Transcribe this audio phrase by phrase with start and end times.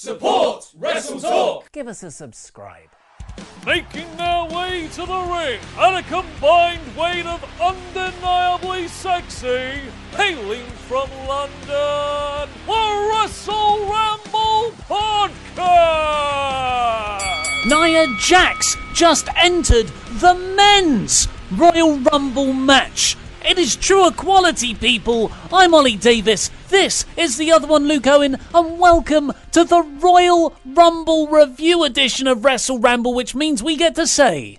[0.00, 1.72] Support Wrestle Talk!
[1.72, 2.90] Give us a subscribe.
[3.66, 9.80] Making their way to the ring at a combined weight of undeniably sexy,
[10.12, 15.66] hailing from London, the Wrestle Ramble Podcast!
[17.66, 19.88] Nia Jax just entered
[20.20, 23.16] the men's Royal Rumble match.
[23.44, 25.30] It is true equality, people.
[25.52, 26.50] I'm Ollie Davis.
[26.68, 32.26] This is the other one, Luke Owen, and welcome to the Royal Rumble review edition
[32.26, 34.58] of Wrestle Ramble, which means we get to say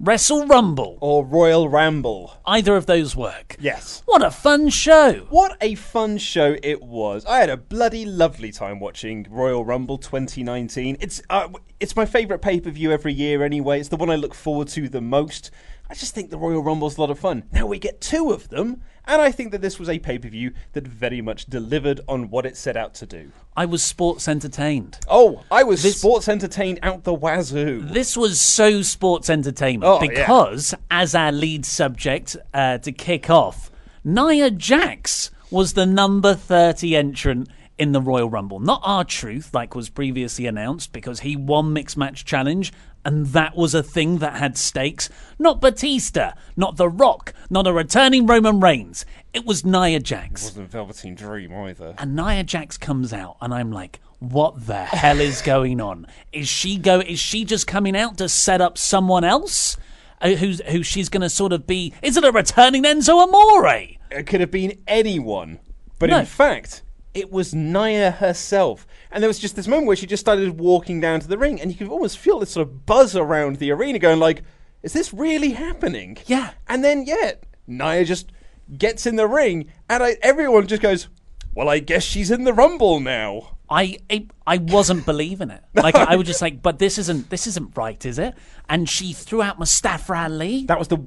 [0.00, 0.98] Wrestle Rumble.
[1.00, 2.40] Or Royal Ramble.
[2.44, 3.56] Either of those work.
[3.60, 4.02] Yes.
[4.04, 5.26] What a fun show.
[5.30, 7.24] What a fun show it was.
[7.24, 10.96] I had a bloody lovely time watching Royal Rumble 2019.
[11.00, 13.78] It's uh, it's my favourite pay-per-view every year anyway.
[13.78, 15.52] It's the one I look forward to the most.
[15.92, 17.42] I just think the Royal Rumble's a lot of fun.
[17.52, 20.86] Now we get two of them, and I think that this was a pay-per-view that
[20.88, 23.30] very much delivered on what it set out to do.
[23.54, 24.96] I was sports entertained.
[25.06, 27.82] Oh, I was This- sports entertained out the wazoo.
[27.82, 30.08] This was so sports entertainment Oh, yeah.
[30.08, 33.70] because, as our lead subject uh, to kick off,
[34.02, 38.60] Nia Jax was the number 30 entrant in the Royal Rumble.
[38.60, 42.72] Not R-Truth, like was previously announced, because he won Mixed Match Challenge,
[43.04, 45.08] and that was a thing that had stakes.
[45.38, 49.04] Not Batista, not The Rock, not a returning Roman Reigns.
[49.32, 50.42] It was Nia Jax.
[50.42, 51.94] It wasn't Velveteen Dream either.
[51.98, 56.06] And Nia Jax comes out, and I'm like, what the hell is going on?
[56.32, 57.00] Is she go?
[57.00, 59.76] Is she just coming out to set up someone else?
[60.20, 60.84] Uh, who's who?
[60.84, 61.92] She's going to sort of be?
[62.02, 63.66] Is it a returning Enzo Amore?
[64.12, 65.58] It could have been anyone.
[65.98, 66.20] But No.
[66.20, 66.82] in fact,
[67.14, 68.86] it was Nia herself.
[69.10, 71.60] And there was just this moment where she just started walking down to the ring,
[71.60, 74.42] and you could almost feel this sort of buzz around the arena going like,
[74.82, 76.18] is this really happening?
[76.26, 76.50] Yeah.
[76.68, 77.32] And then, yeah,
[77.66, 78.32] Nia just
[78.76, 81.08] gets in the ring, and I, everyone just goes,
[81.54, 83.56] well, I guess she's in the Rumble now.
[83.68, 85.62] I, I I wasn't believing it.
[85.74, 88.34] Like I was just like, but this isn't this isn't right, is it?
[88.68, 90.64] And she threw out Mustafa Ali.
[90.66, 90.98] That was the...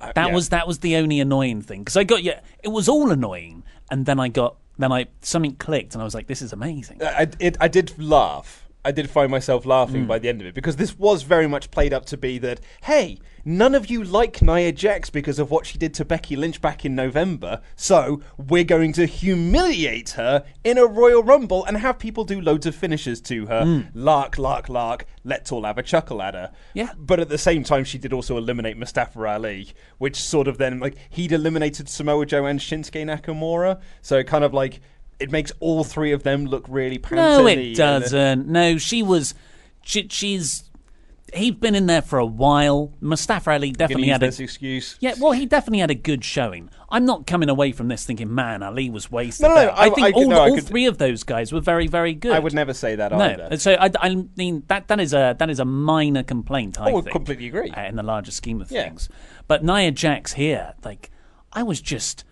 [0.00, 0.34] uh, That yeah.
[0.34, 3.62] was that was the only annoying thing because I got yeah, it was all annoying,
[3.90, 7.02] and then I got then I something clicked, and I was like, this is amazing.
[7.02, 8.63] I, it, I did laugh.
[8.84, 10.08] I did find myself laughing Mm.
[10.08, 12.60] by the end of it because this was very much played up to be that,
[12.82, 16.60] hey, none of you like Nia Jax because of what she did to Becky Lynch
[16.60, 21.98] back in November, so we're going to humiliate her in a Royal Rumble and have
[21.98, 23.84] people do loads of finishes to her.
[23.94, 26.50] Lark, lark, lark, let's all have a chuckle at her.
[26.52, 26.56] Mm.
[26.74, 26.90] Yeah.
[26.98, 29.68] But at the same time, she did also eliminate Mustafa Ali,
[29.98, 34.52] which sort of then, like, he'd eliminated Samoa Joe and Shinsuke Nakamura, so kind of
[34.52, 34.80] like.
[35.20, 38.48] It makes all three of them look really No, panty it and, uh, doesn't.
[38.48, 39.34] No, she was.
[39.82, 40.64] She, she's.
[41.32, 42.92] He'd been in there for a while.
[43.00, 44.26] Mustafa Ali definitely had a.
[44.26, 44.96] excuse.
[45.00, 46.70] Yeah, well, he definitely had a good showing.
[46.90, 49.42] I'm not coming away from this thinking, man, Ali was wasted.
[49.48, 49.70] No, no, no.
[49.70, 52.14] I, I- think I all, no, all could- three of those guys were very, very
[52.14, 52.32] good.
[52.32, 53.56] I would never say that No, either.
[53.56, 56.80] so I, I mean that that is a that is a minor complaint.
[56.80, 57.70] I Oh, think, completely agree.
[57.70, 58.84] uh, in the larger scheme of Yeah.
[58.84, 59.08] things.
[59.48, 61.10] But Nia Jax here, like,
[61.52, 62.24] I was just,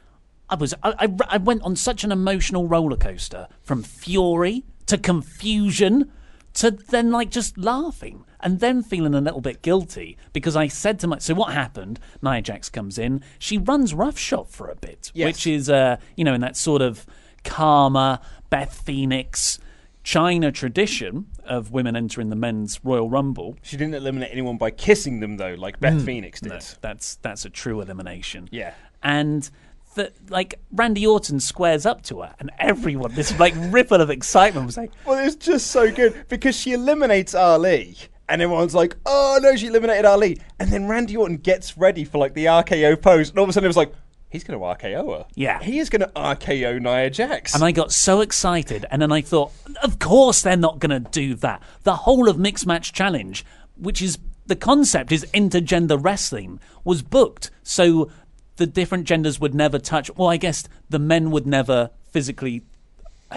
[0.53, 4.99] I was, I, I, I went on such an emotional roller coaster from fury to
[4.99, 6.13] confusion
[6.55, 10.99] to then like just laughing and then feeling a little bit guilty because I said
[11.01, 11.99] to my, so what happened?
[12.21, 15.27] Nia Jax comes in, she runs roughshod for a bit, Yes.
[15.27, 17.07] which is, uh, you know, in that sort of
[17.45, 18.21] karma
[18.51, 19.59] Beth Phoenix.
[20.05, 23.57] Chyna tradition of women entering the men's Royal Rumble.
[23.63, 26.51] She didn't eliminate anyone by kissing them though, like Beth Phoenix did.
[26.51, 28.49] No, that's that's a true elimination.
[28.51, 28.75] Yeah.
[29.05, 29.49] And
[29.95, 34.67] the, like Randy Orton squares up to her, and everyone, this like ripple of excitement
[34.67, 37.97] was like, Well, it's just so good because she eliminates Ali,
[38.29, 42.19] and everyone's like, "Oh no, she eliminated Ali!" And then Randy Orton gets ready for
[42.19, 43.93] like the RKO pose, and all of a sudden it was like,
[44.31, 45.27] he's going to RKO her.
[45.35, 45.63] Yeah.
[45.63, 47.55] he is going to RKO Nia Jax.
[47.55, 49.53] And I got so excited, and then I thought,
[49.83, 51.63] of course they're not going to do that.
[51.83, 53.45] The whole of Mixed Match Challenge,
[53.77, 58.11] which is the concept is intergender wrestling, was booked so
[58.57, 60.11] the different genders would never touch.
[60.17, 62.63] Well, I guess the men would never physically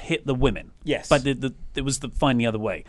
[0.01, 0.71] hit the women.
[0.83, 1.07] Yes.
[1.07, 2.83] but the, the, it was the fine the other way,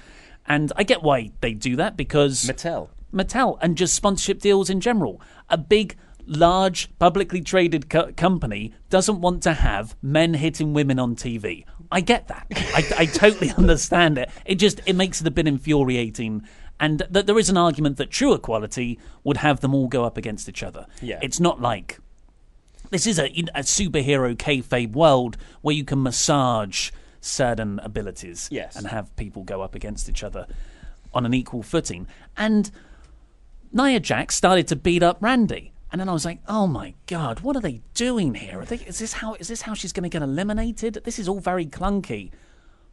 [0.47, 2.89] and I get why they do that because Mattel.
[3.13, 5.21] Mattel and just sponsorship deals in general.
[5.49, 5.97] A big,
[6.27, 11.65] large, publicly traded co- company doesn't want to have men hitting women on TV.
[11.91, 12.47] I get that.
[12.51, 14.29] I, I totally understand it.
[14.45, 16.43] It just it makes it a bit infuriating.
[16.79, 20.17] And th- there is an argument that true equality would have them all go up
[20.19, 20.87] against each other.
[21.01, 21.19] Yeah.
[21.23, 21.99] It's not like
[22.91, 26.91] this is a, a superhero kayfabe world where you can massage
[27.21, 28.77] certain abilities Yes.
[28.77, 30.47] and have people go up against each other
[31.13, 32.07] on an equal footing.
[32.37, 32.71] And
[33.73, 35.73] Nia Jax started to beat up Randy.
[35.93, 38.61] And then I was like, "Oh my god, what are they doing here?
[38.61, 41.01] Are they, is this how is this how she's going to get eliminated?
[41.05, 42.31] This is all very clunky."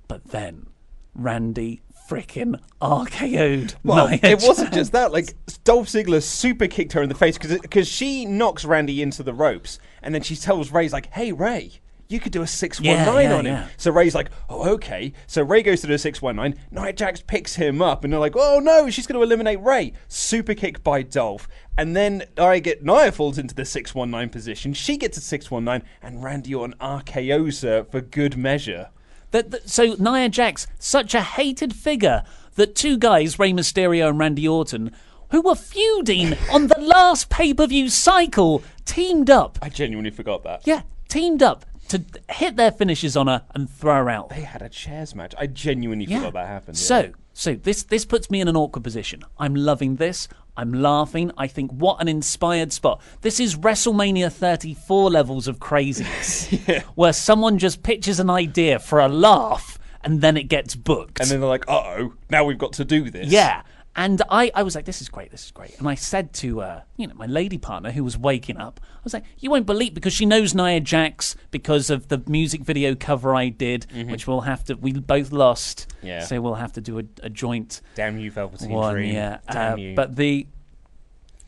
[0.08, 0.68] But then
[1.16, 4.76] Randy freaking RKO'd Well, Nia it wasn't Jax.
[4.78, 5.12] just that.
[5.12, 5.34] Like
[5.64, 9.80] Dolph Ziggler super kicked her in the face because she knocks Randy into the ropes,
[10.02, 11.72] and then she tells Rey's like, "Hey Rey,
[12.10, 13.68] you could do a 619 Yeah, yeah, on him." yeah.
[13.78, 16.56] So Rey's like, "Oh, okay." So Rey goes to do a six one nine.
[16.72, 19.94] Nia Jax picks him up, and they're like, "Oh no, she's going to eliminate Rey."
[20.08, 21.48] Super kick by Dolph,
[21.78, 24.74] and then I get Nia falls into the six one nine position.
[24.74, 28.90] She gets a six one nine, and Randy Orton RKO's her for good measure.
[29.34, 32.24] That, that- so Nia Jax, such a hated figure
[32.56, 34.92] that two guys, Rey Mysterio and Randy Orton,
[35.32, 39.58] who were feuding on the last pay per view cycle, teamed up.
[39.62, 40.62] I genuinely forgot that.
[40.66, 44.30] Yeah, teamed up to hit their finishes on her and throw her out.
[44.30, 45.34] They had a chairs match.
[45.38, 46.20] I genuinely Yeah.
[46.20, 46.78] forgot that happened.
[46.78, 46.84] yeah.
[46.86, 49.24] So, so this this puts me in an awkward position.
[49.40, 50.28] I'm loving this.
[50.56, 51.32] I'm laughing.
[51.38, 53.02] I think what an inspired spot.
[53.22, 56.52] This is WrestleMania 34 levels of craziness,
[56.96, 61.20] where someone just pitches an idea for a laugh and then it gets booked.
[61.20, 63.30] And then they're like, uh oh, now we've got to do this.
[63.32, 63.64] Yeah.
[63.96, 65.78] And I, I was like, this is great, this is great.
[65.78, 69.00] And I said to, uh, you know, my lady partner who was waking up, I
[69.04, 72.96] was like, you won't believe, because she knows Nia Jax because of the music video
[72.96, 75.88] cover I did, which we'll have to, we both lost.
[75.98, 76.08] Mm-hmm.
[76.08, 76.24] Yeah.
[76.24, 79.14] So we'll have to do a, a joint Damn you, Velveteen one, Dream.
[79.14, 79.38] yeah.
[79.52, 79.96] Damn Uh, you.
[79.96, 80.48] But the,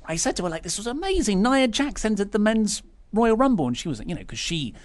[0.06, 1.42] I said to her, like, this was amazing.
[1.42, 3.66] Nia Jax entered the men's Royal Rumble.
[3.66, 4.76] And she was, like, you know, because she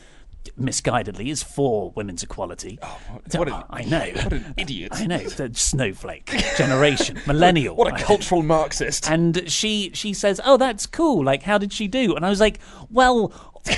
[0.59, 2.79] misguidedly is for women's equality.
[2.83, 2.99] Oh,
[3.37, 4.11] what an- I know.
[4.23, 4.93] what an idiot.
[4.95, 5.19] I know.
[5.19, 6.27] The snowflake
[6.57, 7.77] generation, millennial.
[7.77, 9.11] what a cultural Marxist.
[9.11, 11.25] And she she says, "Oh, that's cool.
[11.25, 12.59] Like, how did she do?" And I was like,
[12.91, 13.33] "Well."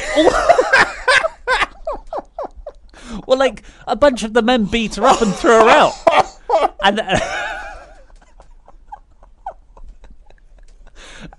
[3.27, 5.93] Well, like a bunch of the men beat her up and threw her out,
[6.83, 7.19] and uh,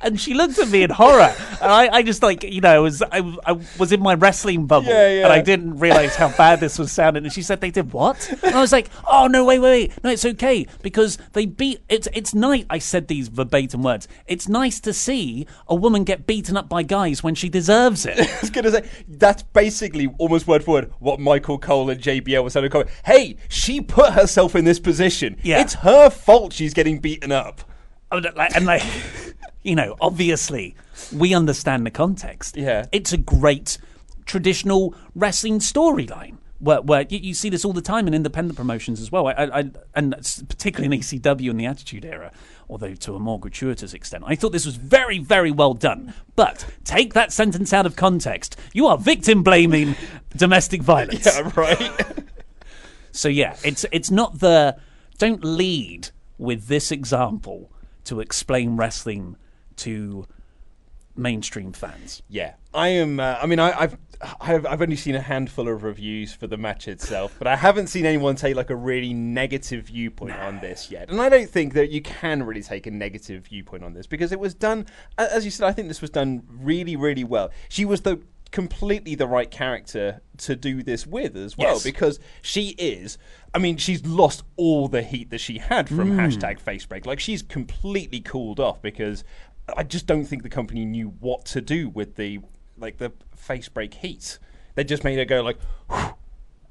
[0.03, 2.79] and she looked at me in horror, and I, I just like you know, I
[2.79, 5.23] was I, I was in my wrestling bubble, Yeah, yeah.
[5.23, 7.23] and I didn't realize how bad this was sounding.
[7.23, 8.29] And she said they did what?
[8.44, 11.79] And I was like, oh no, wait, wait, wait, no, it's okay because they beat.
[11.88, 12.65] It's it's nice.
[12.69, 14.07] I said these verbatim words.
[14.27, 18.19] It's nice to see a woman get beaten up by guys when she deserves it.
[18.19, 22.44] I was to say, that's basically almost word for word what Michael Cole and JBL
[22.44, 22.65] were saying.
[22.65, 22.88] in.
[23.05, 25.38] Hey, she put herself in this position.
[25.44, 25.61] Yeah.
[25.61, 27.61] It's her fault she's getting beaten up.
[28.11, 28.83] Oh, like- and like,
[29.63, 30.75] you know, obviously
[31.12, 32.56] we understand the context.
[32.57, 32.86] Yeah.
[32.92, 33.77] it's a great
[34.25, 36.38] traditional wrestling storyline.
[36.60, 39.31] Where, where you, you see this all the time in independent promotions as well, I,
[39.33, 40.15] I, I- and
[40.48, 42.32] particularly in ECW in the Attitude Era,
[42.70, 44.24] although to a more gratuitous extent.
[44.25, 46.13] I thought this was very, very well done.
[46.38, 48.58] But take that sentence out of context.
[48.72, 49.98] You are victim blaming
[50.38, 51.25] domestic violence.
[51.25, 51.91] Yeah, right.
[53.12, 54.77] So yeah, it's it's not the
[55.20, 57.72] don't lead with this example
[58.05, 59.36] to explain wrestling
[59.83, 60.25] to
[61.15, 62.21] mainstream fans.
[62.27, 63.19] yeah, I am.
[63.19, 63.97] Uh, I mean, I, I've.
[64.39, 67.87] I've, I've only seen a handful of reviews for the match itself, but I haven't
[67.87, 71.09] seen anyone take like a really negative viewpoint on this yet.
[71.09, 74.31] And I don't think that you can really take a negative viewpoint on this because
[74.31, 74.85] it was done,
[75.17, 77.51] as you said, I think this was done really, really well.
[77.67, 78.21] She was the
[78.51, 81.83] completely the right character to do this with as well Yes.
[81.83, 83.17] because she is
[83.53, 87.41] I mean she's lost all the heat that she had from hashtag facebreak like she's
[87.41, 89.23] completely cooled off because
[89.77, 92.39] I just don't think the company knew what to do with the
[92.77, 94.39] like the facebreak heat
[94.75, 95.58] they just made her go like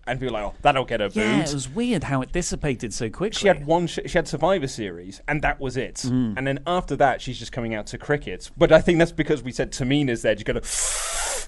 [0.06, 2.92] and be like oh that'll get her Yeah, booed it was weird how it dissipated
[2.92, 3.38] so quickly.
[3.38, 3.86] she had one.
[3.86, 5.96] Sh- she had Survivor Series, and that was it.
[6.04, 6.34] Mm.
[6.36, 8.50] And then after that, she's just coming out to cricket.
[8.56, 10.66] But I think that's because we said Tamina's there, just kind of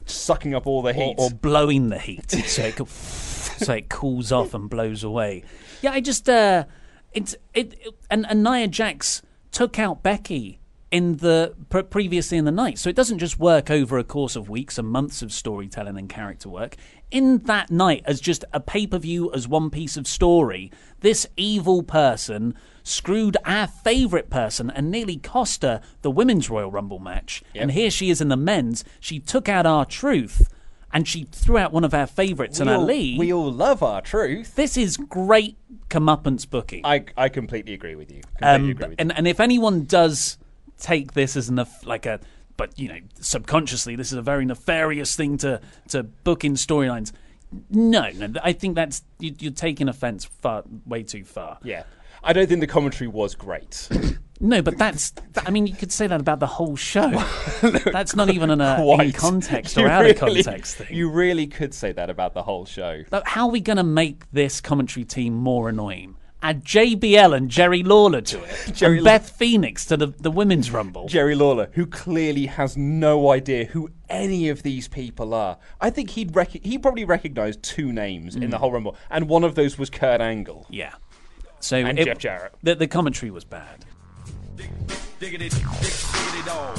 [0.06, 1.16] sucking up all the heat.
[1.18, 5.42] or blowing the heat so it so it cools off and blows away.
[5.82, 6.64] Yeah, I just uh,
[7.12, 9.20] it's it, it and, and Nia Jax
[9.50, 10.60] took out Becky
[10.94, 12.78] in the pre- previously in the night.
[12.78, 16.08] So it doesn't just work over a course of weeks and months of storytelling and
[16.08, 16.76] character work.
[17.10, 20.70] In that night, as just a pay per view, as one piece of story,
[21.00, 27.00] this evil person screwed our favourite person and nearly cost her the women's Royal Rumble
[27.00, 27.42] match.
[27.54, 28.84] And here she is in the men's.
[29.00, 30.48] She took out R-Truth
[30.92, 33.18] and she threw out one of our favourites in our league.
[33.18, 34.54] we all love R-Truth.
[34.54, 35.56] This is great
[35.88, 36.82] comeuppance booking.
[36.86, 38.20] I, I completely agree with you.
[38.38, 38.96] Completely Um, agree with you.
[39.00, 40.38] and and if anyone does
[40.78, 42.20] take this as an like a
[42.56, 47.12] but you know subconsciously this is a very nefarious thing to to book in storylines.
[47.70, 51.58] No, no, I think that's you, you're taking offence far way too far.
[51.62, 51.84] Yeah.
[52.22, 53.88] I don't think the commentary was great.
[54.40, 55.12] No, but that's
[55.46, 57.08] I mean you could say that about the whole show.
[57.92, 60.88] that's not even an uh, in context You or out really- of context thing.
[60.94, 63.04] You really could say that about the whole show.
[63.24, 66.16] How are we going to make this commentary team more annoying?
[66.44, 70.30] Add JBL and Jerry Lawler to it, Jerry and Law- Beth Phoenix to the, the
[70.30, 71.08] women's rumble.
[71.08, 75.56] Jerry Lawler, who clearly has no idea who any of these people are.
[75.80, 78.42] I think he'd rec- he probably recognised two names Mm.
[78.42, 80.66] in the whole Rumble, and one of those was Kurt Angle.
[80.68, 80.92] Yeah.
[81.60, 82.52] So And it- Jeff Jarrett.
[82.62, 83.86] The, the commentary was bad.
[85.18, 86.78] Diggity, dig, diggity dog.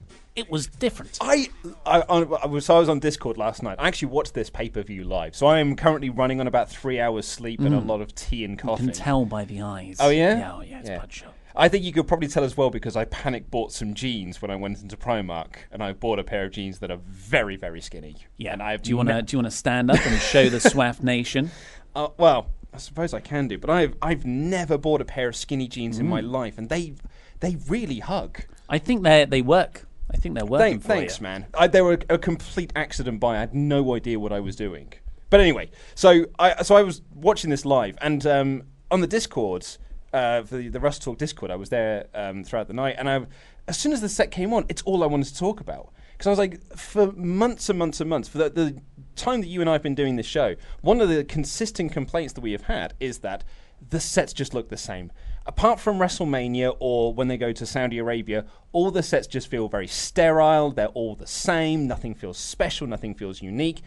[0.35, 1.17] It was different.
[1.19, 1.49] I,
[1.85, 3.75] I, I was so I was on Discord last night.
[3.79, 5.35] I actually watched this pay per view live.
[5.35, 8.45] So I am currently running on about three hours sleep and a lot of tea
[8.45, 8.83] and coffee.
[8.83, 9.97] You can tell by the eyes.
[9.99, 11.33] Oh yeah, Yeah, oh, yeah, it's bloodshot.
[11.53, 14.49] I think you could probably tell as well because I panic bought some jeans when
[14.49, 17.81] I went into Primark, and I bought a pair of jeans that are very, very
[17.81, 18.15] skinny.
[18.37, 18.53] Yeah.
[18.53, 20.47] and I've do you want to ne- do you want to stand up and show
[20.47, 21.51] the SWAF nation?
[21.93, 25.35] Uh, well, I suppose I can do, but I've I've never bought a pair of
[25.35, 26.09] skinny jeans in Mm.
[26.09, 26.93] my life, and they
[27.41, 28.45] they really hug.
[28.69, 29.85] I think they they work.
[30.13, 31.23] I think they're working Thank, for thanks, you.
[31.23, 31.45] man.
[31.53, 33.37] I, they were a, complete accident buy.
[33.37, 34.93] I had no idea what I was doing.
[35.29, 39.79] But anyway, so I so I was watching this live, and um, on the Discords,
[40.11, 43.09] uh, for the, the Wrestle Talk Discord, I was there um, throughout the night, and
[43.09, 43.25] I,
[43.67, 45.93] as soon as the set came on, it's all I wanted to talk about.
[46.11, 48.81] Because I was like, for months and months and months, for the, the
[49.15, 52.33] time that you and I have been doing this show, one of the consistent complaints
[52.33, 53.43] that we have had is that
[53.89, 55.11] the sets just look the same.
[55.45, 59.67] Apart from WrestleMania or when they go to Saudi Arabia, all the sets just feel
[59.67, 60.71] very sterile.
[60.71, 61.87] They're all the same.
[61.87, 62.87] Nothing feels special.
[62.87, 63.81] Nothing feels unique.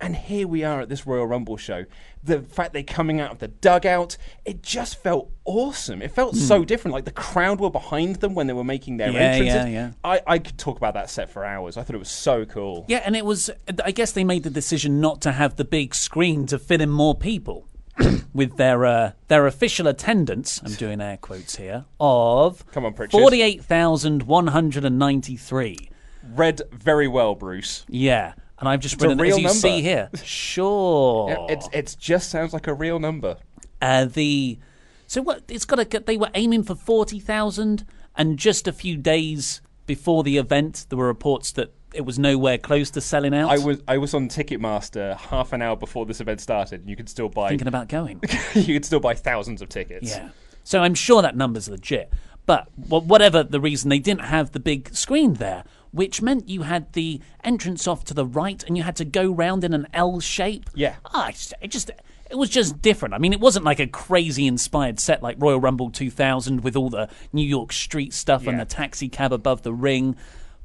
[0.00, 1.84] And here we are at this Royal Rumble show.
[2.24, 6.02] The fact they're coming out of the dugout, it just felt awesome.
[6.02, 6.94] It felt so different.
[6.94, 9.14] Like the crowd were behind them when they were making their Hmm.
[9.16, 9.54] Yeah, entrances.
[9.54, 9.90] yeah, yeah.
[10.02, 11.76] I, I could talk about that set for hours.
[11.76, 12.84] I thought it was so cool.
[12.88, 13.50] Yeah, and it was.
[13.84, 16.90] I guess they made the decision not to have the big screen to fit in
[16.90, 17.68] more people.
[18.34, 23.20] With their uh, their official attendance, I'm doing air quotes here, of Come on, Pritchard.
[23.20, 25.90] forty eight thousand one hundred and ninety three.
[26.34, 27.84] Read very well, Bruce.
[27.88, 29.58] Yeah, and I've just It's a written as you number.
[29.58, 30.10] see here.
[30.24, 33.36] Sure, Yeah, It's it just sounds like a real number.
[33.82, 34.58] uh, the
[35.06, 37.86] so what it's got to they were aiming for 40,000
[38.16, 42.58] and just a few days before the event there were reports that it was nowhere
[42.58, 46.20] close to selling out I was I was on Ticketmaster half an hour before this
[46.20, 46.80] event started.
[46.80, 48.20] and You could still buy thinking about going
[48.54, 50.08] you could still buy thousands of tickets.
[50.10, 50.30] yeah
[50.66, 52.10] so i'm sure that number's legit
[52.46, 56.62] but wh- whatever the reason they didn't have the big screen there which meant you
[56.62, 59.86] had the entrance off to the right and you had to go round in an
[59.94, 60.68] L shape.
[60.74, 60.96] Yeah.
[61.04, 61.28] Ah,
[61.62, 61.90] it just
[62.28, 63.14] it was just different.
[63.14, 66.90] I mean, it wasn't like a crazy inspired set like Royal Rumble 2000 with all
[66.90, 70.16] the New York street stuff and the taxi cab above the ring,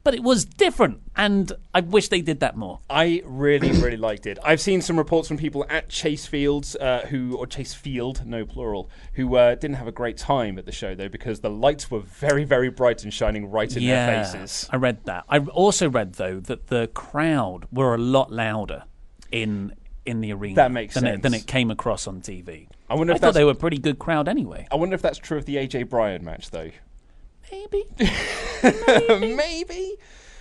[0.09, 2.79] but it was different, and I wish they did that more.
[2.89, 4.39] I really, really liked it.
[4.43, 8.43] I've seen some reports from people at Chase Fields uh, who, or Chase Field, no
[8.43, 11.91] plural, who uh, didn't have a great time at the show though because the lights
[11.91, 14.67] were very, very bright and shining right in their faces.
[14.71, 15.25] I read that.
[15.29, 18.85] I also read though that the crowd were a lot louder
[19.31, 19.75] in
[20.07, 20.55] in the arena.
[20.55, 22.67] That makes than It, than it came across on TV.
[22.89, 24.67] I wonder if thought they were a pretty good crowd anyway.
[24.71, 26.71] I wonder if that's true of the AJ Bryan match though.
[29.11, 29.35] Maybe.
[29.35, 29.95] Maybe.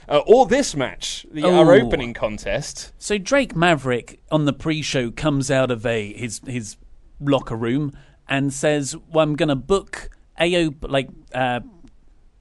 [0.09, 2.93] Uh, or this match, the, our opening contest.
[2.99, 6.77] So Drake Maverick on the pre-show comes out of a his his
[7.21, 7.93] locker room
[8.27, 10.11] and says, "Well, I'm going to book
[10.41, 11.61] AO like uh,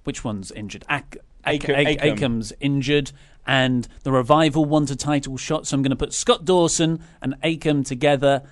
[0.05, 0.85] which one's injured?
[0.87, 2.17] Ak- Ak- Akam- Ak- Akam.
[2.17, 3.11] Akam's injured."
[3.45, 7.35] And the revival want a title shot, so I'm going to put Scott Dawson and
[7.43, 8.43] Akam together,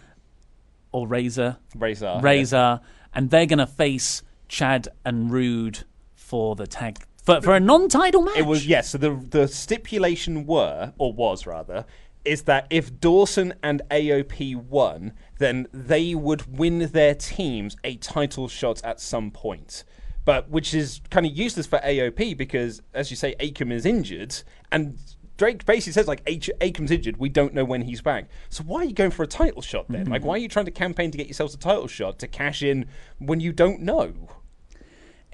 [0.93, 2.21] or Rezar, Rezar.
[2.21, 2.79] Rezar,
[3.13, 5.83] and they're going to face Chad and Roode
[6.25, 8.37] for the tag for, for a non-title match.
[8.37, 8.89] It was yes.
[8.89, 11.85] So the the stipulation were, or was rather,
[12.23, 18.47] is that if Dawson and AOP won, then they would win their teams a title
[18.47, 19.83] shot at some point.
[20.23, 24.35] But which is kind of useless for AOP because, as you say, Akam is injured,
[24.71, 24.97] and
[25.37, 27.17] Drake basically says like Akam's injured.
[27.17, 28.29] We don't know when he's back.
[28.49, 30.07] So why are you going for a title shot then?
[30.07, 32.63] Like, why are you trying to campaign to get yourselves a title shot to cash
[32.63, 32.87] in
[33.19, 34.13] when you don't know?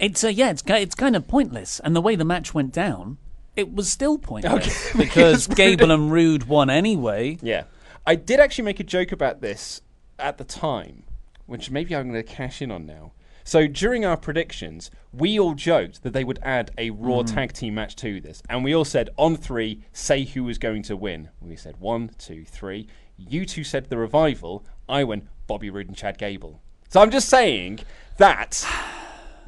[0.02, 1.80] It's uh, yeah, it's it's kind of pointless.
[1.80, 3.20] And the way the match went down,
[3.56, 7.38] it was still pointless because Gable and Roode won anyway.
[7.42, 7.66] Yeah.
[8.06, 9.82] I did actually make a joke about this
[10.18, 11.04] at the time,
[11.46, 13.12] which maybe I'm going to cash in on now.
[13.44, 17.76] So during our predictions, we all joked that they would add a Raw tag team
[17.76, 18.42] match to this.
[18.50, 21.30] And we all said, on three, say who was going to win.
[21.42, 22.88] We said one, two, three.
[23.18, 24.66] You two said the revival.
[24.90, 26.60] I went Bobby Roode and Chad Gable.
[26.90, 27.82] So I'm just saying
[28.18, 28.66] that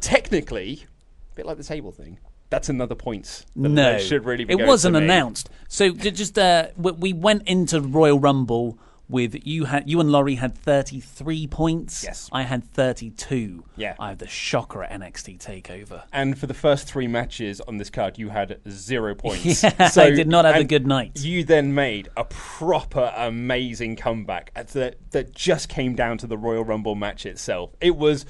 [0.03, 0.85] technically,
[1.31, 3.45] a bit like the table thing, that's another point.
[3.55, 5.49] That No, should really be it wasn't announced.
[5.67, 8.77] So just uh, we went into Royal Rumble
[9.09, 12.03] with you had you and Laurie had 33 points.
[12.03, 12.29] Yes.
[12.31, 13.63] I had 32.
[13.75, 13.95] Yeah.
[13.99, 16.03] I had the shocker at NXT Takeover.
[16.11, 19.63] And for the first three matches on this card, you had zero points.
[19.63, 21.21] Yeah, I did not have a good night.
[21.21, 26.37] You then made a proper amazing comeback at that that just came down to the
[26.37, 27.71] Royal Rumble match itself.
[27.81, 28.25] It was.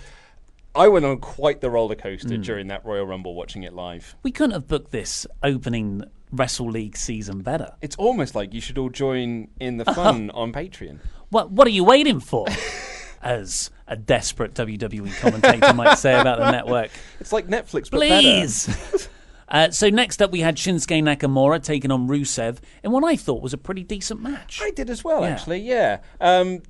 [0.76, 2.44] I went on quite the roller coaster Mm.
[2.44, 4.16] during that Royal Rumble watching it live.
[4.24, 7.74] We couldn't have booked this opening Wrestle League season better.
[7.82, 11.00] It's almost like you should all join in the fun on Patreon.
[11.30, 12.48] What what are you waiting for?
[13.22, 16.92] As a desperate WWE commentator might say about the network.
[17.22, 19.08] It's like Netflix, but Please.
[19.48, 23.42] uh, so next up, we had Shinsuke Nakamura taking on Rusev in what I thought
[23.42, 24.60] was a pretty decent match.
[24.62, 25.28] I did as well, Yeah.
[25.30, 25.60] actually.
[25.62, 26.00] Yeah.
[26.20, 26.64] Um,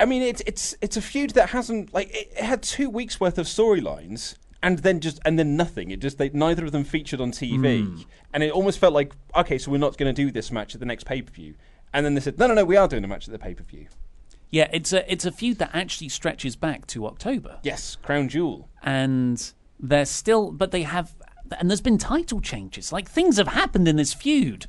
[0.00, 3.20] I mean, it's it's it's a feud that hasn't like it, it had two weeks
[3.20, 5.90] worth of storylines, and then just and then nothing.
[5.90, 8.00] It just they neither of them featured on TV, Hmm.
[8.32, 10.80] and it almost felt like okay, so we're not going to do this match at
[10.80, 11.54] the next pay per view.
[11.92, 13.54] And then they said, no, no, no, we are doing a match at the pay
[13.54, 13.86] per view.
[14.50, 18.68] Yeah, it's a it's a feud that actually stretches back to October, Yes, Crown Jewel.
[18.82, 21.14] and they're still, but they have,
[21.58, 22.92] and there's been title changes.
[22.92, 24.66] Like things have happened in this feud.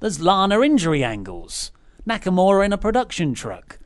[0.00, 1.70] There's Lana injury angles,
[2.06, 3.78] Nakamura in a production truck.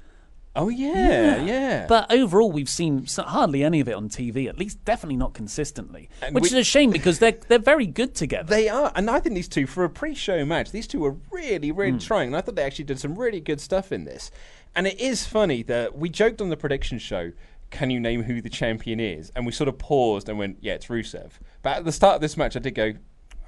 [0.57, 1.87] Oh yeah, yeah.
[1.87, 4.49] But overall, we've seen hardly any of it on TV.
[4.49, 7.87] At least, definitely not consistently, And which we- is a shame because they're they're very
[7.87, 8.49] good together.
[8.51, 11.71] They are, and I think these two for a pre-show match, these two were really,
[11.71, 11.99] really Hmm.
[11.99, 14.33] trying, and I thought they actually did some really good stuff in this.
[14.75, 17.33] And it is funny that we joked on the prediction show
[17.71, 19.31] can you name who the champion is?
[19.37, 21.31] And we sort of paused and went, yeah, it's Rusev.
[21.63, 22.87] But at the start of this match, I did go,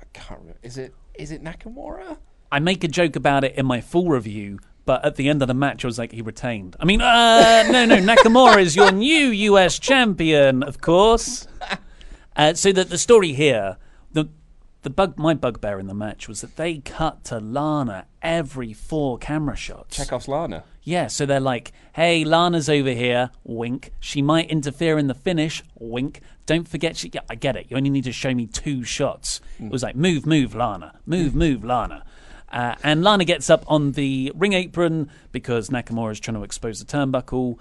[0.00, 0.60] I can't remember.
[0.62, 2.18] Is it is it Nakamura?
[2.52, 5.48] I make a joke about it in my full review, but at the end of
[5.48, 6.76] the match, I was like, he retained.
[6.80, 11.46] I mean, uh, no, no, Nakamura is your new US champion, of course.
[12.34, 13.76] Uh, so that the story here,
[14.12, 14.26] the
[14.82, 19.16] the bug, my bugbear in the match was that they cut to Lana every four
[19.18, 19.96] camera shots.
[19.96, 20.64] Chekhov's Lana.
[20.82, 23.92] Yeah, so they're like, hey, Lana's over here, wink.
[24.00, 26.20] She might interfere in the finish, wink.
[26.46, 27.10] Don't forget, she.
[27.12, 27.66] Yeah, I get it.
[27.70, 29.40] You only need to show me two shots.
[29.60, 30.98] It was like, move, move, Lana.
[31.06, 32.04] Move, move, Lana.
[32.52, 36.78] Uh, and Lana gets up on the ring apron because Nakamura is trying to expose
[36.78, 37.58] the turnbuckle.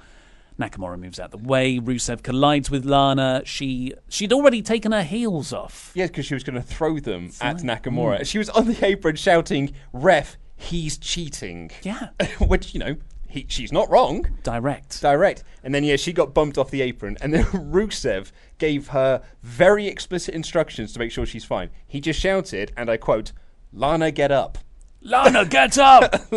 [0.60, 1.80] Nakamura moves out the way.
[1.80, 3.42] Rusev collides with Lana.
[3.46, 5.92] She she'd already taken her heels off.
[5.96, 8.26] Yeah, because she was going to throw them at Nakamura.
[8.26, 12.10] She was on the apron shouting, "Ref, he's cheating." Yeah.
[12.40, 14.28] Which you know, he, she's not wrong.
[14.44, 15.02] Direct.
[15.02, 15.44] Direct.
[15.64, 19.88] And then yeah, she got bumped off the apron, and then Rusev gave her very
[19.88, 21.70] explicit instructions to make sure she's fine.
[21.88, 23.32] He just shouted, and I quote,
[23.74, 24.60] "Lana, get up."
[25.02, 26.14] Lana, get up!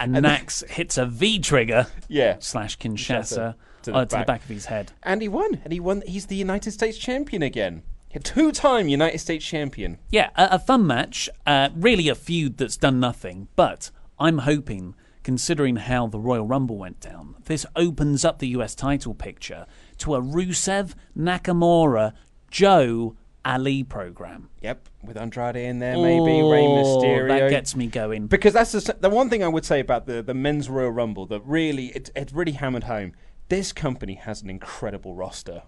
[0.00, 2.36] and Nax hits a V trigger Yeah.
[2.40, 4.26] slash Kinshasa To the uh, to the back.
[4.26, 4.92] back of his head.
[5.02, 5.60] And he won.
[5.64, 6.02] And he won.
[6.06, 7.82] He's the United States champion again.
[8.14, 9.98] A two-time United States champion.
[10.10, 11.28] Yeah, a, a fun match.
[11.46, 13.48] Uh, really a feud that's done nothing.
[13.56, 18.74] But I'm hoping, considering how the Royal Rumble went down, this opens up the US
[18.76, 19.66] title picture
[19.98, 22.12] to a Rusev, Nakamura,
[22.50, 24.48] Joe, Ali program.
[24.62, 27.28] Yep, with Andrade in there, maybe Rey Oh, Mysterio.
[27.28, 28.26] That gets me going.
[28.26, 31.26] because that's the, the one thing I would say about the, the men's Royal Rumble
[31.26, 33.12] that really it, it really hammered home.
[33.48, 35.62] This company has an incredible roster.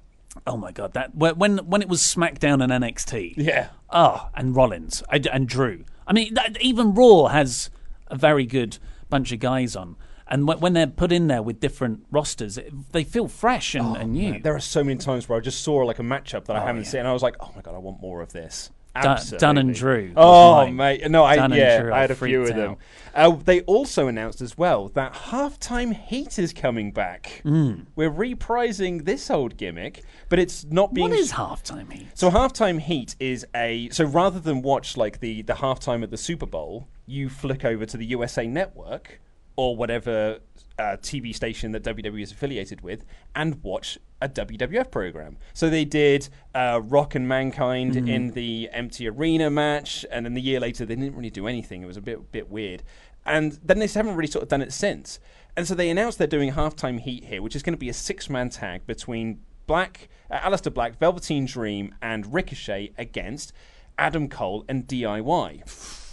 [0.46, 3.34] Oh my god, that when when when it was SmackDown and NXT.
[3.36, 3.68] Yeah.
[3.90, 5.84] Oh, and Rollins and, and Drew.
[6.06, 7.70] I mean, that, even Raw has
[8.08, 9.96] a very good bunch of guys on,
[10.28, 13.96] and when, when they're put in there with different rosters, it, they feel fresh and,
[13.96, 14.40] and new.
[14.40, 16.84] There are so many times where I just saw like a matchup that I haven't
[16.84, 16.88] yeah.
[16.88, 18.70] seen, and I was like, "Oh my god, I want more of this."
[19.02, 20.76] Dun- Dunn and Drew Oh mine.
[20.76, 22.76] mate, no, I Dunn yeah, Drew, I had a few of them.
[23.14, 27.40] Uh, they also announced as well that halftime heat is coming back.
[27.42, 27.80] Hmm.
[27.94, 31.10] We're reprising this old gimmick, but it's not being.
[31.10, 32.08] What is halftime heat?
[32.14, 36.18] So halftime heat is a so rather than watch like the the halftime of the
[36.18, 39.20] Super Bowl, you flick over to the USA Network
[39.56, 40.38] or whatever
[40.78, 45.36] uh, TV station that WWE is affiliated with and watch a WWF program.
[45.54, 50.40] So they did uh, Rock and Mankind in the empty arena match, and then the
[50.40, 51.82] year later they didn't really do anything.
[51.82, 52.82] It was a bit bit weird,
[53.24, 55.18] and then they haven't really sort of done it since.
[55.56, 57.94] And so they announced they're doing halftime heat here, which is going to be a
[57.94, 63.52] six man tag between Black, uh, Aleister Black, Velveteen Dream, and Ricochet against
[63.98, 66.05] Adam Cole and DIY.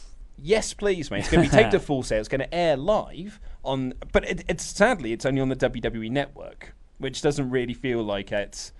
[0.45, 1.19] Yes, please, mate.
[1.19, 2.19] It's going to be take to full Sail.
[2.19, 6.11] It's going to air live on, but it, it's sadly it's only on the WWE
[6.11, 8.73] network, which doesn't really feel like it's.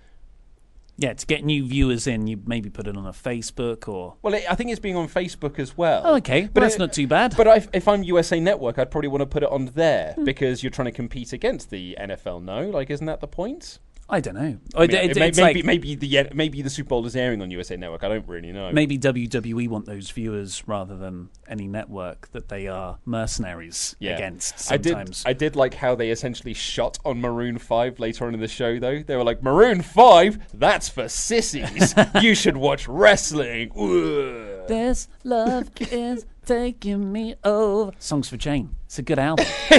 [0.95, 4.15] Yeah, to get new viewers in, you maybe put it on a Facebook or.
[4.21, 6.02] Well, it, I think it's being on Facebook as well.
[6.06, 6.41] Oh, okay.
[6.54, 7.34] Well, that's not too bad.
[7.36, 10.26] But I, if I'm USA Network, I'd probably want to put it on there Hmm.
[10.26, 12.43] because you're trying to compete against the NFL.
[12.43, 13.80] No, like, isn't that the point?
[14.13, 14.58] I don't know.
[14.76, 17.41] I mean, It- it may- maybe, like- maybe the maybe the Super Bowl is airing
[17.41, 18.04] on USA Network.
[18.04, 18.71] I don't really know.
[18.71, 24.12] Maybe WWE want those viewers rather than any network that they are mercenaries Yeah.
[24.15, 24.89] against I did.
[24.91, 25.23] sometimes.
[25.26, 28.78] I did like how they essentially shot on Maroon Five later on in the show.
[28.80, 31.95] Though they were like, "Maroon Five, that's for sissies.
[32.21, 34.67] you should watch wrestling." Ugh.
[34.67, 37.91] This love is taking me over.
[37.99, 38.76] Songs for Jane.
[38.86, 39.45] It's a good album.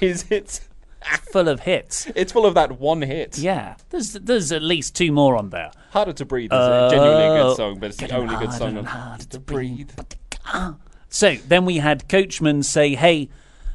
[0.00, 0.60] is it?
[1.32, 2.06] Full of hits.
[2.14, 3.38] It's full of that one hit.
[3.38, 5.70] Yeah, there's there's at least two more on there.
[5.90, 8.84] Harder to breathe is a genuinely good song, but it's the only good song on
[8.84, 9.90] harder to to breathe.
[11.08, 13.28] So then we had Coachman say, "Hey,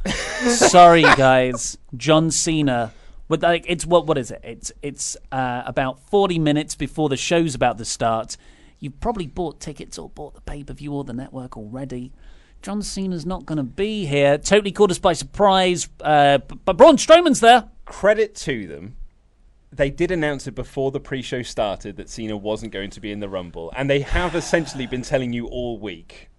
[0.47, 2.93] sorry guys, John Cena."
[3.27, 4.41] But like, it's what what is it?
[4.43, 8.37] It's it's uh, about forty minutes before the show's about to start.
[8.79, 12.11] You've probably bought tickets or bought the pay per view or the network already.
[12.65, 14.39] John Cena's not going to be here.
[14.39, 15.87] Totally caught us by surprise.
[16.01, 17.69] Uh, but Braun Strowman's there.
[17.85, 18.97] Credit to them.
[19.71, 23.19] They did announce it before the pre-show started that Cena wasn't going to be in
[23.19, 26.31] the Rumble, and they have essentially been telling you all week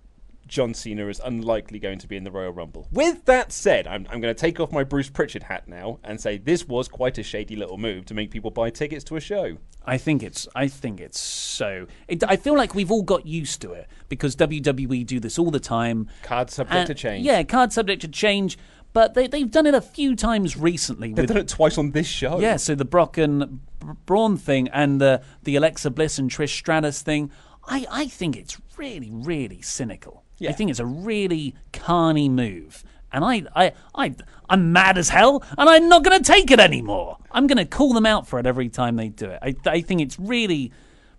[0.46, 2.88] John Cena is unlikely going to be in the Royal Rumble.
[2.92, 6.20] With that said, I'm, I'm going to take off my Bruce Pritchard hat now and
[6.20, 9.20] say this was quite a shady little move to make people buy tickets to a
[9.20, 9.58] show.
[9.84, 10.48] I think it's.
[10.54, 11.86] I think it's so.
[12.08, 15.52] It, I feel like we've all got used to it because WWE do this all
[15.52, 16.08] the time.
[16.22, 17.24] Card subject And- to change.
[17.24, 18.58] Yeah, card subject to change.
[18.92, 21.08] But they, they've done it a few times recently.
[21.08, 22.40] They've with, done it twice on this show.
[22.40, 26.48] yeah, so the Brock and Br- Braun thing and the the Alexa Bliss and Trish
[26.56, 27.30] Stratus thing.
[27.68, 30.24] I, I think it's really really cynical.
[30.38, 30.50] Yeah.
[30.50, 32.84] I think it's a really carny move.
[33.12, 34.14] And I, I, I,
[34.50, 37.18] I'm mad as hell, and I'm not going to take it anymore.
[37.30, 39.38] I'm going to call them out for it every time they do it.
[39.40, 40.72] I, I think it's really,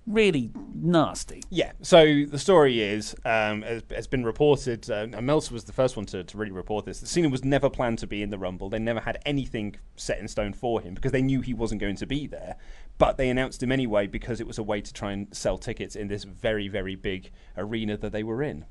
[0.06, 1.42] really nasty.
[1.50, 1.72] Yeah.
[1.82, 5.96] So the story is, um, has, has been reported, uh, and Meltzer was the first
[5.98, 7.00] one to, to really report this.
[7.00, 8.70] That Cena was never planned to be in the Rumble.
[8.70, 11.96] They never had anything set in stone for him because they knew he wasn't going
[11.96, 12.58] to be there.
[12.98, 15.96] But they announced him anyway because it was a way to try and sell tickets
[15.96, 18.66] in this very, very big arena that they were in.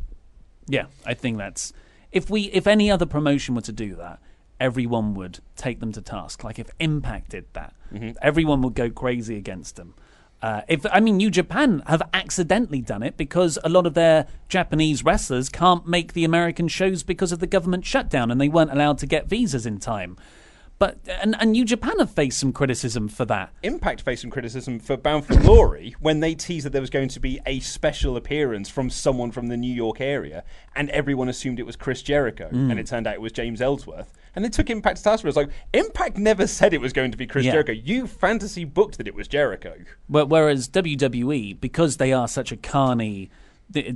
[0.69, 1.73] Yeah, I think that's
[2.13, 4.19] if we if any other promotion were to do that,
[4.59, 6.45] everyone would take them to task.
[6.45, 7.75] Like if Impact did that,
[8.23, 9.95] everyone would go crazy against them.
[10.43, 14.27] Uh, if I mean, New Japan have accidentally done it because a lot of their
[14.49, 18.73] Japanese wrestlers can't make the American shows because of the government shutdown, and they weren't
[18.73, 20.17] allowed to get visas in time.
[20.79, 23.51] But and, and New Japan have faced some criticism for that.
[23.63, 27.09] Impact faced some criticism for Bound for Glory when they teased that there was going
[27.09, 31.59] to be a special appearance from someone from the New York area, and everyone assumed
[31.59, 32.71] it was Chris Jericho, Mm.
[32.71, 34.13] and it turned out it was James Ellsworth.
[34.35, 35.37] And they took Impact to task for it.
[35.37, 37.53] Like, Impact never said it was going to be Chris Yeah.
[37.53, 37.73] Jericho.
[37.73, 39.77] You fantasy booked that it was Jericho.
[40.09, 43.31] Wh- Whereas WWE, because they are such a carny,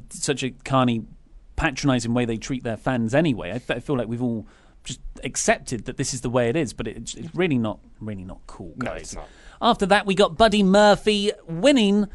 [0.08, 1.02] such a carny,
[1.56, 4.46] patronising way they treat their fans anyway, I feel like we've all
[4.84, 6.72] just accepted that this is the way it is.
[6.72, 9.00] But it's, it's really not, really not cool, No, guys.
[9.02, 9.28] it's not.
[9.62, 12.06] After that, we got Buddy Murphy winning,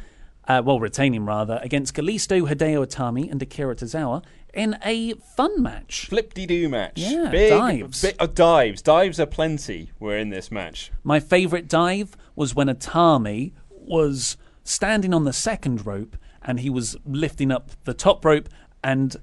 [0.48, 4.24] uh, well, retaining rather, against Kalisto, Hideo Itami, and Akira Tozawa
[4.54, 6.08] in a fun match.
[6.08, 6.94] Flip de doo match.
[6.96, 8.02] Yeah, Big, dives.
[8.02, 8.82] bi- uh, dives.
[8.82, 10.92] Dives are plenty were in this match.
[11.04, 16.96] My favourite dive was when Itami was standing on the second rope and he was
[17.06, 18.48] lifting up the top rope,
[18.84, 19.18] and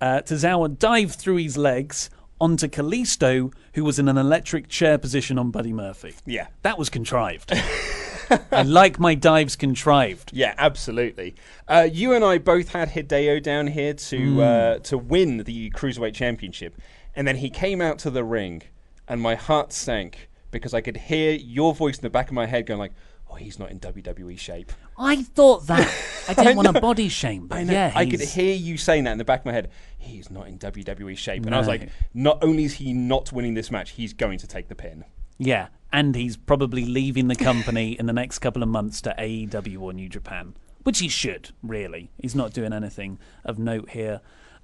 [0.00, 2.08] uh, Tozawa dived through his legs
[2.40, 6.14] onto Kalisto, who was in an electric chair position on Buddy Murphy.
[6.26, 6.48] Yeah.
[6.62, 7.52] That was contrived.
[8.52, 10.32] I like my dives contrived.
[10.34, 11.34] Yeah, absolutely.
[11.66, 14.38] Uh, you and I both had Hideo down here to Hmm.
[14.40, 16.76] uh, to win the cruiserweight championship,
[17.16, 18.62] and then he came out to the ring,
[19.08, 22.46] and my heart sank because I could hear your voice in the back of my
[22.46, 22.92] head going like,
[23.30, 25.86] "Oh, he's not in WWE shape." I thought that.
[26.28, 26.72] I didn't want know.
[26.72, 27.72] to body shame, but I know.
[27.72, 29.70] yeah, I could hear you saying that in the back of my head.
[29.98, 31.72] He's not in WWE shape, and I was No.
[31.72, 35.04] like, not only is he not winning this match, he's going to take the pin.
[35.38, 39.80] Yeah, and he's probably leaving the company in the next couple of months to AEW
[39.80, 42.10] or New Japan, which he should, really.
[42.20, 44.20] He's not doing anything of note here.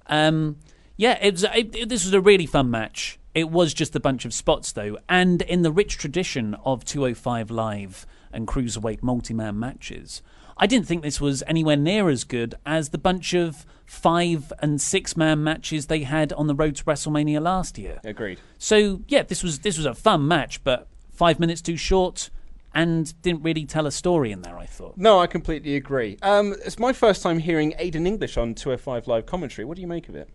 [0.07, 0.57] Um,
[0.97, 3.19] yeah, it was, it, it- this was a really fun match.
[3.33, 7.51] It was just a bunch of spots, though, and in the rich tradition of 205
[7.51, 10.21] Live and Cruiserweight multi man matches,
[10.57, 14.81] I didn't think this was anywhere near as good as the bunch of five and
[14.81, 17.99] six man matches they had on the road to WrestleMania last year.
[18.03, 18.39] Agreed.
[18.57, 22.29] So yeah, this was this was a fun match, but five minutes too short
[22.73, 24.57] and didn't really tell a story in there.
[24.57, 24.97] I thought.
[24.97, 26.17] No, I completely agree.
[26.21, 29.65] Um, it's my first time hearing Aiden English on 205 Live commentary.
[29.65, 30.29] What do you make of it?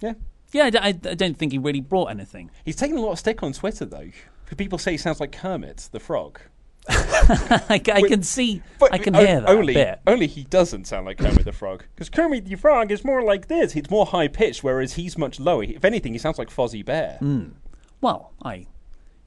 [0.00, 0.14] Yeah.
[0.52, 2.50] Yeah, I, d- I I don't think he really brought anything.
[2.64, 4.10] He's taken a lot of stick on Twitter, though.
[4.56, 6.40] People say he sounds like Kermit the Frog.
[6.88, 10.00] I, I can see, But I can o- hear that only, a bit.
[10.06, 11.84] Only he doesn't sound like Kermit the Frog.
[11.94, 13.72] Because Kermit the Frog is more like this.
[13.72, 15.64] He's more high pitched, whereas he's much lower.
[15.64, 17.16] If anything, he sounds like Fozzie Bear.
[17.20, 17.48] Hmm.
[18.00, 18.66] Well, I,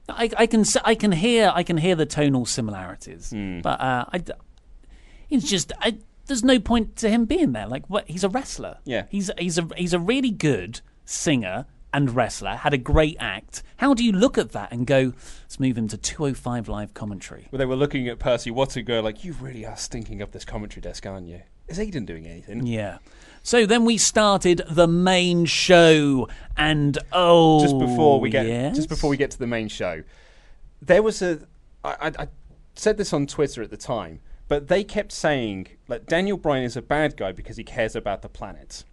[0.08, 3.60] I, I can, I can hear, I can hear the tonal similarities, Hmm.
[3.60, 4.22] but uh, I,
[5.30, 7.66] it's just, I, there's no point to him being there.
[7.66, 8.08] Like, what?
[8.08, 8.78] He's a wrestler.
[8.84, 9.04] Yeah.
[9.10, 12.56] he's he's a he's a really good singer and wrestler.
[12.56, 13.62] Had a great act.
[13.78, 17.46] How do you look at that and go, let's move him to 205 live commentary?
[17.50, 20.44] Where they were looking at Percy Watson, go like, "You really are stinking up this
[20.44, 22.66] commentary desk, aren't you?" Is Aiden doing anything?
[22.66, 22.98] Yeah.
[23.42, 28.76] So then we started the main show, and oh, just before we get yes?
[28.76, 30.02] just before we get to the main show,
[30.82, 31.40] there was a
[31.84, 32.28] I, I, I
[32.74, 36.76] said this on Twitter at the time, but they kept saying like Daniel Bryan is
[36.76, 38.84] a bad guy because he cares about the planet,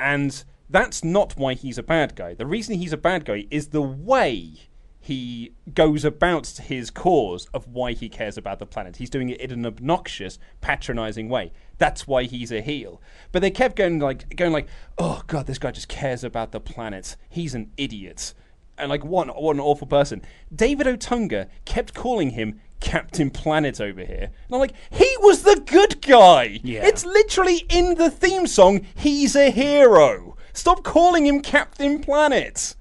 [0.00, 2.34] and that's not why he's a bad guy.
[2.34, 4.68] The reason he's a bad guy is the way
[5.06, 8.96] he goes about his cause of why he cares about the planet.
[8.96, 11.52] He's doing it in an obnoxious, patronizing way.
[11.78, 13.00] That's why he's a heel.
[13.30, 14.66] But they kept going like going like,
[14.98, 17.16] "Oh god, this guy just cares about the planet.
[17.28, 18.34] He's an idiot."
[18.76, 20.22] And like one what an awful person.
[20.52, 24.32] David Otunga kept calling him Captain Planet over here.
[24.46, 26.84] And I'm like, "He was the good guy." Yeah.
[26.84, 30.25] It's literally in the theme song, "He's a hero."
[30.56, 32.74] Stop calling him Captain Planet.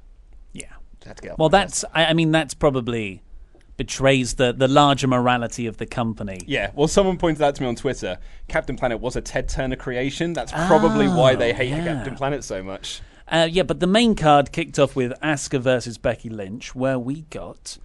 [0.53, 0.67] yeah.
[1.05, 3.21] Had to Well, that's I, I mean that's probably
[3.77, 6.39] betrays the the larger morality of the company.
[6.47, 9.75] Yeah, well, someone pointed out to me on Twitter Captain Planet was a Ted Turner
[9.75, 10.33] creation.
[10.33, 11.83] That's probably why they hate yeah.
[11.83, 13.01] Captain Planet so much.
[13.27, 17.21] Uh, yeah, but the main card kicked off with Asuka versus Becky Lynch, where we
[17.23, 17.77] got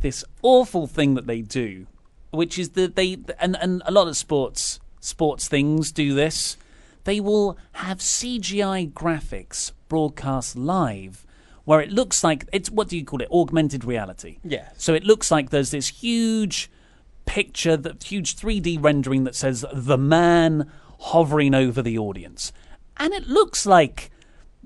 [0.00, 1.86] this awful thing that they do,
[2.32, 6.56] which is that they and and a lot of sports sports things do this.
[7.08, 11.24] They will have CGI graphics broadcast live
[11.64, 13.30] where it looks like it's what do you call it?
[13.30, 14.40] Augmented reality.
[14.44, 14.68] Yeah.
[14.76, 16.70] So it looks like there's this huge
[17.24, 22.52] picture, that huge 3D rendering that says the man hovering over the audience.
[22.98, 24.10] And it looks like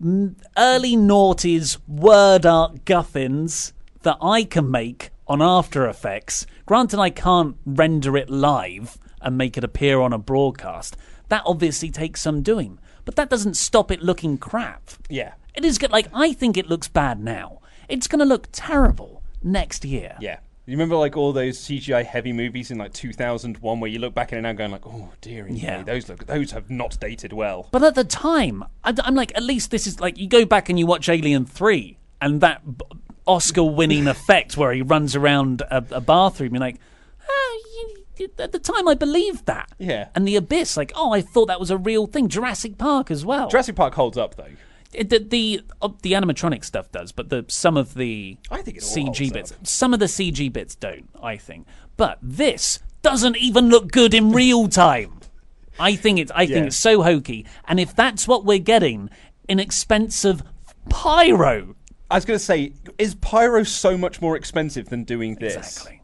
[0.05, 6.45] early noughties word art guffins that I can make on After Effects.
[6.67, 10.97] Granted, I can't render it live and make it appear on a broadcast.
[11.33, 14.91] That obviously takes some doing, but that doesn't stop it looking crap.
[15.09, 15.33] Yeah.
[15.55, 15.91] It is good.
[15.91, 17.61] Like, I think it looks bad now.
[17.89, 20.15] It's going to look terrible next year.
[20.21, 20.41] Yeah.
[20.67, 24.35] You remember like all those CGI heavy movies in like 2001 where you look back
[24.35, 25.79] at it now going like, oh dearie Yeah.
[25.79, 27.67] me, those look those have not dated well.
[27.73, 30.79] But at the time, I'm like, at least this is like, you go back and
[30.79, 32.61] you watch Alien 3 and that
[33.27, 36.77] Oscar winning effect where he runs around a, a bathroom, you're like,
[37.27, 37.63] oh,
[38.39, 39.71] at the time I believed that.
[39.79, 40.09] Yeah.
[40.15, 42.29] And The Abyss, like, oh, I thought that was a real thing.
[42.29, 43.49] Jurassic Park as well.
[43.49, 44.47] Jurassic Park holds up though.
[44.93, 48.77] It- the the, uh, the animatronic stuff does, but the some of the I think
[48.77, 49.67] it all CG holds bits, up.
[49.67, 51.09] some of the CG bits don't.
[51.23, 55.21] I think, but this doesn't even look good in real time.
[55.79, 59.09] I think it's I think it's so hokey, and if that's what we're getting,
[59.49, 60.43] inexpensive
[60.91, 61.75] pyro,
[62.11, 65.57] I was going to say, is Pyro so much more expensive than doing this?
[65.57, 66.02] exactly,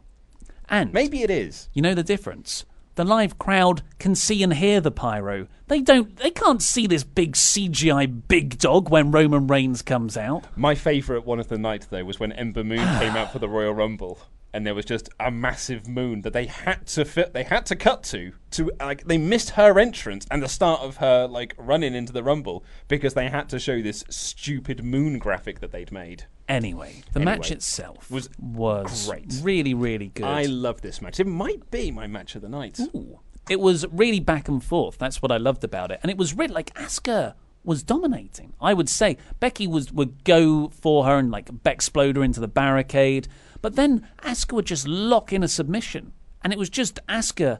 [0.69, 1.69] and Maybe it is.
[1.73, 2.65] you know the difference.
[2.95, 5.47] The live crowd can see and hear the pyro.
[5.67, 6.17] They don't.
[6.17, 10.45] They can't see this big CGI big dog when Roman Reigns comes out.
[10.57, 13.47] My favourite one of the night though was when Ember Moon came out for the
[13.47, 14.19] Royal Rumble,
[14.53, 17.33] and there was just a massive moon that they had to fit.
[17.33, 20.97] They had to cut to to like they missed her entrance and the start of
[20.97, 25.59] her like running into the Rumble because they had to show this stupid moon graphic
[25.59, 26.25] that they'd made.
[26.47, 29.33] Anyway, the Anyway, match itself was was great.
[29.43, 30.25] really, really good.
[30.25, 31.19] I love this match.
[31.19, 32.79] It might be my match of the night.
[32.95, 33.19] Ooh.
[33.49, 34.97] It was really back and forth.
[34.97, 37.33] That's what I loved about it, and it was really like Asuka
[37.63, 38.53] was dominating.
[38.61, 42.47] I would say Becky was would go for her and like explode her into the
[42.47, 43.27] barricade,
[43.61, 47.59] but then Asuka would just lock in a submission, and it was just Asuka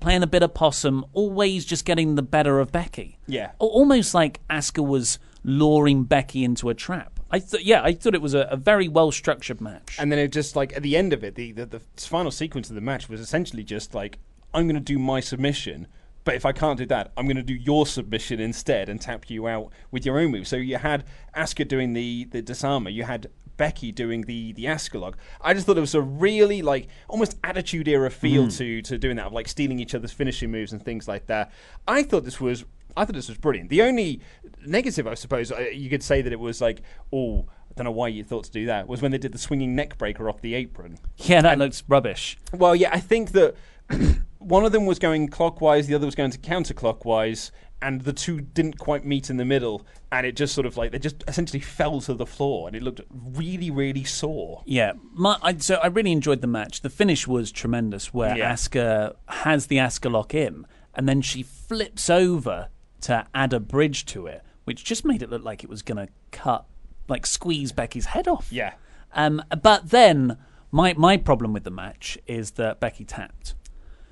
[0.00, 3.18] playing a bit of possum, always just getting the better of Becky.
[3.26, 3.52] Yeah.
[3.58, 7.20] Almost like Asuka was luring Becky into a trap.
[7.30, 9.96] I thought, yeah, I thought it was a, a very well structured match.
[9.98, 12.68] And then it just like at the end of it, the, the the final sequence
[12.68, 14.18] of the match was essentially just like
[14.52, 15.88] I'm going to do my submission,
[16.22, 19.28] but if I can't do that, I'm going to do your submission instead and tap
[19.28, 20.46] you out with your own move.
[20.46, 21.04] So you had
[21.36, 25.16] Asuka doing the the disarmer, you had Becky doing the the Asuka lock.
[25.40, 29.16] I just thought it was a really like almost attitude era feel to to doing
[29.16, 31.52] that, of like stealing each other's finishing moves and things like that.
[31.86, 32.64] I thought this was
[32.96, 33.70] I thought this was brilliant.
[33.70, 34.20] The only
[34.64, 37.90] negative, I suppose, uh, you could say that it was like, oh, I don't know
[37.90, 40.40] why you thought to do that, was when they did the swinging neck breaker off
[40.40, 40.98] the apron.
[41.16, 42.38] yeah, that looks rubbish.
[42.52, 43.56] Well, yeah, I think that
[44.38, 47.50] one of them was going clockwise, the other was going to counterclockwise,
[47.84, 50.90] and the two didn't quite meet in the middle, and it just sort of like
[50.90, 54.62] they just essentially fell to the floor, and it looked really, really sore.
[54.64, 56.80] Yeah, my, I, so I really enjoyed the match.
[56.80, 58.52] The finish was tremendous, where Yeah.
[58.52, 62.68] Asuka has the Asuka lock in, and then she flips over
[63.02, 66.06] to add a bridge to it, which just made it look like it was going
[66.06, 66.64] to cut,
[67.06, 68.48] like squeeze Becky's head off.
[68.50, 68.74] Yeah.
[69.12, 70.38] Um, but then
[70.72, 73.54] my my problem with the match is that Becky tapped.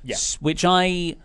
[0.05, 0.17] Yeah.
[0.41, 1.17] Which I,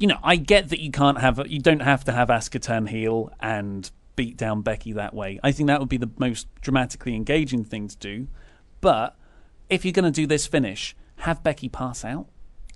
[0.00, 2.86] you know, I get that you can't have, you don't have to have Asuka turn
[2.86, 5.38] heel and beat down Becky that way.
[5.42, 8.26] I think that would be the most dramatically engaging thing to do.
[8.80, 9.14] But
[9.68, 12.28] if you're going to do this finish, have Becky pass out.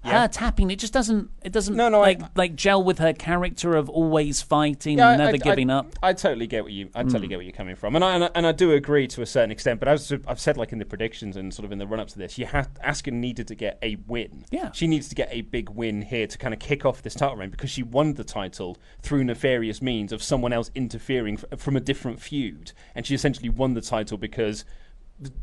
[0.05, 3.13] Her tapping, it just doesn't, it doesn't No, no, I- like like gel with her
[3.13, 5.87] character of always fighting Yeah, and never I- giving I, up.
[6.03, 6.91] I totally get what you.
[6.95, 7.31] I totally mm.
[7.31, 9.27] get where you're coming from, and I, and I and I do agree to a
[9.27, 9.81] certain extent.
[9.81, 12.09] But as I've said, like in the predictions and sort of in the run up
[12.09, 14.45] to this, you have Asuka needed to get a win.
[14.51, 14.73] Yeah.
[14.73, 17.37] she needs to get a big win here to kind of kick off this title
[17.37, 21.77] reign because she won the title through nefarious means of someone else interfering f- from
[21.77, 24.65] a different feud, and she essentially won the title because.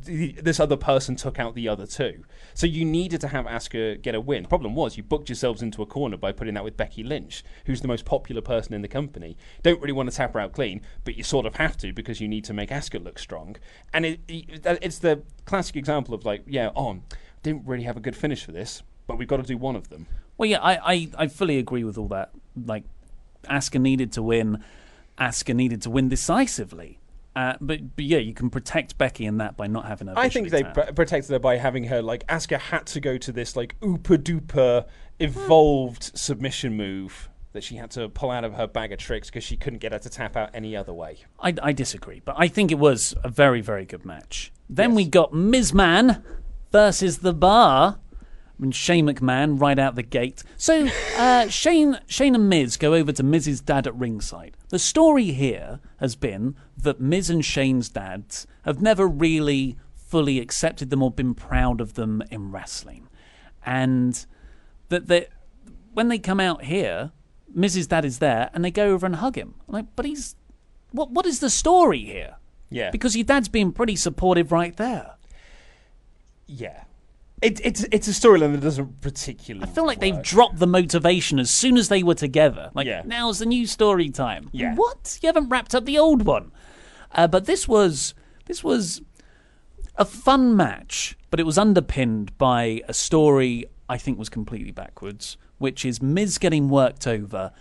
[0.06, 4.02] Th- This other person took out the other two, so you needed to have Asuka
[4.02, 4.46] get a win.
[4.46, 7.82] Problem was, you booked yourselves into a corner by putting that with Becky Lynch, who's
[7.82, 9.38] the most popular person in the company.
[9.64, 12.20] Don't really want to tap her out clean, but you sort of have to because
[12.20, 13.56] you need to make Asuka look strong.
[13.94, 17.04] And it, it, it's the classic example of like, yeah, on
[17.44, 19.90] didn't really have a good finish for this, but we've got to do one of
[19.90, 20.08] them.
[20.38, 22.32] Well, yeah, I, I, I fully agree with all that.
[22.56, 22.84] Like,
[23.46, 24.64] Asuka needed to win.
[25.18, 27.00] Asuka needed to win decisively.
[27.36, 30.14] Uh, but, but yeah, you can protect Becky in that by not having her.
[30.18, 33.32] I think they pr- protected her by having her like Asuka had to go to
[33.32, 34.86] this like ooper duper
[35.20, 39.44] evolved submission move that she had to pull out of her bag of tricks because
[39.44, 41.20] she couldn't get her to tap out any other way.
[41.40, 44.52] I, I disagree, but I think it was a very, very good match.
[44.70, 45.74] Then we got Ms.
[45.74, 46.24] Man
[46.72, 48.00] versus The Bar.
[48.60, 50.44] And Shane McMahon right out the gate.
[50.56, 50.88] So
[51.18, 54.56] uh, Shane, Shane and Miz go over to Miz's dad at ringside.
[54.70, 60.90] The story here has been that Miz and Shane's dads have never really fully accepted
[60.90, 63.08] them or been proud of them in wrestling,
[63.66, 64.26] and
[64.90, 65.28] that they,
[65.94, 67.12] when they come out here,
[67.54, 69.56] Miz's dad is there, and they go over and hug him.
[69.68, 70.36] I'm like, but he's
[70.92, 71.12] what?
[71.12, 72.36] What is the story here?
[72.70, 72.92] Yeah.
[72.92, 75.16] Because your dad's being pretty supportive right there.
[76.48, 76.84] Yeah.
[77.42, 79.68] It, it's it's a storyline that doesn't particularly.
[79.68, 82.70] I feel like they've dropped the motivation as soon as they were together.
[82.76, 83.02] Like, Yeah.
[83.06, 84.50] now's the new story time.
[84.52, 84.76] Yeah.
[84.76, 85.18] What?
[85.22, 86.52] You haven't wrapped up the old one.
[87.14, 88.14] Uh, but this was
[88.46, 89.02] this was
[89.96, 95.38] a fun match, but it was underpinned by a story I think was completely backwards,
[95.58, 97.52] which is Miz getting worked over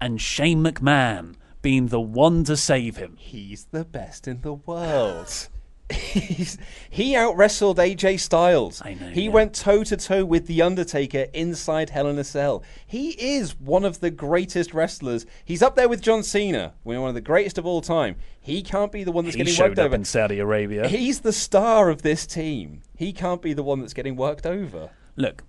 [0.00, 3.16] and Shane McMahon being the one to save him.
[3.18, 5.48] He's the best in the world.
[5.90, 8.82] He out wrestled AJ Styles.
[8.84, 9.30] I know, He yeah.
[9.30, 12.62] went toe to toe with The Undertaker inside Hell in a Cell.
[12.86, 15.26] He is one of the greatest wrestlers.
[15.44, 18.16] He's up there with John Cena, one of the greatest of all time.
[18.40, 19.94] He can't be the one that's He getting showed worked up over.
[19.94, 20.88] in Saudi Arabia.
[20.88, 22.82] He's the star of this team.
[22.96, 24.90] He can't be the one that's getting worked over.
[25.16, 25.44] Look,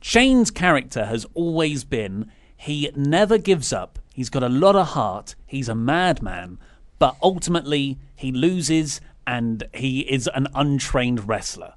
[0.00, 3.98] Shane's character has always been he never gives up.
[4.12, 5.34] He's got a lot of heart.
[5.46, 6.58] He's a madman,
[6.98, 11.74] but ultimately he loses and he is an untrained wrestler.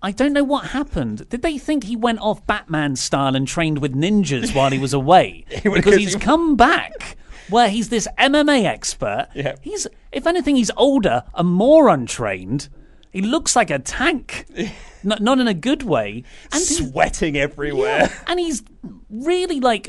[0.00, 1.28] I don't know what happened.
[1.28, 4.92] Did they think he went off Batman style and trained with ninjas while he was
[4.94, 5.44] away?
[5.62, 7.16] because he's come back
[7.48, 9.28] where he's this MMA expert.
[9.34, 9.56] Yeah.
[9.60, 12.68] He's if anything he's older and more untrained.
[13.10, 14.44] He looks like a tank.
[15.02, 16.24] not, not in a good way.
[16.52, 18.00] And Sweating everywhere.
[18.00, 18.62] yeah, and he's
[19.08, 19.88] really like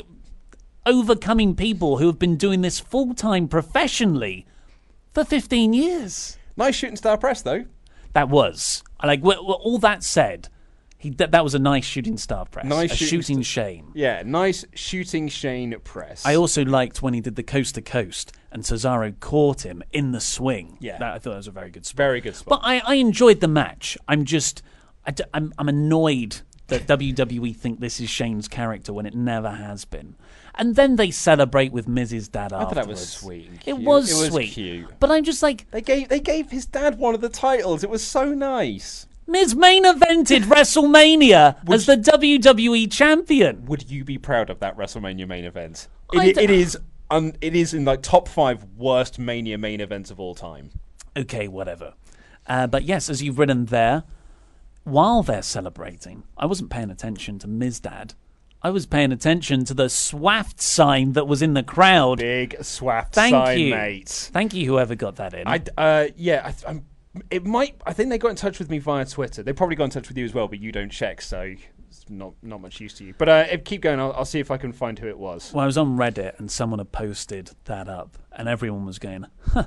[0.86, 4.46] overcoming people who have been doing this full time professionally
[5.12, 6.38] for 15 years.
[6.60, 7.64] Nice shooting star press, though.
[8.12, 8.84] That was.
[9.02, 10.48] Like, all that said,
[10.98, 12.66] he, that, that was a nice shooting star press.
[12.66, 13.92] Nice a shooting shooting shame.
[13.94, 16.26] Yeah, nice shooting Shane press.
[16.26, 20.12] I also liked when he did the coast to coast and Cesaro caught him in
[20.12, 20.76] the swing.
[20.80, 20.98] Yeah.
[20.98, 21.96] That, I thought that was a very good spot.
[21.96, 22.60] Very good spot.
[22.60, 23.96] But I, I enjoyed the match.
[24.06, 24.62] I'm just,
[25.06, 29.50] I d- I'm, I'm annoyed that WWE think this is Shane's character when it never
[29.50, 30.16] has been.
[30.60, 34.20] And then they celebrate with Miz's dad I thought that was sweet It was It
[34.22, 34.52] was sweet.
[34.52, 35.00] cute.
[35.00, 37.82] But I'm just like, They gave they gave his dad one of the titles.
[37.82, 39.06] It was so nice.
[39.26, 43.64] Miz main evented WrestleMania as the WWE champion.
[43.66, 45.88] Would you be proud of that WrestleMania main event?
[46.12, 46.76] It, it is
[47.10, 50.72] un, it is in like top five worst Mania main events of all time.
[51.16, 51.94] Okay, whatever.
[52.46, 54.04] Uh, but yes, as you've written there,
[54.84, 58.14] while they're celebrating, I wasn't paying attention to Miz Dad.
[58.62, 62.18] I was paying attention to the SWAFT sign that was in the crowd.
[62.18, 63.70] Big swaft Thank sign, you.
[63.74, 64.08] mate.
[64.32, 65.46] Thank you, whoever got that in.
[65.46, 66.86] I uh yeah, I, I'm.
[67.30, 67.80] It might.
[67.86, 69.42] I think they got in touch with me via Twitter.
[69.42, 71.54] They probably got in touch with you as well, but you don't check, so
[71.88, 73.14] it's not not much use to you.
[73.16, 73.98] But uh, keep going.
[73.98, 75.52] I'll, I'll see if I can find who it was.
[75.52, 79.26] Well, I was on Reddit and someone had posted that up, and everyone was going,
[79.52, 79.64] huh,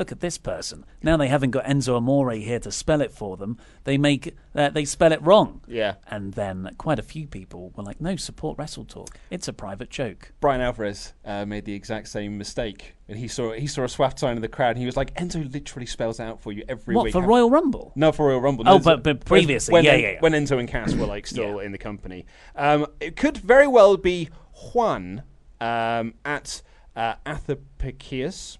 [0.00, 0.84] look at this person.
[1.02, 3.58] Now they haven't got Enzo Amore here to spell it for them.
[3.84, 5.60] They make uh, they spell it wrong.
[5.68, 5.96] Yeah.
[6.08, 9.18] And then quite a few people were like, no, support Wrestle Talk.
[9.30, 10.32] It's a private joke.
[10.40, 14.18] Bryan Alvarez uh, made the exact same mistake, and he saw he saw a swaft
[14.18, 16.64] sign in the crowd, and he was like, "Enzo literally spells it out for you
[16.66, 17.92] every What, week." for Royal Rumble?
[17.94, 18.64] No, for Royal Rumble.
[18.66, 20.20] Oh, No, but- but previously, when, yeah, yeah, yeah.
[20.20, 21.66] When Enzo and Cass were like still Yeah.
[21.66, 22.24] in the company,
[22.56, 24.30] um, it could very well be
[24.72, 25.24] Juan
[25.60, 26.62] um, at
[26.96, 28.56] uh, Athapicius,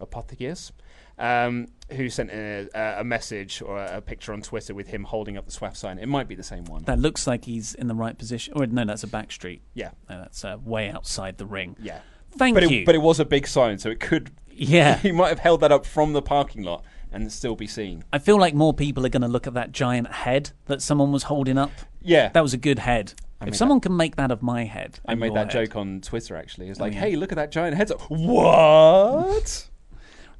[0.00, 0.72] Apothekius,
[1.18, 5.46] um, who sent a, a message or a picture on Twitter with him holding up
[5.46, 5.98] the swaft sign.
[5.98, 6.82] It might be the same one.
[6.84, 8.54] That looks like he's in the right position.
[8.56, 9.62] Or no, that's a back street.
[9.74, 9.90] Yeah.
[10.08, 11.76] No, that's uh, way outside the ring.
[11.80, 12.00] Yeah.
[12.32, 12.80] Thank but you.
[12.80, 14.30] It, but it was a big sign, so it could.
[14.48, 14.96] Yeah.
[15.02, 18.04] he might have held that up from the parking lot and still be seen.
[18.12, 21.12] I feel like more people are going to look at that giant head that someone
[21.12, 21.72] was holding up.
[22.00, 22.28] Yeah.
[22.30, 23.14] That was a good head.
[23.44, 26.36] if someone can make that of my head, I made that head- joke on Twitter
[26.36, 26.68] actually.
[26.68, 27.00] It's like, yeah.
[27.00, 27.90] hey, look at that giant head.
[28.08, 29.69] What?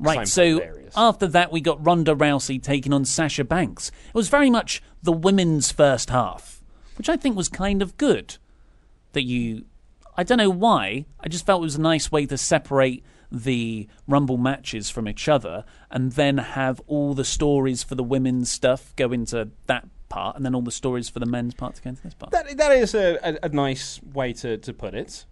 [0.01, 0.95] Right, so hilarious.
[0.97, 3.91] after that, we got Ronda Rousey taking on Sasha Banks.
[4.09, 6.63] It was very much the women's first half,
[6.97, 8.37] which I think was kind of good.
[9.13, 9.65] That you,
[10.17, 13.89] I don't know why, I just felt it was a nice way to separate the
[14.09, 18.95] Rumble matches from each other and then have all the stories for the women's stuff
[18.97, 21.91] go into that part and then all the stories for the men's part to go
[21.91, 22.33] into this part.
[22.33, 25.25] That that is a, a, a nice way to, to put it.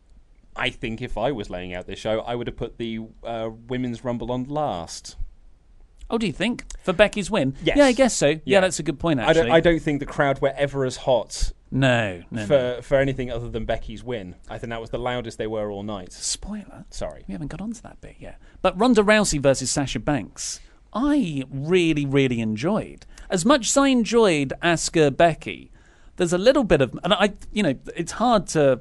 [0.58, 3.50] I think if I was laying out this show, I would have put the uh,
[3.68, 5.16] women's rumble on last.
[6.10, 6.64] oh, do you think?
[6.82, 7.54] For Becky's win?
[7.62, 7.76] Yes.
[7.76, 8.28] Yeah, I guess so.
[8.28, 8.60] Yeah, Yeah.
[8.60, 9.42] that's a good point, I actually.
[9.42, 12.46] don't, I don't think the crowd were ever as hot no, no, no.
[12.46, 14.36] for for anything other than Becky's win.
[14.48, 16.12] I think that was the loudest they were all night.
[16.12, 16.86] Spoiler.
[16.90, 17.24] Sorry.
[17.28, 18.40] We haven't got onto that bit yet.
[18.62, 20.60] But Ronda Rousey versus Sasha Banks,
[20.94, 23.04] I really, really enjoyed.
[23.28, 25.70] As much as I enjoyed Asuka Becky,
[26.16, 28.80] there's a little bit of, and I, you know, it's hard to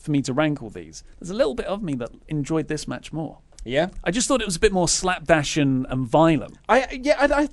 [0.00, 1.04] for me to rank all these.
[1.18, 3.38] There's a little bit of me that enjoyed this match more.
[3.64, 6.56] Yeah, I just thought it was a bit more slapdash and, and violent.
[6.68, 7.42] I yeah I.
[7.42, 7.48] I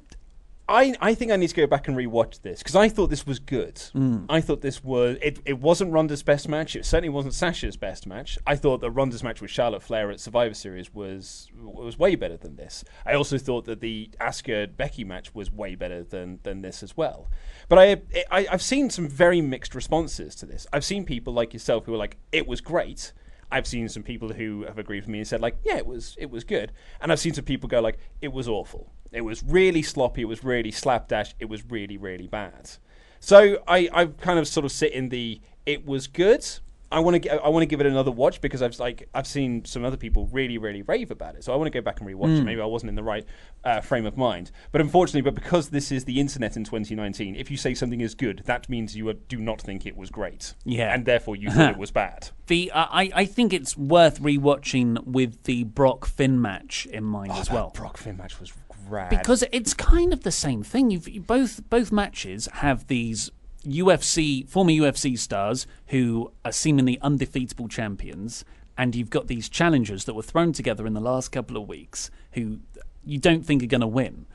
[0.70, 3.26] I, I think I need to go back and rewatch this because I thought this
[3.26, 3.76] was good.
[3.96, 4.26] Mm.
[4.28, 5.40] I thought this was it.
[5.46, 6.76] It wasn't Ronda's best match.
[6.76, 8.38] It certainly wasn't Sasha's best match.
[8.46, 12.36] I thought that Ronda's match with Charlotte Flair at Survivor Series was was way better
[12.36, 12.84] than this.
[13.06, 16.98] I also thought that the Asuka Becky match was way better than than this as
[16.98, 17.30] well.
[17.70, 20.68] But I, I I've seen some very mixed responses to this.
[20.74, 23.14] I've seen people like yourself who are like, it was great.
[23.50, 26.16] I've seen some people who have agreed with me and said like, yeah, it was
[26.20, 28.92] it was good, and I've seen some people go like, it was awful.
[29.12, 30.22] It was really sloppy.
[30.22, 31.36] It was really slapdash.
[31.40, 32.72] It was really really bad.
[33.20, 36.46] So I I kind of sort of sit in the it was good.
[36.90, 39.66] I want to I want to give it another watch because I've like I've seen
[39.66, 41.44] some other people really really rave about it.
[41.44, 42.44] So I want to go back and rewatch it.
[42.44, 43.26] Maybe I wasn't in the right
[43.66, 44.52] uh, frame of mind.
[44.72, 48.16] But unfortunately, but because this is the internet in 2019, if you say something is
[48.16, 50.54] good, that means you do not think it was great.
[50.64, 50.94] Yeah.
[50.94, 52.30] and therefore you thought it was bad.
[52.48, 57.34] The uh, I I think it's worth rewatching with the Brock Finn match in mind
[57.34, 57.72] as that well.
[57.76, 58.54] Brock Finn match was
[58.90, 59.10] rad.
[59.10, 60.92] because it's kind of the same thing.
[60.92, 63.32] You've you- both both matches have these
[63.66, 68.46] UFC former UFC stars who are seemingly undefeatable champions,
[68.78, 72.10] and you've got these challengers that were thrown together in the last couple of weeks
[72.34, 72.60] who
[73.04, 74.26] you don't think are going to win.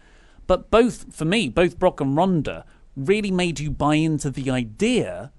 [0.47, 2.65] But both, for me, both Brock and Ronda
[2.97, 5.31] really made you buy into the idea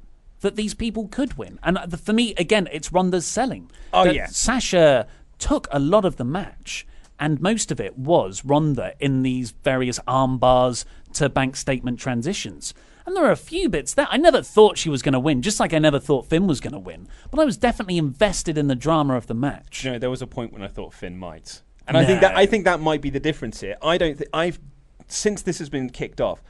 [0.42, 1.60] that these people could win.
[1.64, 3.70] And uh, for me, again, it's Ronda's selling.
[3.94, 4.28] Oh, yeah.
[4.28, 5.08] Sasha
[5.40, 6.88] took a lot of the match,
[7.24, 12.74] and most of it was Ronda in these various arm bars to bank statement transitions.
[13.06, 15.42] And there are a few bits that I never thought she was going to win,
[15.42, 17.08] just like I never thought Finn was going to win.
[17.32, 19.86] But I was definitely invested in the drama of the match.
[19.86, 22.36] you know, there was a point when I thought Finn might, and I think that
[22.36, 23.78] I think that might be the difference here.
[23.82, 24.60] I don't think I've
[25.08, 26.44] since this has been kicked off,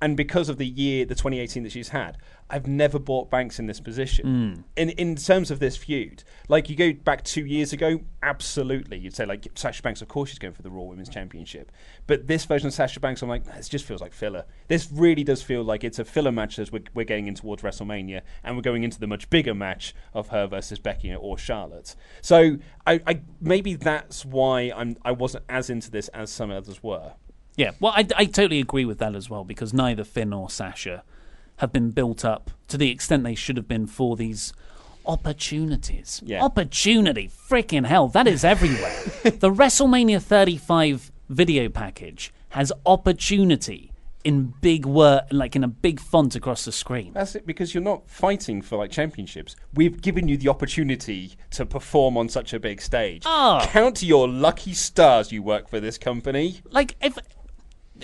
[0.00, 2.18] and because of the year, the 2018 that she's had,
[2.50, 4.26] I've never bought Banks in this position.
[4.26, 4.60] Hmm.
[4.76, 9.14] In in terms of this feud, like you go back two years ago, absolutely, you'd
[9.14, 11.72] say like Sasha Banks, of course she's going for the Raw Women's Championship,
[12.06, 14.44] but this version of Sasha Banks, I'm like, this just feels like filler.
[14.68, 17.62] This really does feel like it's a filler match as we're, we're getting in towards
[17.62, 21.96] WrestleMania, and we're going into the much bigger match of her versus Becky or Charlotte.
[22.22, 26.82] So I, I maybe that's why I'm I wasn't as into this as some others
[26.82, 27.14] were.
[27.58, 31.02] Yeah, well, I, I totally agree with that as well because neither Finn or Sasha
[31.56, 34.52] have been built up to the extent they should have been for these
[35.04, 36.22] opportunities.
[36.24, 36.44] Yeah.
[36.44, 38.94] Opportunity, freaking hell, that is everywhere.
[39.24, 43.92] the WrestleMania 35 video package has opportunity
[44.24, 47.12] in big word, like in a big font across the screen.
[47.14, 49.56] That's it because you're not fighting for like championships.
[49.74, 53.22] We've given you the opportunity to perform on such a big stage.
[53.26, 53.66] Ah.
[53.70, 56.60] Count your lucky stars you work for this company.
[56.70, 57.18] like if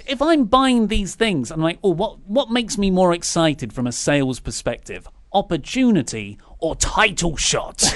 [0.06, 3.86] if I'm buying these things, I'm like, oh, what what makes me more excited from
[3.86, 5.08] a sales perspective?
[5.32, 7.94] Opportunity or title shot?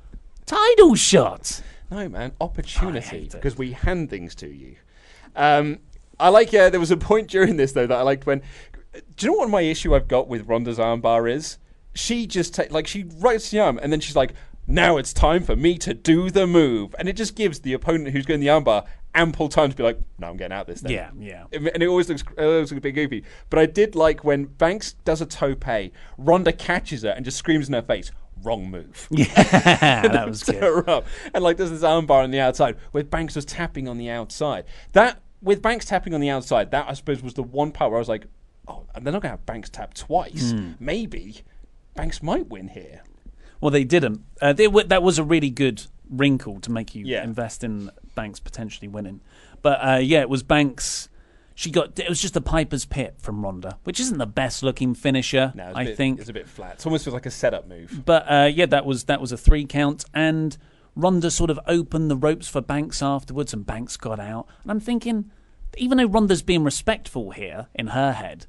[0.46, 1.62] title shot.
[1.90, 4.76] No, man, opportunity because we hand things to you.
[5.34, 5.78] Um,
[6.18, 6.52] I like.
[6.52, 8.42] Uh, there was a point during this though that I liked when.
[9.16, 11.58] Do you know what my issue I've got with Ronda's armbar is?
[11.94, 14.32] She just ta- like she writes the arm and then she's like,
[14.66, 18.10] "Now it's time for me to do the move," and it just gives the opponent
[18.10, 18.86] who's going the armbar
[19.16, 20.92] ample time to be like, "No, I'm getting out this." Then.
[20.92, 21.44] Yeah, yeah.
[21.52, 23.24] And it always looks, it always looks a bit goofy.
[23.50, 25.64] But I did like when Banks does a tope,
[26.18, 28.12] Ronda catches her and just screams in her face,
[28.42, 30.88] "Wrong move." Yeah, that was good.
[30.88, 34.10] up and like does this armbar on the outside where Banks was tapping on the
[34.10, 34.64] outside.
[34.92, 37.98] That with Banks tapping on the outside, that I suppose was the one part where
[37.98, 38.26] I was like,
[38.68, 40.52] oh, and they're not going to have Banks tap twice.
[40.52, 40.72] Hmm.
[40.80, 41.42] Maybe
[41.94, 43.02] Banks might win here.
[43.60, 44.22] Well, they didn't.
[44.40, 47.24] Uh, they, w- that was a really good wrinkle to make you Yeah.
[47.24, 49.20] invest in Banks potentially winning.
[49.62, 51.08] But uh, yeah, it was Banks.
[51.54, 54.94] She got it was just a Piper's Pit from Ronda, which isn't the best looking
[54.94, 55.52] finisher.
[55.54, 56.74] No, it's a I bit, think it's a bit flat.
[56.74, 58.02] It almost feels like a setup move.
[58.04, 60.56] But uh, yeah, that was that was a three count, and
[60.94, 64.46] Ronda sort of opened the ropes for Banks afterwards, and Banks got out.
[64.62, 65.30] And I'm thinking,
[65.78, 68.46] even though Ronda's being respectful here in her head,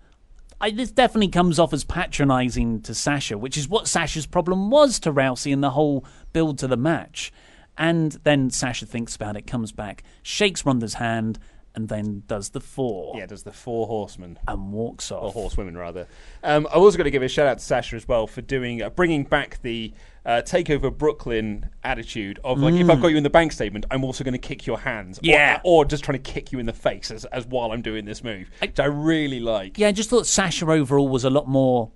[0.60, 5.00] I, this definitely comes off as patronising to Sasha, which is what Sasha's problem was
[5.02, 6.04] to Rousey in the whole
[6.34, 7.32] build to the match.
[7.78, 11.38] And then Sasha thinks about it, comes back, shakes Ronda's hand,
[11.78, 14.40] and then does the four Yeah, does the four horsemen.
[14.48, 15.24] and walks off.
[15.24, 16.08] or horsewomen rather.
[16.44, 18.82] Um, I've also got to give a shout out to Sasha as well for doing
[18.82, 19.94] uh, bringing back the
[20.26, 24.04] uh, takeover Brooklyn attitude of like if I've got you in the bank statement, I'm
[24.04, 25.62] also going to kick your hands, Yeah.
[25.64, 28.24] or, just trying to kick you in the face as, as while I'm doing this
[28.24, 29.78] move, which I really like.
[29.78, 31.92] Yeah, I just thought Sasha overall was a lot more.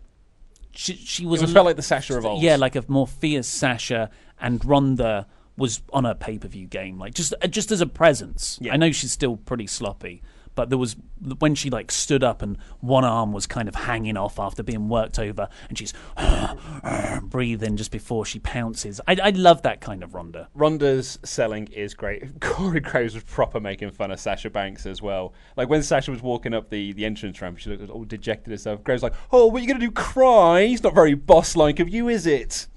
[0.74, 2.42] She, she was It a felt like the Sasha of old.
[2.42, 4.10] Yeah, like a more fierce Sasha,
[4.40, 5.28] and Ronda
[5.58, 8.58] was on a pay per view game, like just uh, just as a presence.
[8.62, 8.74] Yeah.
[8.74, 10.22] I know she's still pretty sloppy,
[10.56, 10.96] but there was
[11.40, 14.90] when she like stood up and one arm was kind of hanging off after being
[14.90, 15.94] worked over, and she's
[17.24, 19.00] breathing just before she pounces.
[19.08, 20.50] I, I love that kind of Ronda.
[20.54, 22.40] Ronda's selling is great.
[22.42, 25.34] Corey Graves was proper making fun of Sasha Banks as well.
[25.56, 28.84] Like when Sasha was walking up the, the entrance ramp, she looked all dejected herself.
[28.84, 29.92] Graves was like, "Oh, what are you going to do?
[29.92, 30.62] Cry?
[30.62, 32.68] It's not very boss-like of you, is it?"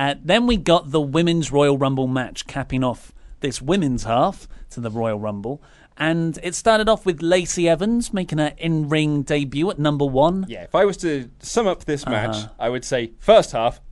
[0.00, 4.80] Uh, then we got the Women's Royal Rumble match capping off this women's half to
[4.80, 5.62] the Royal Rumble.
[5.98, 10.46] And it started off with Lacey Evans making her in ring debut at number one.
[10.48, 12.48] Yeah, if I was to sum up this match, Uh-huh.
[12.58, 13.82] I would say first half,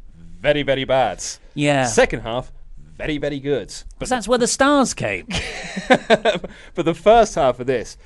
[0.40, 1.22] very, very bad.
[1.52, 1.84] Yeah.
[1.84, 2.52] Second half,
[2.96, 3.68] very, very good.
[3.68, 5.26] But Because that's where the stars came.
[5.88, 7.98] but the first half of this,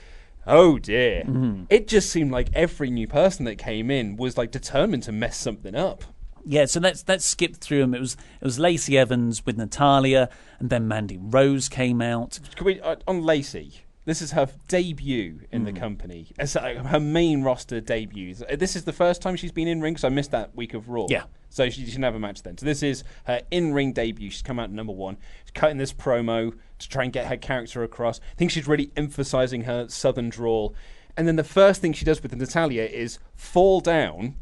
[0.46, 1.64] oh dear, Mm-hmm.
[1.70, 5.36] it just seemed like every new person that came in was like determined to mess
[5.36, 6.02] something up.
[6.44, 7.94] Yeah, so let's let's skip through them.
[7.94, 10.28] It was it was Lacey Evans with Natalya,
[10.58, 12.38] and then Mandy Rose came out.
[12.56, 15.66] Can we, uh, on Lacey, this is her debut in Hmm.
[15.66, 16.28] the company.
[16.38, 18.34] As uh, her main roster debut.
[18.50, 20.74] Uh, This is the first time she's been in ring, so I missed that week
[20.74, 21.06] of Raw.
[21.08, 21.24] Yeah.
[21.48, 22.56] So she didn't have a match then.
[22.58, 24.30] So this is her in ring debut.
[24.30, 25.18] She's come out number one.
[25.44, 28.18] She's cutting this promo to try and get her character across.
[28.20, 30.74] I think she's really emphasizing her southern drawl.
[31.16, 34.36] And then the first thing she does with Natalya is fall down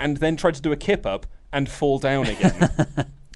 [0.00, 2.70] and then tried to do a kip up and fall down again.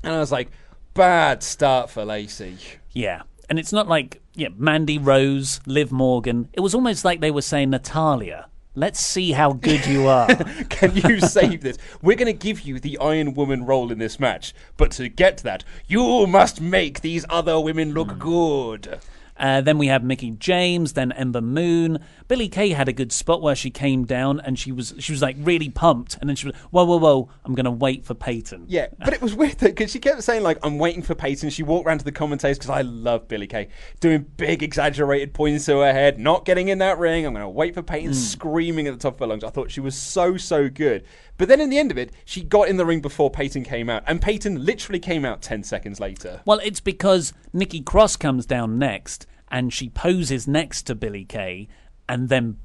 [0.03, 0.51] and I was like,
[0.95, 2.57] bad start for Lacey.
[2.91, 6.49] Yeah, and it's not like yeah Mandy Rose, Liv Morgan.
[6.53, 8.49] It was almost like they were saying Natalya.
[8.77, 10.27] Let's see how good you are.
[10.69, 11.79] Can you save this?
[12.03, 15.39] We're going to give you the Iron Woman role in this match, but to get
[15.39, 18.19] that, you must make these other women look hmm.
[18.19, 18.99] good.
[19.37, 21.99] Uh, then we have Mickie James, then Ember Moon.
[22.29, 25.23] Billie Kay had a good spot where she came down and she was she was
[25.23, 28.67] like really pumped, and then she was whoa whoa whoa, I'm gonna wait for Peyton.
[28.69, 31.63] Yeah, but it was weird because she kept saying like, "I'm waiting for Peyton." She
[31.63, 33.69] walked around to the commentators because I love Billie Kay
[34.01, 37.27] doing big exaggerated points to her head, not getting in that ring.
[37.27, 39.45] I'm going to wait for Peyton, screaming at the top of her lungs.
[39.45, 41.05] I thought she was so so good,
[41.37, 43.91] but then in the end of it, she got in the ring before Peyton came
[43.91, 46.41] out, and Peyton literally came out ten seconds later.
[46.45, 51.69] Well, it's because Nikki Cross comes down next and she poses next to Billie Kay
[52.09, 52.59] and then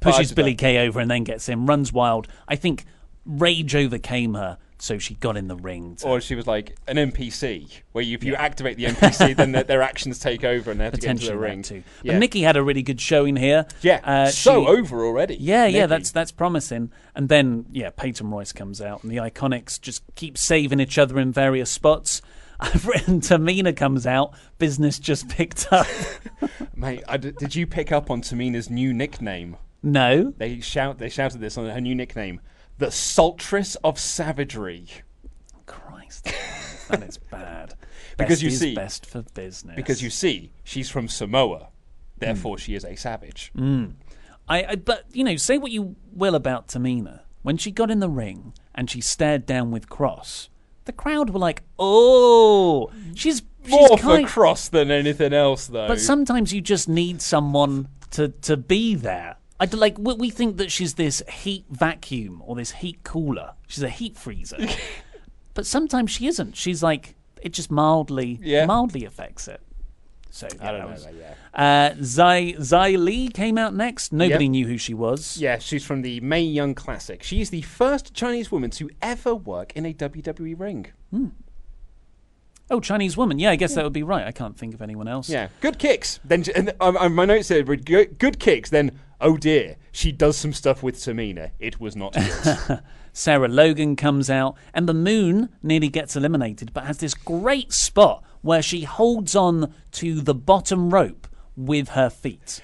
[0.00, 0.54] pushes Billie.
[0.54, 2.28] Kay over and then gets in, runs wild.
[2.46, 2.84] I think
[3.24, 5.96] rage overcame her, so she got in the ring.
[5.96, 9.52] To Or she was like an NPC, where you, if you activate the NPC, then
[9.52, 11.62] their, their actions take over and they have to get into potentially the ring.
[11.62, 11.82] too.
[12.02, 13.66] Yeah, But Nikki had a really good showing here.
[13.82, 15.36] yeah, Uh, so she- over already.
[15.36, 16.90] Yeah, yeah, that's that's promising.
[17.14, 21.18] And then yeah, Peyton Royce comes out, and the Iconics just keep saving each other
[21.18, 22.20] in various spots.
[22.60, 25.86] I've written Tamina comes out, business just picked up.
[26.76, 29.56] Mate, I d- did you pick up on Tamina's new nickname?
[29.82, 30.98] no, They shout.
[30.98, 32.40] They shouted this on her new nickname,
[32.78, 34.88] the Sultress of Savagery,
[35.66, 36.32] Christ,
[36.88, 37.74] that is bad.
[38.16, 39.74] Because Best you see- best for business.
[39.74, 41.70] because you see, she's from Samoa,
[42.16, 42.60] therefore hmm.
[42.60, 43.50] she is a savage.
[43.56, 43.86] Hmm.
[44.48, 47.22] I, I, but you know, say what you will about Tamina.
[47.42, 50.48] When she got in the ring and she stared down with Cross,
[50.84, 55.88] the crowd were like, "Oh, she's More kind." for Cross than anything else, though.
[55.88, 59.36] But sometimes you just need someone to to be there.
[59.72, 63.52] I like we, we think that she's this heat vacuum or this heat cooler.
[63.66, 64.58] She's a heat freezer.
[65.54, 66.56] but sometimes she isn't.
[66.56, 68.66] She's like it just mildly Yeah.
[68.66, 69.60] mildly affects it.
[70.30, 70.86] So yeah, I don't know.
[70.88, 71.34] was- but yeah.
[71.54, 74.12] Uh, Xia Xia Li came out next.
[74.12, 74.50] Nobody Yep.
[74.50, 75.36] knew who she was.
[75.38, 77.22] Yeah, she's from the Mae Young Classic.
[77.22, 80.86] She's the first Chinese woman to ever work in a WWE ring.
[82.70, 83.38] Oh, Chinese woman.
[83.38, 84.26] Yeah, I guess that would be right.
[84.26, 85.28] I can't think of anyone else.
[85.28, 86.18] Yeah, good kicks.
[86.24, 88.70] Then and, um, um, my notes said good kicks.
[88.70, 91.50] Then oh dear, she does some stuff with Tamina.
[91.58, 92.80] It was not good.
[93.12, 98.22] Sarah Logan comes out, and the moon nearly gets eliminated, but has this great spot
[98.42, 102.60] where she holds on to the bottom rope with her feet.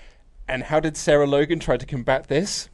[0.48, 2.68] and how did Sarah Logan try to combat this?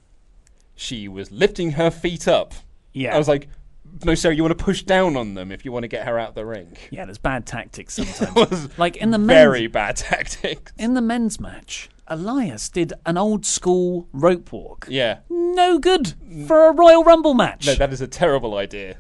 [0.75, 2.55] She was lifting her feet up.
[2.93, 3.15] Yeah.
[3.15, 3.49] I was like,
[4.05, 6.19] no, Sarah, you want to push down on them if you want to get her
[6.19, 6.77] out the ring.
[6.91, 8.77] Yeah, there's bad tactics sometimes.
[8.79, 10.73] like in the men's, very bad tactics.
[10.79, 14.87] in the men's match, Elias did an old school rope walk.
[14.89, 15.19] Yeah.
[15.29, 16.15] No good
[16.47, 17.67] for a Royal Rumble match.
[17.67, 18.97] No, that is a terrible idea.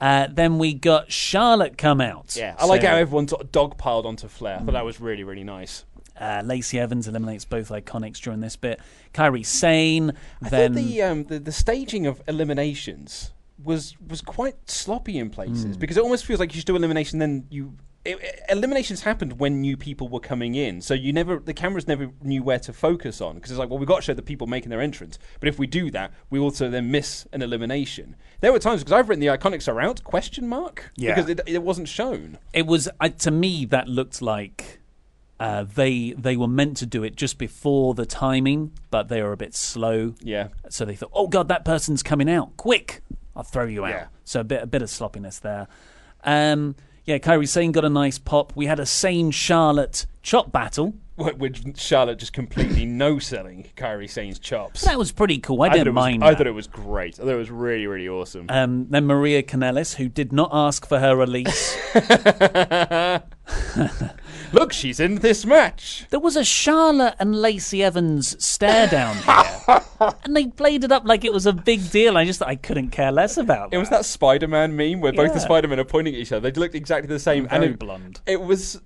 [0.00, 2.36] uh, then we got Charlotte come out.
[2.36, 4.56] Yeah, I like how everyone sort of dogpiled onto Flair.
[4.56, 5.84] I thought that was really, really nice.
[6.18, 8.80] Uh, Lacey Evans eliminates both iconics during this bit.
[9.12, 10.12] Kairi Sane,
[10.42, 15.28] I then thought the, um, the the staging of eliminations was was quite sloppy in
[15.30, 17.74] places because it almost feels like you just do elimination, then you
[18.06, 22.10] it, eliminations happened when new people were coming in, so you never the cameras never
[22.22, 24.46] knew where to focus on because it's like, well, we've got to show the people
[24.46, 28.16] making their entrance, but if we do that, we also then miss an elimination.
[28.40, 31.14] There were times because I've written the iconics are out question mark Yeah.
[31.14, 32.38] because it, it wasn't shown.
[32.52, 34.80] it was uh, to me that looked like
[35.38, 39.32] Uh, they they were meant to do it just before the timing, but they were
[39.32, 40.14] a bit slow.
[40.22, 40.48] Yeah.
[40.70, 42.56] So they thought, "Oh God, that person's coming out!
[42.56, 43.02] Quick,
[43.34, 44.06] I'll throw you out." Yeah.
[44.24, 45.66] So a bit a bit of sloppiness there.
[46.24, 46.74] Um,
[47.06, 48.52] yeah, Kairi Sane got a nice pop.
[48.56, 50.94] We had a Sane Charlotte chop battle.
[51.16, 54.82] With Charlotte just completely no selling Kairi Sane's chops.
[54.82, 55.62] That was pretty cool.
[55.62, 56.24] I, I didn't it was, mind.
[56.24, 57.18] I thought it was great.
[57.18, 58.46] I thought it was really, really awesome.
[58.50, 61.74] Um, then Maria Kanellis, who did not ask for her release.
[64.52, 66.06] Look, she's in this match.
[66.10, 69.80] There was a Charlotte and Lacey Evans stare down here,
[70.24, 72.16] and they played it up like it was a big deal.
[72.16, 73.72] I just I couldn't care less about.
[73.72, 76.50] It It was that Spider-Man meme where both the Spider-Men are pointing at each other.
[76.50, 77.48] They looked exactly the same.
[77.48, 78.20] Very and it, blonde.
[78.26, 78.80] It was.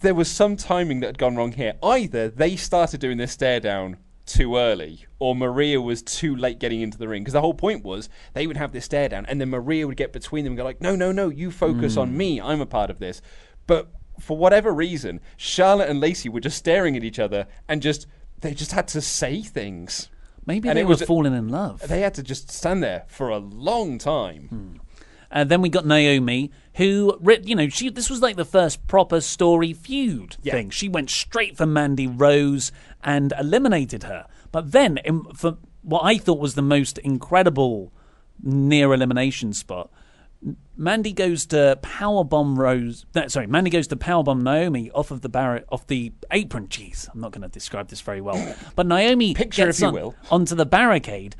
[0.00, 1.74] There was some timing that had gone wrong here.
[1.82, 6.82] Either they started doing this stare down too early, or Maria was too late getting
[6.82, 7.22] into the ring.
[7.22, 9.96] Because the whole point was they would have this stare down, and then Maria would
[9.96, 12.16] get between them and go like, "No, no, no, you focus on hmm.
[12.16, 12.40] me.
[12.40, 13.22] I'm a part of this."
[13.68, 13.88] But
[14.18, 18.08] for whatever reason, Charlotte and Lacey were just staring at each other and just
[18.40, 20.08] they just had to say things.
[20.44, 21.86] Maybe and they it were was- falling in love.
[21.86, 24.80] They had to just stand there for a long time.
[25.30, 29.20] Uh, then we got Naomi, who, you know, she this was like the first proper
[29.20, 30.54] story feud Yeah.
[30.54, 30.70] thing.
[30.70, 32.72] She went straight for Mandy Rose
[33.04, 34.26] and eliminated her.
[34.52, 37.92] But then, in, for what I thought was the most incredible
[38.42, 39.90] near elimination spot,
[40.76, 43.04] Mandy goes to powerbomb Rose.
[43.14, 46.68] No, sorry, Mandy goes to powerbomb Naomi off of the bar- off the apron.
[46.68, 48.54] Jeez, I'm not going to describe this very well.
[48.76, 50.14] But Naomi Picture, gets if you on- will.
[50.30, 51.34] onto the barricade,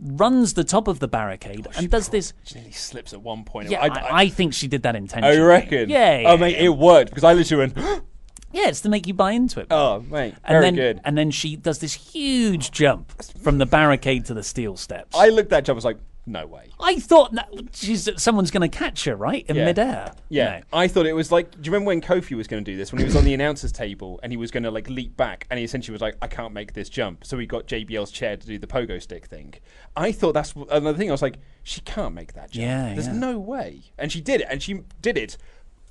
[0.00, 2.32] runs the top of the barricade, and does this.
[2.42, 3.70] She nearly slips at one point.
[3.70, 5.38] Yeah, I, I, I, think she did that intentionally.
[5.38, 5.88] Oh, I reckon.
[5.88, 8.02] Yeah, yeah, Oh, mate, it worked because I literally went.
[8.52, 9.68] Yeah, it's to make you buy into it.
[9.70, 11.00] Oh, mate, and very then, good.
[11.04, 13.12] And then she does this huge jump
[13.44, 15.16] from the barricade to the steel steps.
[15.16, 15.76] I looked at that jump.
[15.76, 15.98] I was like,
[16.30, 16.70] no way.
[16.80, 19.64] I thought that she's someone's going to catch her right in Yeah.
[19.66, 20.12] midair.
[20.28, 20.78] Yeah, No.
[20.78, 21.50] I thought it was like.
[21.50, 22.92] Do you remember when Kofi was going to do this?
[22.92, 25.46] When he was on the announcers table and he was going to like leap back,
[25.50, 28.36] and he essentially was like, "I can't make this jump," so he got JBL's chair
[28.36, 29.54] to do the pogo stick thing.
[29.96, 31.08] I thought that's another thing.
[31.10, 32.62] I was like, she can't make that jump.
[32.62, 33.12] Yeah, there's yeah.
[33.14, 35.36] no way, and she did it, and she did it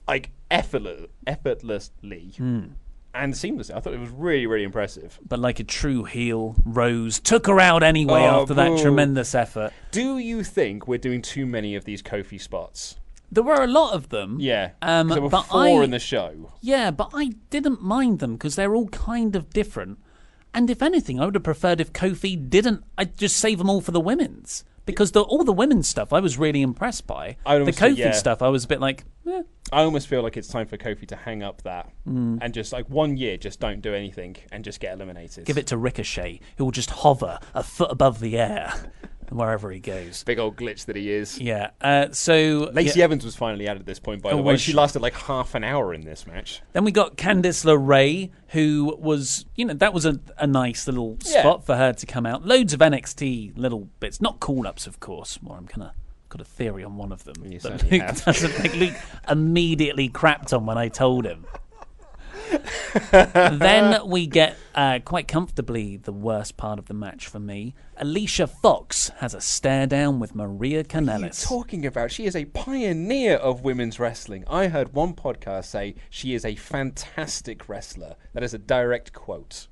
[0.08, 2.62] like effortless, effortlessly Hmm.
[3.14, 3.76] And seamlessly.
[3.76, 5.20] I thought it was really, really impressive.
[5.28, 8.82] But like a true heel, Rose took her out anyway Oh, after that boo.
[8.82, 9.74] tremendous effort.
[9.92, 12.96] Do you think we're doing too many of these Kofi spots?
[13.32, 14.38] There were a lot of them.
[14.40, 16.54] Yeah, Um, there were but four I- in the show.
[16.62, 20.00] Yeah, but I didn't mind them because they're all kind of different.
[20.54, 22.84] And if anything, I would have preferred if Kofi didn't.
[22.98, 26.20] I'd just save them all for the women's because the, all the women's stuff I
[26.20, 27.38] was really impressed by.
[27.46, 28.12] I the Kofi yeah.
[28.12, 29.44] stuff I was a bit like, eh.
[29.72, 32.40] I almost feel like it's time for Kofi to hang up that Mm.
[32.42, 35.46] and just like one year, just don't do anything and just get eliminated.
[35.46, 38.74] give it to Ricochet, who will just hover a foot above the air
[39.32, 40.24] wherever he goes.
[40.24, 41.40] big old glitch that he is.
[41.40, 41.72] Yeah.
[41.82, 43.06] Uh, so Lacey yeah.
[43.06, 44.58] Evans was finally added at this point, by Oh, the way.
[44.58, 44.78] She she?
[44.78, 46.62] lasted like half an hour in this match.
[46.74, 51.18] Then we got Candice LeRae, who was, you know, that was a, a nice little
[51.26, 51.42] Yeah.
[51.42, 52.46] spot for her to come out.
[52.46, 55.42] Loads of NXT little bits, not call ups, of course.
[55.42, 55.92] More, I'm kind of
[56.30, 58.24] got a theory on one of them You that Luke have.
[58.26, 58.96] doesn't think Luke
[59.30, 61.46] immediately crapped on when I told him.
[63.12, 67.76] then we get uh, quite comfortably the worst part of the match for me.
[67.98, 72.12] Alicia Fox has a stare down with Maria What are you talking about?
[72.12, 74.44] She is a pioneer of women's wrestling.
[74.48, 78.16] I heard one podcast say she is a fantastic wrestler.
[78.34, 79.68] That is a direct quote.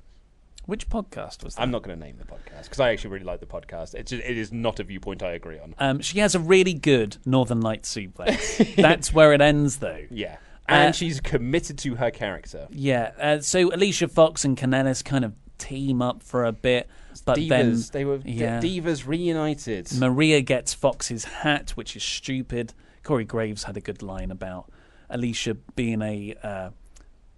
[0.66, 1.62] Which podcast was that?
[1.62, 3.94] I'm not going to name the podcast because I actually really like the podcast.
[3.94, 5.74] It's just, it is not a viewpoint I agree on.
[5.78, 8.76] Um, she has a really good Northern Light suplex.
[8.76, 10.04] That's where it ends, though.
[10.10, 10.36] yeah.
[10.68, 12.68] And Uh, she's committed to her character.
[12.70, 13.12] Yeah.
[13.18, 16.88] Uh, so Alicia Fox and Kanellis kind of team up for a bit,
[17.24, 17.48] but divas.
[17.48, 18.60] then they were yeah.
[18.60, 19.92] divas reunited.
[19.94, 22.74] Maria gets Fox's hat, which is stupid.
[23.02, 24.70] Corey Graves had a good line about
[25.10, 26.70] Alicia being a uh,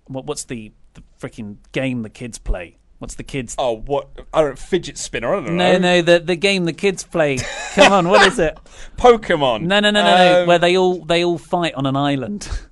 [0.07, 0.27] what?
[0.27, 2.77] What's the the freaking game the kids play?
[2.99, 3.55] What's the kids?
[3.59, 4.09] oh, what?
[4.35, 5.35] I don't fidget spinner.
[5.35, 5.79] I don't no, know.
[5.79, 7.39] no, the the game the kids play.
[7.75, 8.59] Come on, what is it?
[8.99, 9.63] Pokemon.
[9.63, 10.43] No, no, no, no, no.
[10.43, 12.49] Um, Where they all they all fight on an island.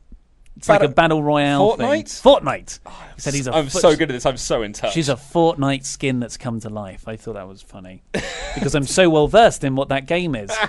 [0.59, 1.76] It's like a Battle- royale Fortnite?
[1.78, 2.04] thing.
[2.32, 2.78] Fortnite.
[3.14, 4.26] He said he's a I'm foot- so good at this.
[4.26, 4.92] I'm so in touch.
[4.92, 7.06] She's a Fortnite skin that's come to life.
[7.09, 8.02] I thought that was funny
[8.54, 10.50] because I'm so well versed in what that game is.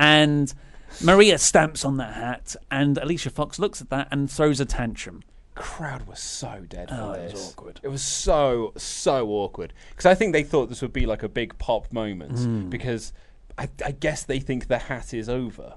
[0.00, 0.54] And
[1.02, 5.24] Maria stamps on that hat, and Alicia Fox looks at that and throws a tantrum.
[5.56, 7.32] crowd was so dead for Oh, it this.
[7.32, 7.80] was awkward.
[7.82, 11.28] It was so so awkward because I think they thought this would be like a
[11.28, 12.68] big pop moment Hmm.
[12.68, 13.12] because
[13.58, 15.74] I, I guess they think the hat is over.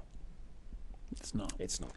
[1.16, 1.52] It's not.
[1.58, 1.90] It's not.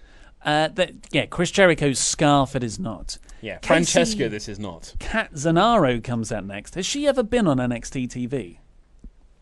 [0.46, 2.56] Uh, that, yeah, Chris Jericho's scarf.
[2.56, 3.18] It is not.
[3.42, 4.94] Yeah, Casey- Francesca, this is not.
[5.00, 6.76] Catanzaro comes out next.
[6.76, 8.58] Has she ever been on NXT TV?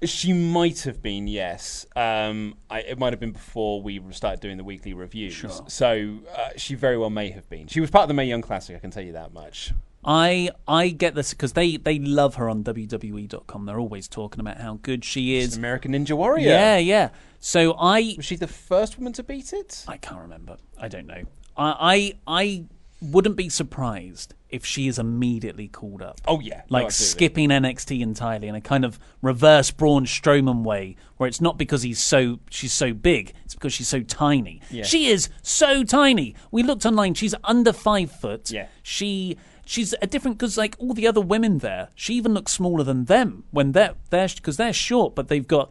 [0.03, 1.85] She might have been, yes.
[1.95, 5.33] Um, I, it might have been before we started doing the weekly reviews.
[5.33, 5.49] Sure.
[5.67, 7.67] So uh, she very well may have been.
[7.67, 9.71] She was part of the Mae Young Classic, I can tell you that much.
[10.05, 13.65] I I get this because they they love her on WWE.com.
[13.65, 15.53] They're always talking about how good she is.
[15.55, 16.47] an American Ninja Warrior.
[16.47, 17.09] Yeah, yeah.
[17.39, 19.85] So I Was she the first woman to beat it?
[19.87, 20.57] I can't remember.
[20.79, 21.23] I don't know.
[21.57, 22.65] I I, I
[23.01, 26.21] wouldn't be surprised if she is immediately called up.
[26.27, 26.61] Oh, yeah.
[26.69, 27.11] Like absolutely.
[27.11, 31.81] skipping NXT entirely in a kind of reverse Braun Strowman way, where it's not because
[31.81, 34.61] he's so she's so big, it's because she's so tiny.
[34.69, 34.83] Yeah.
[34.83, 36.35] She is so tiny.
[36.51, 38.51] We looked online; she's under five foot.
[38.51, 38.67] Yeah.
[38.83, 42.83] she she's a different because like all the other women there, she even looks smaller
[42.83, 45.69] than them when they're they're because they're short, but they've got.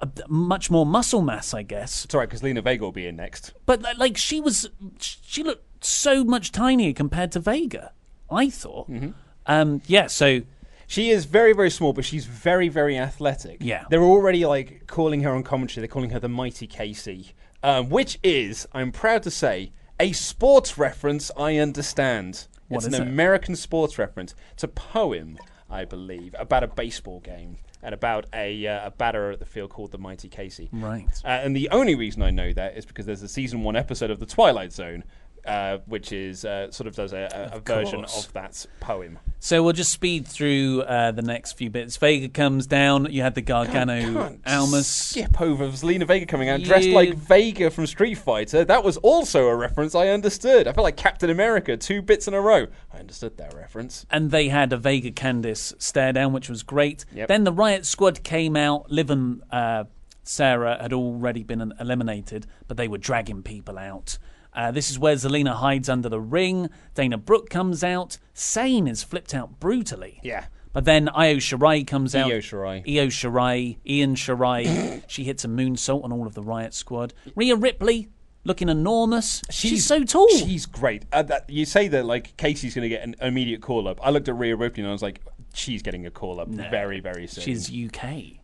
[0.00, 2.04] A, much more muscle mass, I guess.
[2.04, 3.52] It's all right, because Lena Vega will be in next.
[3.66, 4.70] But like she was,
[5.00, 7.90] she looked so much tinier compared to Vega.
[8.30, 8.88] I thought.
[8.88, 9.10] Mm-hmm.
[9.46, 10.06] Um, yeah.
[10.06, 10.42] So
[10.88, 13.58] She is very, very small, but she's very, very athletic.
[13.60, 13.84] Yeah.
[13.90, 15.82] They're already like calling her on commentary.
[15.82, 17.32] They're calling her the mighty Casey,
[17.62, 19.70] um, which is, I'm proud to say,
[20.00, 21.30] a sports reference.
[21.36, 22.46] I understand.
[22.68, 23.00] What it's an it?
[23.08, 24.34] American sports reference.
[24.52, 25.38] It's a poem,
[25.70, 29.70] I believe, about a baseball game and about a, uh, a batter at the field
[29.70, 30.68] called the mighty Casey.
[30.72, 31.08] Right.
[31.24, 34.10] Uh, and the only reason I know that is because there's a season one episode
[34.10, 35.04] of The Twilight Zone.
[35.46, 39.18] Uh, which is uh, sort of does a, a, a Of version of that poem.
[39.38, 41.96] so we'll just speed through uh, the next few bits.
[41.96, 43.06] Vega comes down.
[43.10, 44.86] You had the Gargano Almas.
[44.86, 48.64] Skip over Zelina Vega coming out dressed like Vega from Street Fighter.
[48.64, 50.66] That was also a reference I understood.
[50.68, 52.66] I felt like Captain America two bits in a row.
[52.92, 54.04] I understood that reference.
[54.10, 57.04] And they had a Vega Candice stare down, which was great.
[57.14, 57.28] Yep.
[57.28, 58.90] Then the Riot Squad came out.
[58.90, 59.84] Liv and uh,
[60.24, 64.18] Sarah had already been eliminated, but they were dragging people out.
[64.58, 66.68] Uh, this is where Zelina hides under the ring.
[66.96, 68.18] Dana Brooke comes out.
[68.34, 70.18] Sane is flipped out brutally.
[70.24, 70.46] Yeah.
[70.72, 72.28] But then Io Shirai comes out.
[72.28, 72.82] Io Shirai.
[72.84, 73.76] Io Shirai.
[73.86, 75.04] Ian Shirai.
[75.06, 77.14] she hits a moonsault on all of the Riot Squad.
[77.36, 78.08] Rhea Ripley,
[78.42, 79.42] looking enormous.
[79.48, 80.28] She's, so tall.
[80.30, 81.04] She's great.
[81.12, 84.00] Uh, that, you say that like Kacy's going to get an immediate call up.
[84.02, 85.20] I looked at Rhea Ripley and I was like,
[85.54, 87.44] she's getting a call up very, very soon.
[87.44, 88.40] She's UK.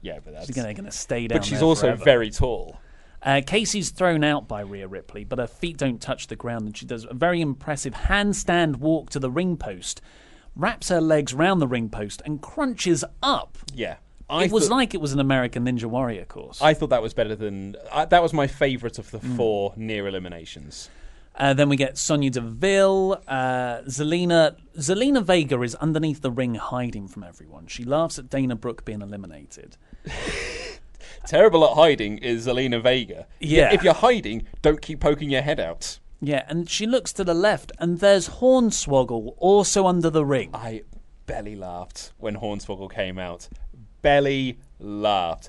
[0.00, 2.04] yeah, but that's She's going to stay down but she's there also forever.
[2.04, 2.80] very tall.
[3.22, 6.76] Uh, Kacy's thrown out by Rhea Ripley, but her feet don't touch the ground, and
[6.76, 10.00] she does a very impressive handstand walk to the ring post,
[10.56, 13.58] wraps her legs round the ring post, and crunches up.
[13.74, 13.96] Yeah.
[14.30, 16.62] I it was thought- like it was an American Ninja Warrior course.
[16.62, 19.36] I thought that was better than uh, that was my favourite of the Hmm.
[19.36, 20.88] four near eliminations.
[21.34, 23.20] Uh, then we get Sonya Deville.
[23.26, 27.66] Uh, Zelina Zelina Vega is underneath the ring hiding from everyone.
[27.66, 29.76] She laughs at Dana Brooke being eliminated.
[31.26, 33.26] Terrible at hiding is Zelina Vega.
[33.40, 33.72] Yeah.
[33.72, 35.98] If you're hiding, don't keep poking your head out.
[36.22, 40.50] Yeah, and she looks to the left, and there's Hornswoggle also under the ring.
[40.52, 40.82] I
[41.26, 43.48] belly laughed when Hornswoggle came out.
[44.02, 45.48] Belly laughed.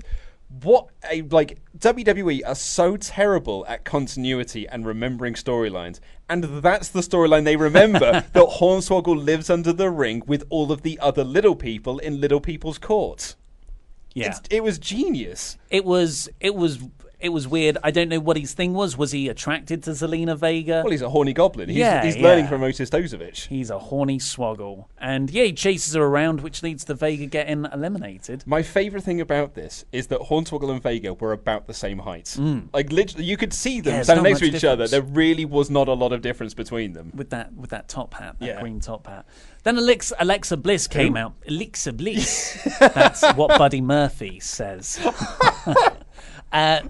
[0.62, 5.98] What a like WWE are so terrible at continuity and remembering storylines,
[6.28, 7.98] and that's the storyline they remember
[8.32, 12.40] that Hornswoggle lives under the ring with all of the other little people in little
[12.40, 13.34] people's court.
[14.14, 15.56] Yeah, It's, it was genius.
[15.70, 16.78] it was it was
[17.22, 17.78] it was weird.
[17.82, 18.98] I don't know what his thing was.
[18.98, 20.82] Was he attracted to Zelina Vega?
[20.84, 21.68] Well, he's a horny goblin.
[21.68, 22.50] He's, Yeah, he's learning yeah.
[22.50, 23.46] from Otis Dozovic.
[23.46, 27.66] He's a horny swoggle, and yeah, he chases her around, which leads to Vega getting
[27.72, 28.42] eliminated.
[28.46, 32.36] My favourite thing about this is that Hornswoggle and Vega were about the same height.
[32.74, 33.96] Like literally, you could see them Mm.
[33.98, 34.86] Yeah, standing next to each other.
[34.88, 37.12] There really was not a lot of difference between them.
[37.14, 38.60] with that with that top hat, that Yeah.
[38.60, 39.26] green top hat.
[39.64, 41.34] Then Alexa, Alexa Bliss came out.
[41.46, 42.58] Alexa Bliss.
[42.80, 44.98] That's what Buddy Murphy says.
[46.52, 46.80] uh,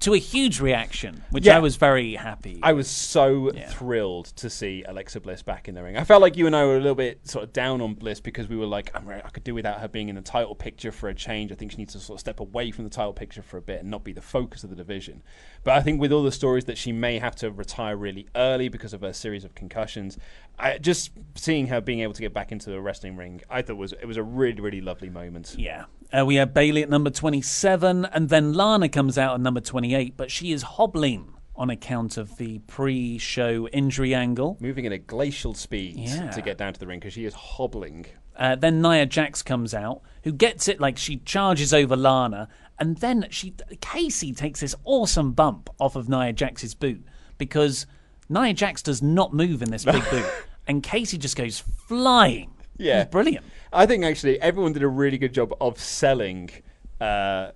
[0.00, 1.56] to a huge reaction, which Yeah.
[1.56, 2.58] I was very happy.
[2.62, 5.96] I was so thrilled to see Alexa Bliss back in the ring.
[5.96, 8.20] I felt like you and I were a little bit sort of down on Bliss
[8.20, 10.90] because we were like, re- I could do without her being in the title picture
[10.90, 11.52] for a change.
[11.52, 13.62] I think she needs to sort of step away from the title picture for a
[13.62, 15.22] bit and not be the focus of the division.
[15.64, 18.68] But I think with all the stories that she may have to retire really early
[18.68, 20.18] because of her series of concussions,
[20.58, 23.76] I, just seeing her being able to get back into the wrestling ring, I thought
[23.76, 25.54] was it was a really really lovely moment.
[25.58, 25.84] Yeah.
[26.10, 30.16] Uh, we have Bayley at number 27, and then Lana comes out at number 28,
[30.16, 34.56] but she is hobbling on account of the pre show injury angle.
[34.60, 36.30] Moving at a glacial speed Yeah.
[36.30, 38.06] to get down to the ring because she is hobbling.
[38.36, 42.96] Uh, then Nia Jax comes out, who gets it like she charges over Lana, and
[42.98, 47.04] then she Kacy takes this awesome bump off of Nia Jax's boot
[47.38, 47.86] because
[48.28, 50.26] Nia Jax does not move in this big boot,
[50.68, 52.52] and Kacy just goes flying.
[52.76, 53.06] Yeah.
[53.06, 53.44] Brilliant.
[53.72, 56.50] I think actually everyone did a really good job of selling
[57.00, 57.50] uh,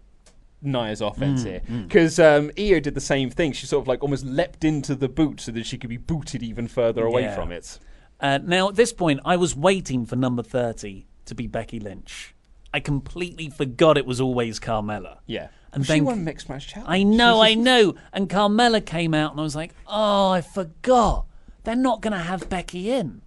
[0.63, 3.53] Nia's offense here because um, Io did the same thing.
[3.53, 6.43] She sort of like almost leapt into the boot so that she could be booted
[6.43, 7.35] even further away Yeah.
[7.35, 7.79] from it.
[8.21, 12.35] Uh, now at this point, I was waiting for number thirty to be Becky Lynch.
[12.73, 15.19] I completely forgot it was always Carmella.
[15.27, 15.49] Yeah.
[15.73, 16.89] And she then won mixed match challenge.
[16.91, 17.95] I know, I know.
[18.13, 21.27] And Carmella came out, and I was like, oh, I forgot.
[21.65, 23.23] They're not going to have Becky in.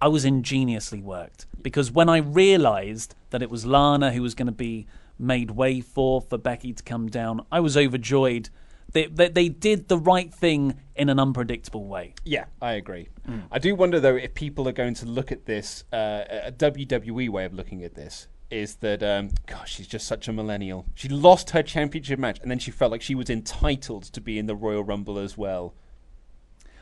[0.00, 4.46] I was ingeniously worked because when I realised that it was Lana who was going
[4.46, 4.86] to be
[5.18, 8.50] made way for for Becky to come down, I was overjoyed.
[8.92, 12.14] They, they, they did the right thing in an unpredictable way.
[12.24, 13.08] Yeah, I agree.
[13.26, 13.40] Hmm.
[13.52, 15.84] I do wonder though if people are going to look at this.
[15.92, 20.28] Uh, a WWE way of looking at this is that, um, gosh, she's just such
[20.28, 20.86] a millennial.
[20.94, 24.38] She lost her championship match, and then she felt like she was entitled to be
[24.38, 25.74] in the Royal Rumble as well.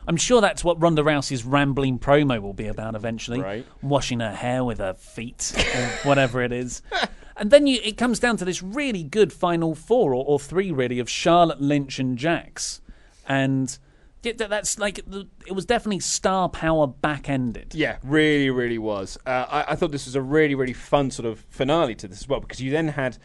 [0.06, 3.40] I'm sure that's what Ronda Rousey's rambling promo will be about eventually.
[3.40, 3.66] Right.
[3.82, 6.82] Washing her hair with her feet or whatever it is.
[7.38, 10.72] And then you, it comes down to this really good final four or, or three,
[10.72, 12.80] really, of Charlotte Lynch and Jax.
[13.28, 13.78] And
[14.22, 14.98] that's like,
[15.46, 17.74] it was definitely star power back ended.
[17.74, 19.18] Yeah, really, really was.
[19.26, 22.22] Uh, I, I thought this was a really, really fun sort of finale to this
[22.22, 23.18] as well because you then had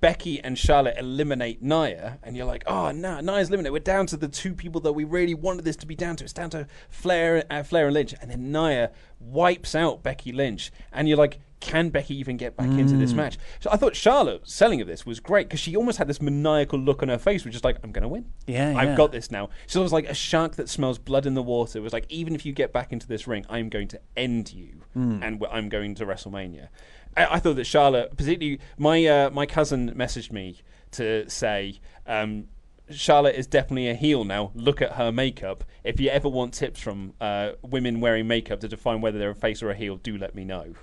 [0.00, 3.72] Becky and Charlotte eliminate Nia, and you're like, oh, no, Nia's eliminated.
[3.72, 6.24] We're down to the two people that we really wanted this to be down to.
[6.24, 10.70] It's down to Flair, uh, Flair and Lynch, and then Nia wipes out Becky Lynch,
[10.92, 11.40] and you're like.
[11.60, 13.36] Can Becky even get back into this match?
[13.60, 16.78] So I thought Charlotte's selling of this was great because she almost had this maniacal
[16.78, 18.32] look on her face, which is like, "I'm going to win.
[18.46, 18.96] Yeah, I've yeah.
[18.96, 21.78] got this now." She was like a shark that smells blood in the water.
[21.78, 24.54] It was like, even if you get back into this ring, I'm going to end
[24.54, 25.22] you, Hmm.
[25.22, 26.68] and I'm going to WrestleMania.
[27.16, 30.58] I, I thought that Charlotte, particularly my uh, my cousin, messaged me
[30.92, 31.80] to say.
[32.06, 32.48] Um,
[32.90, 34.50] Charlotte is definitely a heel now.
[34.54, 35.62] Look at her makeup.
[35.84, 39.34] If you ever want tips from uh, women wearing makeup to define whether they're a
[39.36, 40.74] face or a heel, do let me know.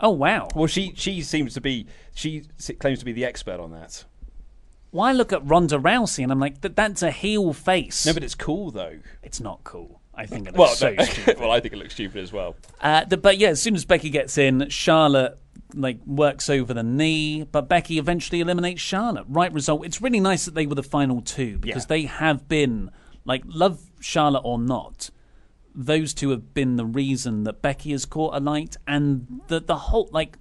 [0.00, 0.48] Oh, wow.
[0.54, 2.44] Well, she she seems to be she
[2.80, 4.04] claims to be the expert on that.
[4.92, 8.04] Well, look at Ronda Rousey and I'm like, that, that's a heel face.
[8.06, 8.98] No, but it's cool though.
[9.22, 10.00] it's not cool.
[10.14, 11.38] I think it Well, looks so no- stupid.
[11.38, 12.56] well, I think it looks stupid as well.
[12.80, 15.38] Uh, the, but yeah, as soon as Becky gets in, Charlotte
[15.74, 19.24] like works over the knee, but Becky eventually eliminates Charlotte.
[19.28, 19.84] Right result.
[19.86, 21.88] It's really nice that they were the final two because Yeah.
[21.88, 22.90] they have been
[23.24, 25.10] like love Charlotte or not.
[25.74, 29.76] Those two have been the reason that Becky has caught a light, and the the
[29.76, 30.36] whole like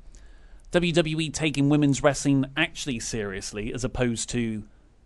[0.71, 4.63] WWE taking women's wrestling actually seriously as opposed to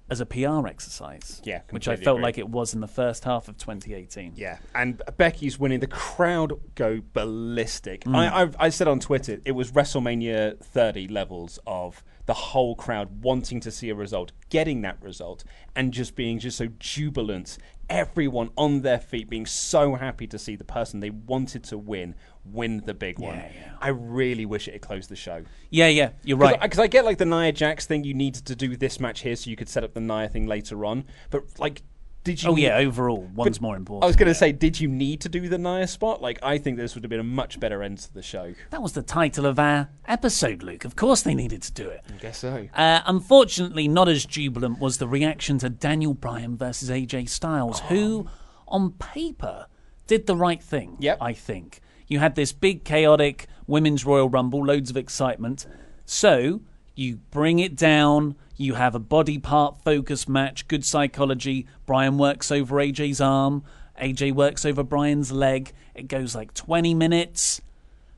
[0.09, 1.41] as a PR exercise.
[1.43, 2.23] Yeah, which I felt agree.
[2.23, 4.33] like it was in the first half of 2018.
[4.35, 5.79] Yeah, and Becky's winning.
[5.79, 8.03] The crowd go ballistic.
[8.03, 8.15] Mm.
[8.15, 13.23] I, I've, I said on Twitter it was WrestleMania 30 levels of the whole crowd
[13.23, 15.43] wanting to see a result, getting that result,
[15.75, 17.57] and just being just so jubilant.
[17.87, 22.15] Everyone on their feet, being so happy to see the person they wanted to win
[22.51, 23.35] win the big one.
[23.35, 23.71] Yeah, yeah.
[23.81, 25.43] I really wish it had closed the show.
[25.69, 26.59] Yeah, yeah, you're right.
[26.61, 28.03] Because I, get like the Nia Jax thing.
[28.03, 30.47] You needed to do this match here so you could set up the Nia thing
[30.47, 31.05] later on.
[31.29, 31.81] But like,
[32.23, 32.49] did you?
[32.49, 34.03] Oh yeah, overall, one's more important.
[34.03, 34.39] I was going to yeah.
[34.39, 36.21] say, did you need to do the Nia spot?
[36.21, 38.53] Like, I think this would have been a much better end to the show.
[38.71, 40.85] that was the title of our episode, Luke.
[40.85, 42.01] Of course, they needed to do it.
[42.09, 42.67] I guess so.
[42.73, 48.27] Uh, unfortunately, not as jubilant was the reaction to Daniel Bryan versus AJ Styles, who,
[48.67, 49.67] on paper,
[50.07, 50.97] did the right thing.
[50.99, 51.17] Yep.
[51.21, 55.65] I think you had this big, chaotic women's Royal Rumble, loads of excitement.
[56.05, 56.61] So
[56.95, 58.35] you bring it down.
[58.57, 61.67] You have a body part focus match, good psychology.
[61.85, 63.63] Bryan works over AJ's arm.
[63.99, 65.73] AJ works over Bryan's leg.
[65.93, 67.61] It goes like 20 minutes.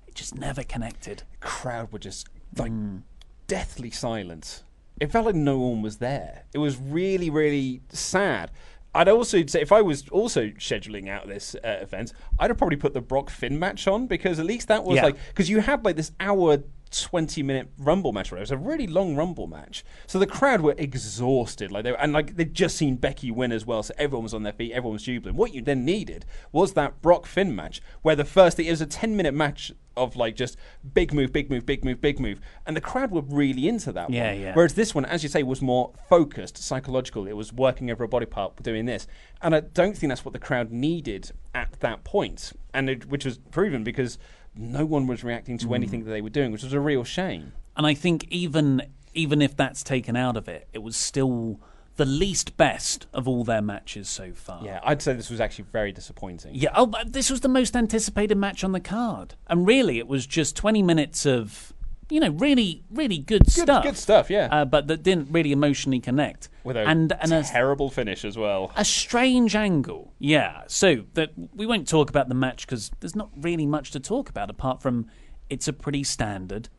[0.07, 1.23] It just never connected.
[1.39, 3.01] Crowd were just like mm.
[3.47, 4.63] deathly silent.
[4.99, 6.45] It felt like no one was there.
[6.53, 8.51] It was really, really sad.
[8.98, 12.78] I'd also say if I was also scheduling out this uh, event, I'd have probably
[12.78, 15.04] put the Brock Finn match on because at least that was Yeah.
[15.06, 16.64] like because you had like this hour.
[16.89, 20.62] 20 minute rumble match where it was a really long rumble match so the crowd
[20.62, 23.93] were exhausted like they were, and like they'd just seen Becky win as well so
[23.98, 27.26] everyone was on their feet everyone was jubilant what you then needed was that Brock
[27.26, 30.58] Finn match where the first it was a 10 minute match of like just
[30.93, 32.39] big move big move big move big move.
[32.66, 34.41] And the crowd were really into that Yeah, one.
[34.41, 34.54] yeah.
[34.54, 37.28] whereas this one as you say was more focused psychological.
[37.28, 39.08] It was working over a body part doing this.
[39.41, 42.54] And I don't think that's what the crowd needed at that point.
[42.74, 44.18] And it, which was proven because
[44.56, 45.76] no one was reacting to mm.
[45.76, 47.54] anything that they were doing which was a real shame.
[47.76, 48.84] And I think even
[49.14, 51.60] even if that's taken out of it, it was still
[51.98, 54.64] the least best of all their matches so far.
[54.64, 56.70] yeah I'd say this was actually very disappointing Yeah.
[56.76, 60.56] Oh, this was the most anticipated match on the card, and really, it was just
[60.56, 61.74] twenty minutes of
[62.10, 63.84] you know really really good, good, stuff.
[63.84, 66.48] good stuff yeah Uh, but that didn't really emotionally connect.
[66.64, 70.14] with a and and a, terrible finish as well a strange angle.
[70.18, 70.64] Yeah.
[70.68, 74.30] So that we won't talk about the match because there's not really much to talk
[74.30, 75.08] about apart from
[75.50, 76.70] it's a pretty standard,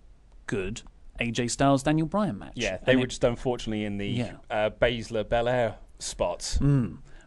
[0.47, 0.81] good
[1.21, 2.53] AJ Styles Daniel Bryan match.
[2.55, 4.33] yeah they And were it- just unfortunately in the Yeah.
[4.51, 6.59] uh, Baszler Belair spot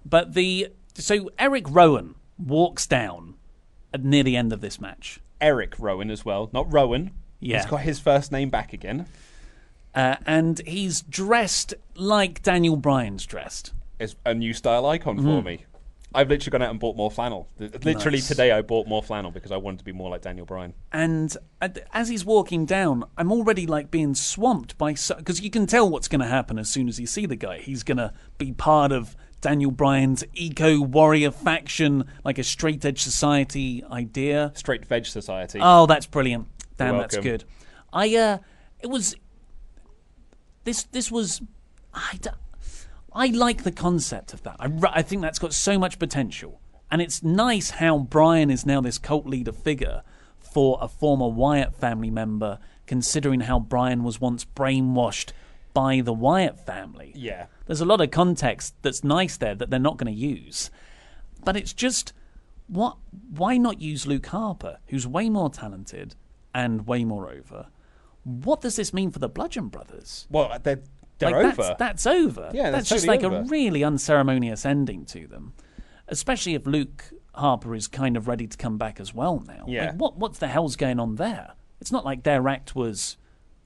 [0.06, 3.36] But the so Eric Rowan walks down
[3.94, 5.20] at near the end of this match.
[5.40, 7.58] Eric Rowan as well not Rowan Yeah.
[7.62, 9.08] He's got his first name back again.
[9.94, 13.74] Uh, and he's dressed like Daniel Bryan's dressed.
[14.00, 15.66] It's a new style icon for me.
[16.14, 17.48] I've literally gone out and bought more flannel.
[17.58, 18.28] Literally Nice.
[18.28, 20.74] today, I bought more flannel because I wanted to be more like Daniel Bryan.
[20.92, 21.36] And
[21.94, 26.08] as he's walking down, I'm already like being swamped by because you can tell what's
[26.10, 27.60] going to happen as soon as you see the guy.
[27.60, 33.02] He's going to be part of Daniel Bryan's eco warrior faction, like a straight edge
[33.02, 34.52] society idea.
[34.56, 35.60] Straight Veg Society.
[35.62, 36.48] Oh, that's brilliant.
[36.78, 37.44] Damn, that's good.
[37.94, 38.38] I uh,
[38.82, 39.16] it was
[40.64, 41.42] this this was
[41.94, 42.30] I d-
[43.14, 44.56] I like the concept of that.
[44.60, 48.98] I think that's got so much potential, and it's nice how Bryan is now this
[48.98, 50.04] cult leader figure
[50.40, 55.32] for a former Wyatt family member, considering how Bryan was once brainwashed
[55.74, 57.14] by the Wyatt family.
[57.16, 57.48] Yeah.
[57.66, 60.70] There's a lot of context that's nice there that they're not going to use.
[61.44, 62.14] But it's just
[62.68, 62.98] what
[63.30, 66.16] why not use Luke Harper, who's way more talented
[66.54, 67.68] and way more over?
[68.24, 70.28] What does this mean for the Bludgeon Brothers?
[70.30, 70.82] Well, they're,
[71.22, 71.64] they're like over.
[71.64, 72.52] That's, that's over.
[72.54, 75.54] Yeah, that's that's just like totally a really unceremonious ending to them.
[76.08, 79.64] Especially if Luke Harper is kind of ready to come back as well now.
[79.68, 79.86] Yeah.
[79.88, 81.54] Like, what what the hell's going on there?
[81.80, 83.18] It's not like their act was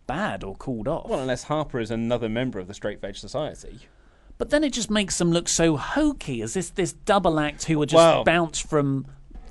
[0.07, 1.09] bad or called off.
[1.09, 3.79] well, unless Harper is another member of the Straight Veg Society.
[4.37, 7.81] But then it just makes them look so hokey as this this double act who
[7.81, 9.07] are just Well- bounced from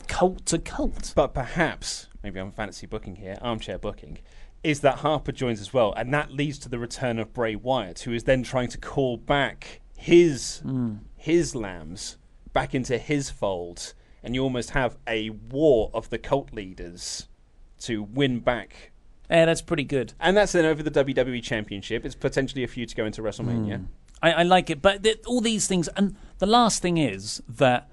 [0.06, 1.12] cult to cult.
[1.16, 4.18] But perhaps, maybe I'm fantasy booking here, armchair booking,
[4.64, 8.00] is that Harper joins as well, and that leads to the return of Bray Wyatt,
[8.00, 10.62] who is then trying to call back his
[11.16, 12.16] his lambs
[12.52, 13.92] back into his fold,
[14.22, 17.28] and you almost have a war of the cult leaders
[17.80, 18.92] to win back.
[19.30, 20.14] Yeah, that's pretty good.
[20.20, 22.04] And that's then over the WWE Championship.
[22.04, 23.78] It's potentially a feud to go into WrestleMania.
[23.78, 23.84] Hmm.
[24.22, 27.90] I, I like it, but th- all these things, and the last thing is that.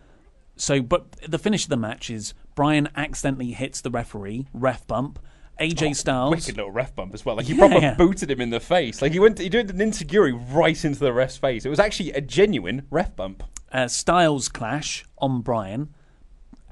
[0.57, 5.19] So, but the finish of the match is Bryan accidentally hits the referee, ref bump.
[5.62, 7.36] AJ Styles, Wicked little ref bump as well.
[7.36, 7.93] Like he Yeah, proper yeah.
[7.95, 9.01] booted him in the face.
[9.01, 11.66] Like he went, he did an enzuigiri right into the ref's face.
[11.66, 13.43] It was actually a genuine ref bump.
[13.72, 15.93] uh, Styles clash on Bryan.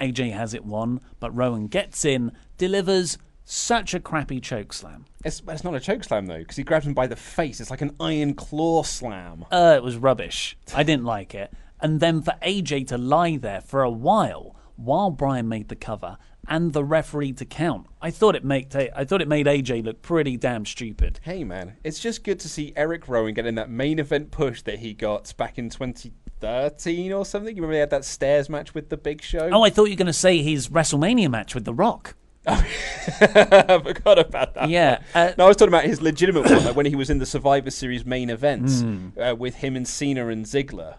[0.01, 5.05] AJ has it won, but Rowan gets in, delivers such a crappy choke slam.
[5.25, 7.59] It's, it's not a choke slam though, because he grabs him by the face.
[7.59, 9.45] It's like an iron claw slam.
[9.51, 10.57] Uh, it was rubbish.
[10.73, 11.51] I didn't like it.
[11.81, 16.17] And then for AJ to lie there for a while while Bryan made the cover
[16.49, 20.01] and the referee to count, I thought it made I thought it made AJ look
[20.01, 21.19] pretty damn stupid.
[21.23, 24.79] Hey man, it's just good to see Eric Rowan getting that main event push that
[24.79, 27.55] he got back in 2013 or something.
[27.55, 29.49] You remember he had that stairs match with the Big Show?
[29.51, 32.15] Oh, I thought you were going to say his WrestleMania match with The Rock.
[32.47, 34.69] I forgot about that.
[34.69, 37.19] Yeah, uh, no, I was talking about his legitimate one, like when he was in
[37.19, 39.07] the Survivor Series main event Hmm.
[39.19, 40.95] uh, with him and Cena and Ziggler.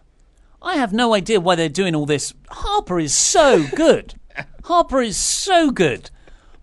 [0.62, 2.34] I have no idea why they're doing all this.
[2.50, 4.14] Harper is so good.
[4.64, 6.10] Harper is so good.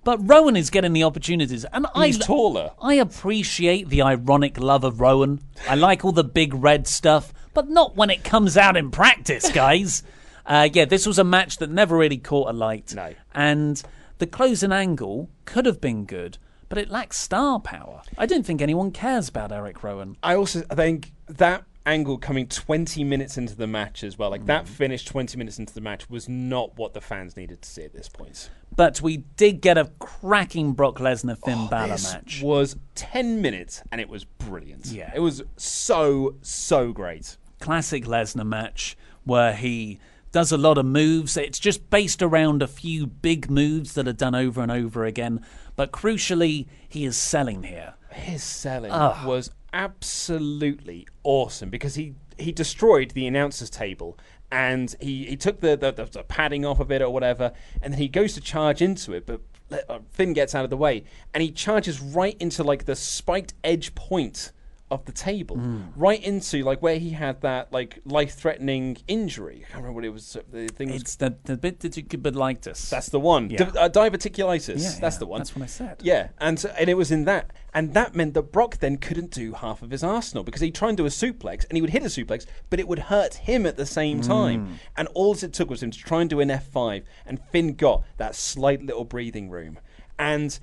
[0.03, 2.71] But Rowan is getting the opportunities, and I He's taller.
[2.82, 5.41] I appreciate the ironic love of Rowan.
[5.67, 9.51] I like all the big red stuff, but not when it comes out in practice,
[9.51, 10.03] guys.
[10.45, 12.93] uh, yeah, this was a match that never really caught a light.
[12.95, 13.15] No.
[13.36, 13.84] And
[14.19, 16.38] the closing angle could have been good,
[16.69, 18.01] but it lacks star power.
[18.17, 20.15] I don't think anyone cares about Eric Rowan.
[20.23, 24.47] I also think that angle coming 20 minutes into the match as well, like Mm.
[24.47, 27.83] that finish 20 minutes into the match was not what the fans needed to see
[27.83, 28.49] at this point.
[28.75, 32.41] But we did get a cracking Brock Lesnar Finn Balor Oh, This match.
[32.43, 34.88] was 10 minutes and it was brilliant.
[34.88, 35.11] Yeah.
[35.15, 37.38] It was so, so great.
[37.59, 39.99] classic Lesnar match where he
[40.31, 41.35] does a lot of moves.
[41.38, 45.43] It's just based around a few big moves that are done over and over again.
[45.75, 47.95] But crucially, he is selling here.
[48.18, 54.18] His selling was absolutely awesome because he, he destroyed the announcers table
[54.51, 57.51] and he, he took the, the, the, padding off of it or whatever
[57.82, 59.41] and then he goes to charge into it but
[59.89, 61.03] uh, Finn gets out of the way
[61.34, 64.51] and he charges right into like the spiked edge point
[64.89, 65.59] of the table
[65.97, 70.13] right into like where he had that like life-threatening injury I can't remember what it
[70.13, 72.26] was the thing was It's the, the bit that you could
[72.68, 72.89] us.
[72.89, 73.49] That's the one.
[73.49, 73.64] Yeah.
[73.64, 74.81] Uh, diverticulitis.
[74.81, 75.39] Yeah, that's yeah, the one.
[75.39, 75.98] that's what I said.
[76.03, 79.32] Yeah, and so, and it was in that, and that meant that Brock then couldn't
[79.32, 81.91] do half of his arsenal because he'd try and do a suplex, and he would
[81.91, 84.28] hit a suplex, but it would hurt him at the same Mm.
[84.28, 84.80] time.
[84.98, 87.76] And all it took was him to try and do an F five, and Finn
[87.76, 89.80] got that slight little breathing room,
[90.18, 90.60] and.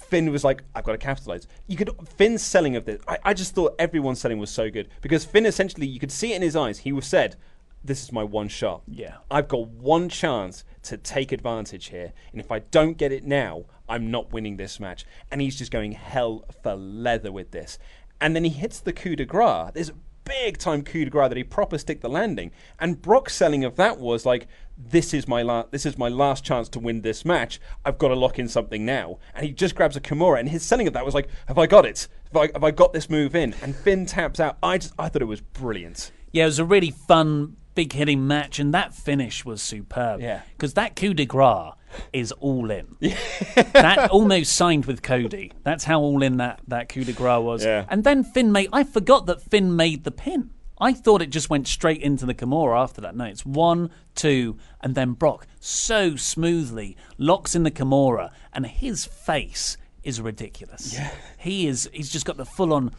[0.00, 1.46] Finn was like, I've got to capitalize.
[1.66, 2.98] You could Finn's selling of this.
[3.06, 6.32] I, I just thought everyone's selling was so good because Finn essentially, you could see
[6.32, 6.78] it in his eyes.
[6.78, 7.36] He was said,
[7.84, 8.80] "This is my one shot.
[8.86, 9.16] Yeah.
[9.30, 13.64] I've got one chance to take advantage here, and if I don't get it now,
[13.88, 17.78] I'm not winning this match." And he's just going hell for leather with this.
[18.20, 19.70] And then he hits the coup de grace.
[19.74, 19.92] There's
[20.24, 22.50] big time coup de grace that he proper stick the landing.
[22.78, 24.46] And Brock's selling of that was like,
[24.76, 27.60] this is my la- this is my last chance to win this match.
[27.84, 29.18] I've got to lock in something now.
[29.34, 31.66] And he just grabs a Kimura, and his selling of that was like, have I
[31.66, 32.08] got it?
[32.32, 33.54] Have I, have I got this move in?
[33.62, 34.58] And Finn taps out.
[34.62, 36.12] I just I thought it was brilliant.
[36.30, 40.20] Yeah, it was a really fun, big hitting match, and that finish was superb.
[40.20, 40.40] Yeah.
[40.56, 41.74] Because that coup de grace
[42.12, 42.96] is all in.
[43.00, 45.52] that almost signed with Cody.
[45.62, 47.64] That's how all in that, that coup de grace was.
[47.64, 47.84] Yeah.
[47.88, 48.70] And then Finn made.
[48.72, 50.50] I forgot that Finn made the pin.
[50.80, 53.14] I thought it just went straight into the Kimura after that.
[53.14, 59.04] No, it's one, two, and then Brock so smoothly locks in the Kimura, and his
[59.04, 60.94] face is ridiculous.
[60.94, 61.12] Yeah.
[61.38, 61.88] He is.
[61.92, 62.90] He's just got the full on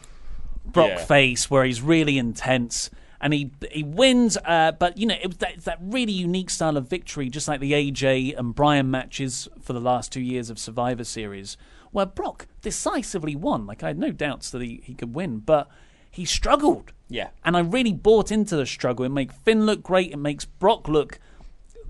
[0.64, 1.04] Brock Yeah.
[1.04, 2.88] face where he's really intense
[3.20, 4.38] and he he wins.
[4.44, 7.48] Uh, but you know, it was that, it's that really unique style of victory, just
[7.48, 11.56] like the AJ and Bryan matches for the last two years of Survivor Series,
[11.92, 13.66] where Brock decisively won.
[13.66, 15.68] Like I had no doubts that he, he could win, but
[16.10, 16.92] he struggled.
[17.12, 17.30] Yeah.
[17.44, 19.04] and I really bought into the struggle.
[19.04, 20.12] It makes Finn look great.
[20.12, 21.18] It makes Brock look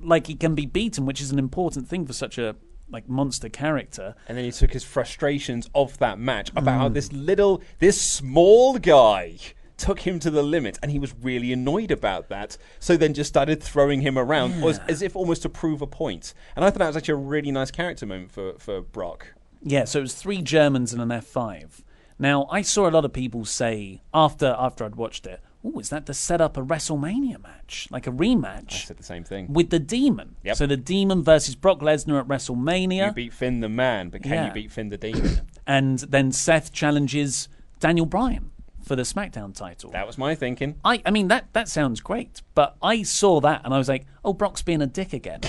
[0.02, 2.56] like he can be beaten, which is an important thing for such a
[2.88, 4.14] like monster character.
[4.28, 8.78] And then he took his frustrations of that match about how this little, this small
[8.78, 9.36] guy
[9.80, 12.56] took him to the limit, and he was really annoyed about that.
[12.78, 16.34] So then just started throwing him around as, as if almost to prove a point.
[16.54, 19.34] And I thought that was actually a really nice character moment for, for Brock.
[19.62, 21.82] Yeah, so it was three Germans and an F5.
[22.18, 25.88] Now, I saw a lot of people say after after I'd watched it, oh, is
[25.90, 27.88] that to set up a WrestleMania match?
[27.90, 29.52] Like a rematch I said the same thing.
[29.52, 30.36] with the Demon.
[30.44, 30.56] Yep.
[30.56, 33.06] So the Demon versus Brock Lesnar at WrestleMania.
[33.08, 34.46] You beat Finn the man, but can Yeah.
[34.48, 35.40] you beat Finn the demon?
[35.66, 37.48] and then Seth challenges
[37.80, 38.49] Daniel Bryan
[38.82, 39.90] for the SmackDown title.
[39.92, 40.76] that was my thinking.
[40.84, 44.06] I, I mean that that sounds great, but I saw that and I was like,
[44.24, 45.40] oh, Brock's being a dick again,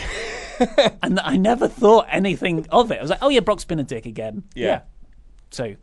[1.03, 2.99] and I never thought anything of it.
[2.99, 4.43] I was like, oh yeah, Brock's been a dick again.
[4.55, 4.81] Yeah.
[5.49, 5.75] So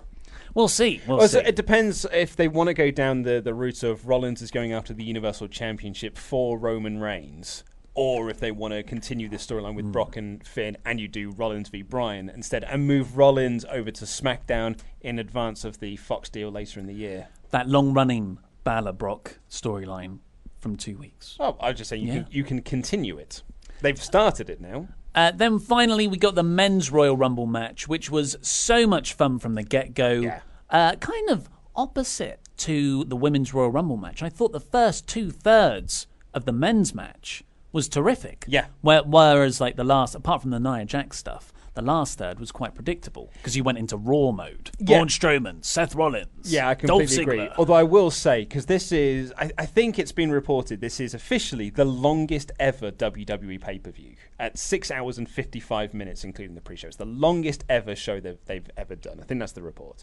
[0.55, 1.01] we'll see.
[1.07, 1.35] We'll Well, see.
[1.35, 4.51] so it depends if they want to go down the, the route of Rollins is
[4.51, 7.65] going after the Universal Championship for Roman Reigns,
[7.95, 9.93] or if they want to continue this storyline with hmm.
[9.93, 14.05] Brock and Finn, and you do Rollins v Bryan instead, and move Rollins over to
[14.05, 17.29] SmackDown in advance of the Fox deal later in the year.
[17.51, 20.19] That long running Balor Brock storyline
[20.61, 21.37] from two weeks.
[21.41, 22.23] Oh, I was just saying you Yeah.
[22.23, 23.43] can you can continue it.
[23.81, 24.89] They've started it now.
[25.15, 29.39] Uh, then finally, we got the men's Royal Rumble match, which was so much fun
[29.39, 30.13] from the get go.
[30.13, 30.41] Yeah.
[30.71, 34.23] Uh, kind of opposite to the women's Royal Rumble match.
[34.23, 37.43] I thought the first two thirds of the men's match
[37.73, 38.45] was terrific.
[38.49, 38.67] Yeah.
[38.81, 42.51] Where, whereas, like the last, apart from the Nia Jax stuff, the last third was
[42.51, 44.73] quite predictable because you went into Raw mode.
[44.81, 44.97] Yeah.
[44.97, 46.53] Braun Strowman, Seth Rollins.
[46.53, 47.49] Yeah, I completely agree.
[47.57, 51.15] Although I will say, because this is, I, I think it's been reported, this is
[51.15, 56.57] officially the longest ever WWE pay per view at six hours and 55 minutes, including
[56.57, 56.89] the pre show.
[56.89, 59.21] It's the longest ever show they've, they've ever done.
[59.21, 60.03] I think that's the report.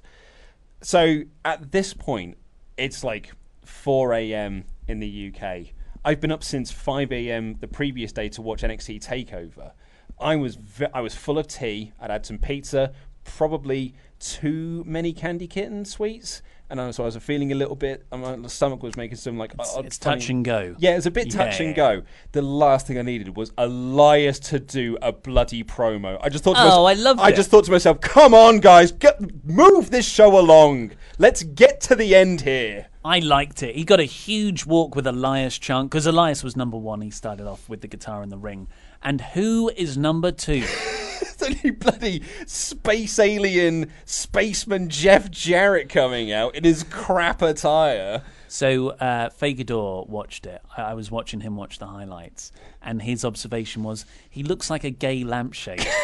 [0.81, 2.37] So at this point,
[2.77, 3.33] it's like
[3.65, 4.63] 4 a.m.
[4.87, 5.73] in the UK.
[6.05, 7.57] I've been up since 5 a.m.
[7.59, 9.73] the previous day to watch NXT Takeover.
[10.19, 11.91] I was ve- I was full of tea.
[11.99, 12.93] I'd had some pizza,
[13.23, 17.75] probably too many candy kitten sweets, and I was, so I was feeling a little
[17.75, 18.05] bit.
[18.11, 20.73] My stomach was making some like It's- it's touch and go.
[20.79, 21.65] Yeah, it's a bit touch Yeah.
[21.67, 22.01] and go.
[22.31, 26.17] The last thing I needed was Elias to do a bloody promo.
[26.21, 26.55] I just thought.
[26.55, 27.35] To Oh, myself, I loved I it.
[27.35, 30.91] just thought to myself, "Come on, guys, get move this show along.
[31.17, 33.75] Let's get to the end here." I liked it.
[33.75, 37.01] He got a huge walk with Elias chunk because Elias was number one.
[37.01, 38.67] He started off with the guitar in the ring.
[39.05, 40.65] And who is number two?
[41.21, 48.21] It's only bloody space alien spaceman Jeff Jarrett coming out in his crap attire.
[48.47, 50.61] so uh, Fagador watched it.
[50.77, 54.85] I, I was watching him watch the highlights, and his observation was he looks like
[54.85, 55.85] a gay lampshade.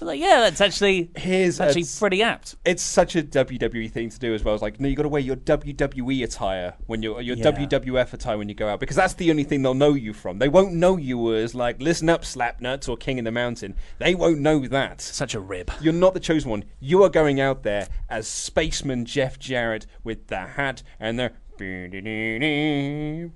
[0.00, 2.56] Was like, yeah, that's actually Here's actually a- pretty apt.
[2.64, 4.54] It's such a WWE thing to do as well.
[4.54, 7.44] It's like, no, you got to wear your WWE attire when you're your Yeah.
[7.50, 10.38] WWF attire when you go out because that's the only thing they'll know you from.
[10.38, 13.74] They won't know you as like, listen up, Slapnuts or King in the Mountain.
[13.98, 15.00] They won't know that.
[15.00, 15.70] Such a rib.
[15.80, 16.64] You're not the chosen one.
[16.80, 21.32] You are going out there as spaceman Jeff Jarrett with the hat and the.
[21.58, 23.30] It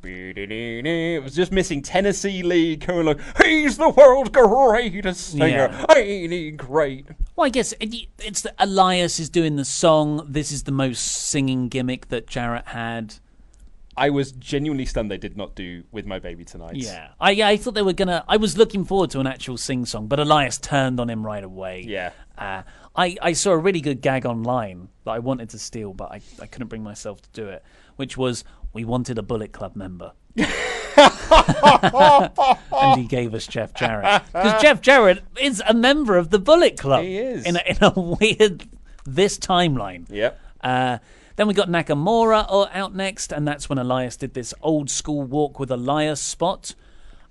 [1.23, 5.47] was just missing Tennessee Lee like, he's the world's greatest singer.
[5.47, 5.87] Yeah.
[5.97, 7.07] Ain't he great?
[7.37, 10.27] Well, I guess it's the, Elias is doing the song.
[10.29, 13.15] This is the most singing gimmick that Jarrett had.
[13.97, 16.77] I was genuinely stunned they did not do with my baby tonight.
[16.77, 18.25] Yeah, I I thought they were gonna.
[18.29, 21.45] I was looking forward to an actual sing song, but Elias turned on him right
[21.45, 21.85] away.
[21.87, 22.13] Yeah.
[22.39, 22.63] uh,
[22.97, 26.21] I I saw a really good gag online that I wanted to steal, but I
[26.41, 27.63] I couldn't bring myself to do it.
[28.01, 30.13] Which was we wanted a Bullet Club member.
[30.97, 31.13] and
[33.01, 37.05] he gave us Jeff Jarrett because Jeff Jarrett is a member of the Bullet Club.
[37.05, 37.45] He is.
[37.45, 38.67] in a, in a weird
[39.05, 40.07] this timeline.
[40.09, 40.41] Yep.
[40.63, 40.99] Uh,
[41.37, 45.23] Then we got Nakamura uh, out next, and that's when Elias did this old school
[45.23, 46.75] walk with Elias spot.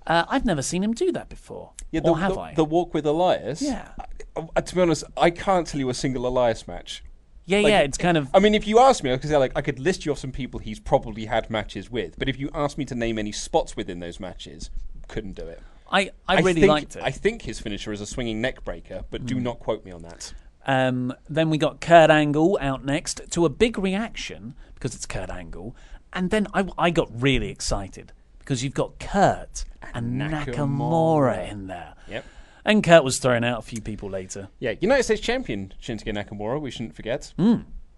[0.06, 1.72] Uh, I've never seen him do that before.
[1.90, 2.54] Yeah, the, or have the, I?
[2.54, 3.60] the walk with Elias.
[3.60, 3.88] Yeah.
[4.36, 7.02] I- I- to be honest, I can't tell you a single Elias match.
[7.50, 7.80] Yeah, Like, yeah.
[7.80, 8.28] It's kind of.
[8.32, 10.60] I mean, if you ask me, because like I could list you off some people
[10.60, 14.00] he's probably had matches with, but if you asked me to name any spots within
[14.00, 14.70] those matches,
[15.08, 15.60] couldn't do it.
[15.90, 17.02] I, I really think, liked it.
[17.02, 20.02] I think his finisher is a swinging neck breaker, but do not quote me on
[20.02, 20.32] that.
[20.66, 25.30] Um, then we got Kurt Angle out next to a big reaction because it's Kurt
[25.30, 25.74] Angle.
[26.12, 29.64] And then I, I got really excited because you've got Kurt
[29.94, 30.54] and, Nakamura.
[30.54, 31.94] Nakamura in there.
[32.08, 32.24] Yep.
[32.64, 34.48] And Kurt was throwing out a few people later.
[34.58, 36.60] Yeah, United States champion Shinsuke Nakamura.
[36.60, 37.32] We shouldn't forget.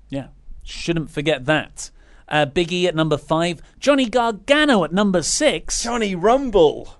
[0.08, 0.28] Yeah,
[0.62, 1.90] shouldn't forget that.
[2.28, 5.82] Uh, Big E at number five, Johnny Gargano at number six.
[5.82, 6.96] Johnny Rumble.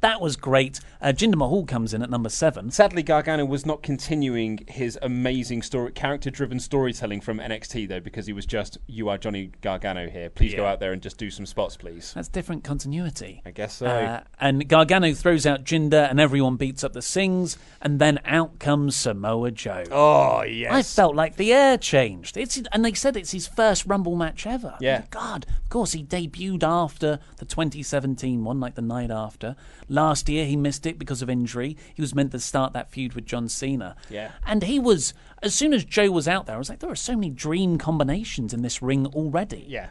[0.00, 0.78] That was great.
[1.00, 2.70] Uh, Jinder Mahal comes in at number seven.
[2.70, 8.32] Sadly, Gargano was not continuing his amazing story, character-driven storytelling from NXT though, because he
[8.32, 10.30] was just, "You are Johnny Gargano here.
[10.30, 13.42] Please go out there and just do some spots, please." That's different continuity.
[13.44, 13.86] I guess so.
[13.86, 18.58] Uh, and Gargano throws out Jinder, and everyone beats up the Singhs, and then out
[18.58, 19.84] comes Samoa Joe.
[19.90, 20.72] oh yes.
[20.72, 22.36] I felt like the air changed.
[22.36, 24.76] It's and they said it's his first Rumble match ever.
[24.80, 25.02] Yeah.
[25.10, 29.56] God, of course he debuted after the 2017 one, like the night after.
[29.88, 31.76] Last year he missed it because of injury.
[31.94, 33.96] He was meant to start that feud with John Cena.
[34.08, 34.32] Yeah.
[34.46, 36.94] And he was as soon as Joe was out there, I was like, there are
[36.96, 39.64] so many dream combinations in this ring already.
[39.68, 39.88] yeah.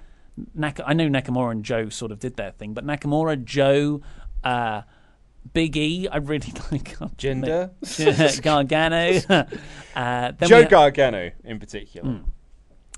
[0.53, 4.01] Nak- I know Nakamura and Joe sort of did their thing, but Nakamura, Joe,
[4.43, 4.81] uh,
[5.53, 6.97] Big E, I really like.
[7.17, 8.41] Jinder?
[8.41, 9.21] Gargano.
[9.95, 12.19] uh, Joe ha- Gargano in particular.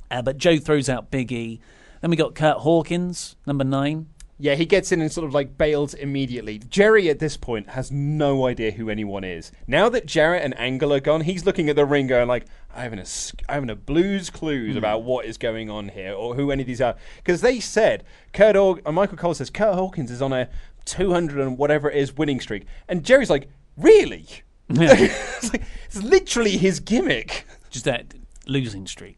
[0.09, 1.59] uh, but Joe throws out Big E.
[2.01, 4.07] Then we got Kurt Hawkins, number nine.
[4.39, 6.59] Yeah, he gets in and sort of like bails immediately.
[6.59, 9.51] Jerry at this point has no idea who anyone is.
[9.65, 12.45] Now that Jarrett and Angle are gone, he's looking at the ring going like,
[12.76, 16.35] I haven't a, I haven't a blues clues about what is going on here or
[16.35, 16.95] who any of these are.
[17.18, 20.49] Because they said, Kurt or- uh, Michael Cole says, Kurt Hawkins is on a
[20.85, 22.68] 200 and whatever it is winning streak.
[22.88, 24.27] And Jerry's like, really?
[24.69, 27.45] it's, like, it's literally his gimmick.
[27.72, 28.14] Just that
[28.45, 29.18] losing streak.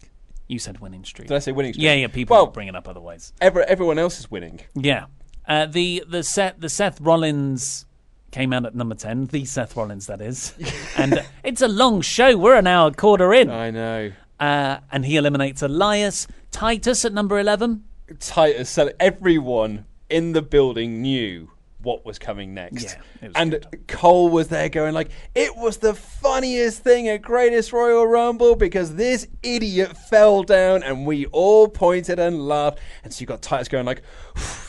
[0.50, 1.28] You said winning streak.
[1.30, 1.86] Did I say winning streak?
[1.86, 2.08] Yeah, yeah.
[2.08, 3.32] People Well- bring it up otherwise.
[3.40, 4.60] Ever, everyone else is winning.
[4.76, 5.06] Yeah.
[5.48, 7.86] Uh, the the Seth the Seth Rollins
[8.32, 9.28] came out at number ten.
[9.28, 10.54] The Seth Rollins, that is.
[10.98, 12.38] and it's a long show.
[12.38, 13.50] We're an hour quarter in.
[13.50, 14.12] I know.
[14.40, 16.28] Uh, and he eliminates Elias.
[16.52, 17.84] Titus at number eleven.
[18.20, 22.84] Titus, so everyone in the building knew what was coming next.
[22.84, 23.88] Yeah, was and good.
[23.88, 28.96] Cole was there going like, it was the funniest thing at Greatest Royal Rumble because
[28.96, 32.80] this idiot fell down and we all pointed and laughed.
[33.04, 34.02] And so you got Titus going like,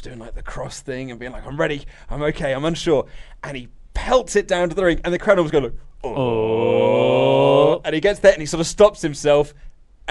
[0.02, 3.06] doing like the cross thing and being like, I'm ready, I'm okay, I'm unsure.
[3.42, 5.74] And he pelts it down to the ring and the crowd was going like,
[6.04, 6.14] oh.
[6.14, 7.80] oh.
[7.84, 9.52] And he gets there and he sort of stops himself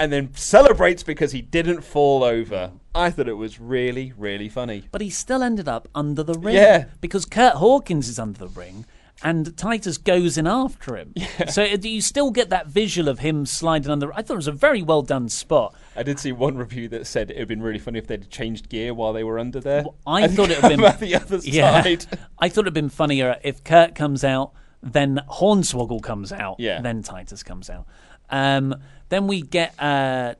[0.00, 2.72] and then celebrates because he didn't fall over.
[2.94, 4.84] I thought it was really, really funny.
[4.90, 6.56] But he still ended up under the ring.
[6.56, 6.86] Yeah.
[7.00, 8.86] Because Kurt Hawkins is under the ring.
[9.22, 11.12] And Titus goes in after him.
[11.14, 11.50] Yeah.
[11.50, 14.10] So it- you still get that visual of him sliding under.
[14.14, 15.74] I thought it was a very well done spot.
[15.94, 18.30] I did see one review that said it would have been really funny if they'd
[18.30, 19.84] changed gear while they were under there.
[20.06, 21.82] I and thought it would have been the other yeah.
[21.82, 22.06] side.
[22.38, 24.52] I thought it'd been funnier if Kurt comes out,
[24.82, 26.80] then Hornswoggle comes out, Yeah.
[26.80, 27.84] then Titus comes out.
[28.30, 28.74] Um,
[29.10, 30.34] then we get uh,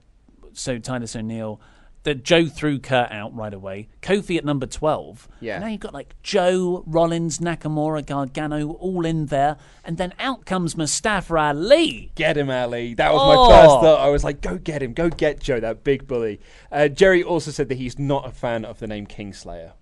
[0.54, 1.60] so Titus O'Neil.
[2.04, 3.88] That Joe threw Kurt out right away.
[4.00, 5.28] Kofi at number twelve.
[5.38, 5.58] Yeah.
[5.58, 10.78] Now you've got like Joe, Rollins, Nakamura, Gargano all in there, and then out comes
[10.78, 12.10] Mustafa Ali.
[12.14, 12.94] Get him, Ali.
[12.94, 13.50] That was Oh.
[13.50, 14.00] my first thought.
[14.00, 14.94] I was like, go get him.
[14.94, 16.40] Go get Joe, that big bully.
[16.72, 19.72] Uh, Jerry also said that he's not a fan of the name Kingslayer.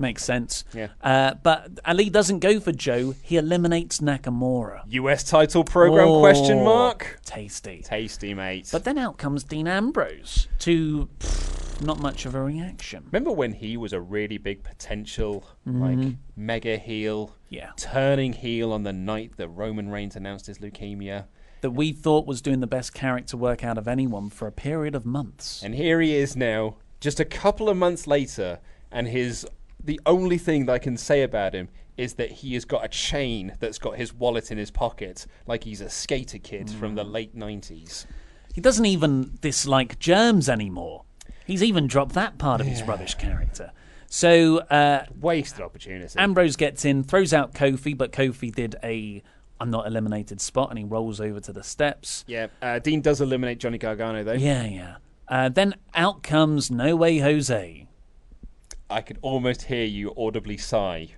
[0.00, 0.64] Makes sense.
[0.74, 0.88] Yeah.
[1.02, 3.14] Uh, but Ali doesn't go for Joe.
[3.22, 4.82] He eliminates Nakamura.
[4.88, 7.20] US title program Oh, question mark?
[7.24, 7.82] Tasty.
[7.84, 8.68] Tasty, mate.
[8.72, 13.04] But then out comes Dean Ambrose to pff, not much of a reaction.
[13.12, 15.98] Remember when he was a really big potential, like
[16.36, 17.34] mega heel, Mm-hmm.
[17.54, 17.70] Yeah.
[17.76, 21.24] turning heel on the night that Roman Reigns announced his leukemia,
[21.62, 24.94] That we thought was doing the best character work out of anyone for a period
[24.94, 25.60] of months.
[25.62, 28.60] and here he is now, just a couple of months later,
[28.92, 29.46] and his
[29.84, 32.88] the only thing that I can say about him is that he has got a
[32.88, 37.04] chain that's got his wallet in his pocket, like he's a skater kid from the
[37.04, 38.06] late nineties.
[38.54, 41.04] He doesn't even dislike germs anymore.
[41.46, 43.72] He's even dropped that part of his rubbish character.
[44.06, 46.18] So uh, Wasted opportunity.
[46.18, 49.22] Ambrose gets in, throws out Kofi, but Kofi did a
[49.60, 52.24] I'm not eliminated spot, and he rolls over to the steps.
[52.26, 54.32] yeah, uh, Dean does eliminate Johnny Gargano though.
[54.32, 54.96] Yeah, yeah.
[55.28, 57.86] Uh, then out comes No Way Jose.
[58.90, 61.10] I could almost hear you audibly sigh.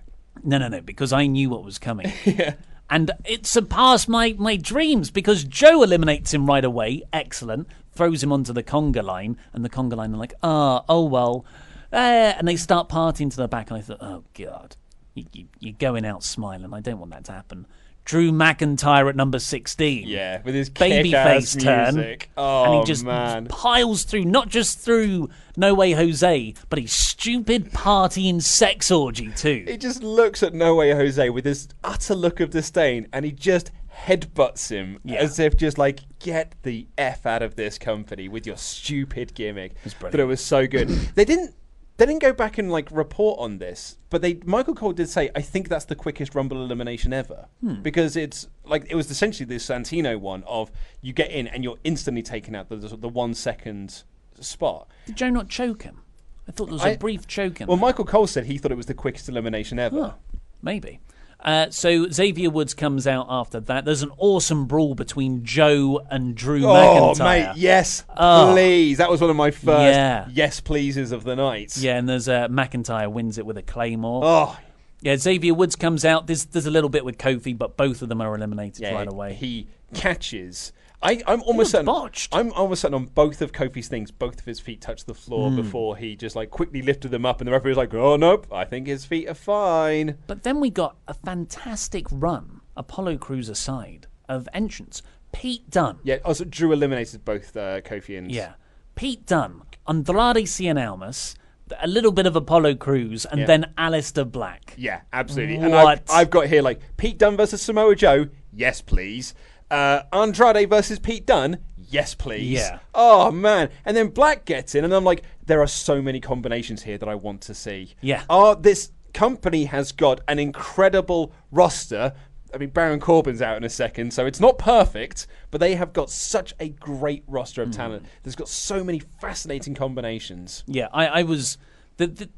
[0.43, 2.11] No, no, no, because I knew what was coming.
[2.25, 2.53] yeah.
[2.89, 7.03] And it surpassed my, my dreams because Joe eliminates him right away.
[7.11, 7.67] Excellent.
[7.91, 11.45] throws him onto the conga line, and the conga line are like, ah, oh well,
[11.91, 14.75] eh, and they start partying to the back, and I thought, oh god,
[15.13, 16.73] you, you, you're going out smiling.
[16.73, 17.65] I don't want that to happen.
[18.05, 20.07] Drew McIntyre at number 16.
[20.07, 22.17] Yeah, with his babyface kick-ass turn.
[22.37, 23.45] Oh, and he oh, just man.
[23.47, 29.63] piles through, not just through No Way Jose, but his stupid partying sex orgy too.
[29.67, 33.31] He just looks at No Way Jose with this utter look of disdain, and he
[33.31, 35.19] just headbutts him Yeah.
[35.19, 39.75] as if just like get the f out of this company with your stupid gimmick.
[39.75, 40.11] brilliant.
[40.11, 40.89] But it was so good.
[41.15, 41.55] they didn't.
[41.97, 45.29] They didn't go back and like report on this, but they Michael Cole did say,
[45.35, 47.81] "I think that's the quickest Rumble elimination ever," hmm.
[47.81, 50.71] because it's like it was essentially the Santino one of
[51.01, 54.03] you get in and you're instantly taken out the the one second
[54.39, 54.87] spot.
[55.05, 56.01] Did Joe not choke him?
[56.47, 57.77] I thought there was I- a brief choke in Well.
[57.77, 60.01] Michael Cole said he thought it was the quickest elimination ever.
[60.01, 60.13] Huh,
[60.61, 60.99] maybe.
[61.43, 63.83] Uh, so Xavier Woods comes out after that.
[63.83, 67.23] There's an awesome brawl between Joe and Drew Oh, McIntyre.
[67.49, 68.51] mate, yes, Oh.
[68.53, 68.97] please.
[68.97, 70.27] That was one of my first Yeah.
[70.31, 71.75] yes pleases of the night.
[71.77, 74.21] Yeah, and there's uh, McIntyre wins it with a claymore.
[74.23, 74.57] Oh,
[75.01, 76.27] Yeah, Xavier Woods comes out.
[76.27, 78.93] There's there's a little bit with Kofi, but both of them are eliminated yeah.
[78.93, 79.33] right away.
[79.33, 80.71] He catches.
[81.03, 81.85] I, I'm almost looked certain.
[81.85, 82.33] botched.
[82.35, 84.09] I'm almost certain on both of Kofi's things.
[84.11, 85.57] Both of his feet touched the floor Hmm.
[85.57, 88.47] before he just like quickly lifted them up, and the referee was like, "Oh nope,
[88.51, 93.49] I think his feet are fine." But then we got a fantastic run, Apollo Crews
[93.49, 95.01] aside, of entrance.
[95.31, 95.97] Pete Dunne.
[96.03, 96.17] Yeah.
[96.23, 98.53] Also, Drew eliminated both uh, Kofi and Yeah.
[98.95, 101.35] Pete Dunne, Andrade Cien Almas,
[101.81, 103.45] a little bit of Apollo Crews, and Yeah.
[103.47, 104.75] then Aleister Black.
[104.77, 105.55] Yeah, absolutely.
[105.55, 106.03] And I've, What?
[106.11, 108.27] I've got here like Pete Dunne versus Samoa Joe.
[108.53, 109.33] Yes, please.
[109.73, 111.57] Uh, Andrade versus Pete Dunne.
[111.89, 112.49] Yes, please.
[112.51, 112.79] Yeah.
[112.93, 113.69] Oh man.
[113.85, 117.09] And then Black gets in, and I'm like, there are so many combinations here that
[117.09, 117.93] I want to see.
[118.01, 118.23] Yeah.
[118.29, 122.13] Oh, this company has got an incredible roster.
[122.53, 125.91] I mean, Baron Corbin's out in a second, so it's not perfect, but they have
[125.91, 127.75] got such a great roster of Mm.
[127.75, 128.05] talent.
[128.21, 130.63] There's got so many fascinating combinations.
[130.67, 131.57] Yeah, I, I was.
[131.97, 132.29] The, the,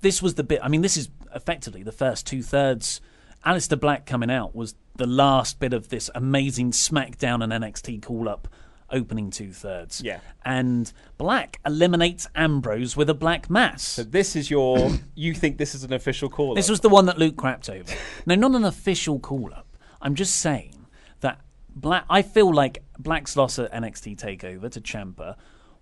[0.00, 0.60] this was the bit.
[0.62, 3.00] I mean, this is effectively the first two thirds.
[3.44, 8.28] Aleister Black coming out was the last bit of this amazing SmackDown and NXT call
[8.28, 8.48] up
[8.90, 10.00] opening two thirds.
[10.02, 10.20] Yeah.
[10.44, 13.82] And Black eliminates Ambrose with a black mass.
[13.82, 14.92] So this is your.
[15.14, 16.50] you think this is an official call?
[16.50, 16.56] Up?
[16.56, 17.92] This was the one that Luke crapped over.
[18.26, 19.66] no, not an official call up.
[20.00, 20.86] I'm just saying
[21.20, 21.40] that
[21.74, 22.04] Black.
[22.08, 25.36] I feel like Black's loss at NXT Takeover to Ciampa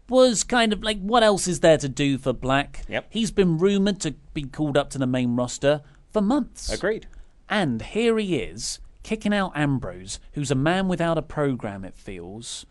[0.09, 2.82] was kind of like what else is there to do for Black?
[2.89, 3.06] Yep.
[3.10, 6.72] He's been rumored to be called up to the main roster for months.
[6.72, 7.06] Agreed.
[7.48, 11.85] And here he is kicking out Ambrose, who's a man without a program.
[11.85, 12.66] It feels.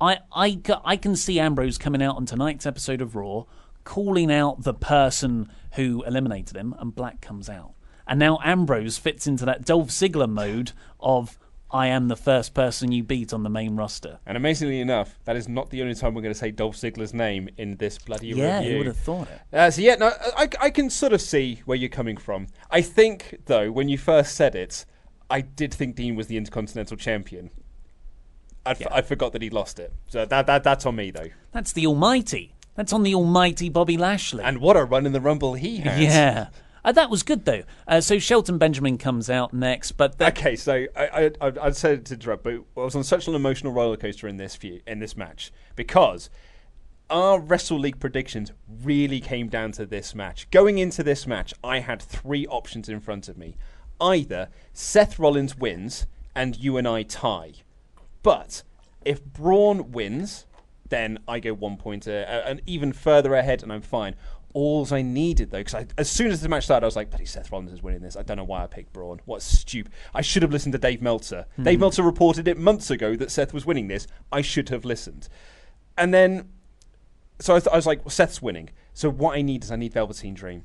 [0.00, 3.44] I, I, I can see Ambrose coming out on tonight's episode of Raw,
[3.84, 7.72] calling out the person who eliminated him, and Black comes out.
[8.06, 11.38] And now Ambrose fits into that Dolph Ziggler mode of
[11.70, 14.20] I am the first person you beat on the main roster.
[14.26, 17.14] And amazingly enough, that is not the only time we're going to say Dolph Ziggler's
[17.14, 18.72] name in this bloody Yeah, review.
[18.72, 19.40] who would have thought it?
[19.56, 22.46] Uh, so yeah, no, I, I can sort of see where you're coming from.
[22.70, 24.84] I think though, when you first said it,
[25.34, 27.50] I did think Dean was the Intercontinental Champion.
[28.64, 28.86] I'd, Yeah.
[28.92, 29.92] I forgot that he lost it.
[30.06, 31.30] So that, that that's on me though.
[31.50, 32.54] That's the Almighty.
[32.76, 34.44] That's on the Almighty Bobby Lashley.
[34.44, 36.00] And what a run in the Rumble he had.
[36.00, 36.48] yeah.
[36.84, 37.64] Uh, that was good though.
[37.88, 41.70] Uh, so Shelton Benjamin comes out next, but that, Okay, so I, I, I, I
[41.70, 44.82] said to interrupt, but I was on such an emotional roller coaster in this few,
[44.86, 46.30] in this match because
[47.10, 48.52] our Wrestle League predictions
[48.84, 50.48] really came down to this match.
[50.52, 53.56] Going into this match, I had three options in front of me:
[54.00, 57.52] either Seth Rollins wins and you and I tie,
[58.22, 58.62] but
[59.04, 60.46] if Braun wins,
[60.88, 64.14] then I go one point uh, uh, and even further ahead, and I'm fine.
[64.52, 67.26] All I needed though, because as soon as the match started, I was like, "Bloody
[67.26, 69.20] Seth Rollins is winning this." I don't know why I picked Braun.
[69.24, 69.92] What stupid!
[70.14, 71.46] I should have listened to Dave Meltzer.
[71.60, 74.06] Dave Meltzer reported it months ago that Seth was winning this.
[74.30, 75.28] I should have listened.
[75.98, 76.50] And then,
[77.40, 79.76] so I, th- I was like, well, "Seth's winning." So what I need is I
[79.76, 80.64] need Velveteen Dream.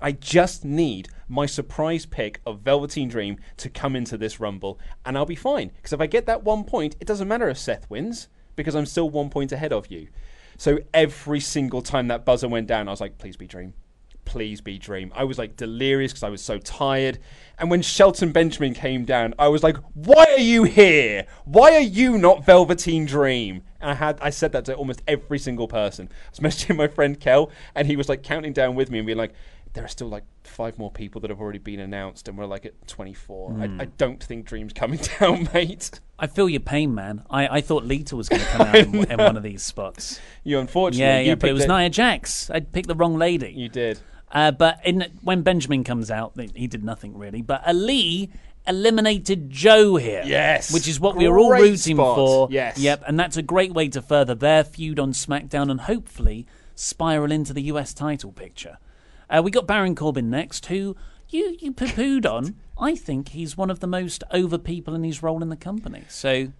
[0.00, 5.16] I just need my surprise pick of Velveteen Dream to come into this Rumble, and
[5.16, 5.72] I'll be fine.
[5.76, 8.86] Because if I get that one point, it doesn't matter if Seth wins, because I'm
[8.86, 10.08] still one point ahead of you.
[10.58, 13.74] So every single time that buzzer went down, I was like, please be Dream.
[14.24, 15.12] Please be Dream.
[15.14, 17.18] I was like delirious because I was so tired.
[17.58, 21.26] And when Shelton Benjamin came down, I was like, why are you here?
[21.44, 23.62] Why are you not Velveteen Dream?
[23.80, 26.10] And I had I said that to almost every single person.
[26.10, 29.06] I was messaging my friend Kel, and he was like counting down with me and
[29.06, 29.34] being like,
[29.78, 32.66] there are still like five more people that have already been announced, and we're like
[32.66, 33.56] at 24.
[33.60, 36.00] I, I don't think Dream's coming down, mate.
[36.18, 37.22] I feel your pain, man.
[37.30, 40.18] I, I thought Lita was going to come out in, in one of these spots.
[40.42, 42.50] You unfortunately, Yeah, you yeah, but it was Nia Jax.
[42.50, 43.52] I picked the wrong lady.
[43.52, 44.00] You did.
[44.32, 47.40] Uh, but in, when Benjamin comes out, he did nothing really.
[47.40, 48.30] But Ali
[48.66, 50.24] eliminated Joe here.
[50.26, 50.72] Yes.
[50.72, 52.16] Which is what we were all rooting spot.
[52.16, 52.48] for.
[52.50, 52.78] Yes.
[52.78, 53.04] Yep.
[53.06, 57.52] And that's a great way to further their feud on SmackDown and hopefully spiral into
[57.52, 58.78] the US title picture.
[59.30, 60.96] Uh, we got Baron Corbin next, who
[61.28, 62.56] you, you poo pooed on.
[62.78, 66.04] I think he's one of the most over people in his role in the company.
[66.08, 66.52] So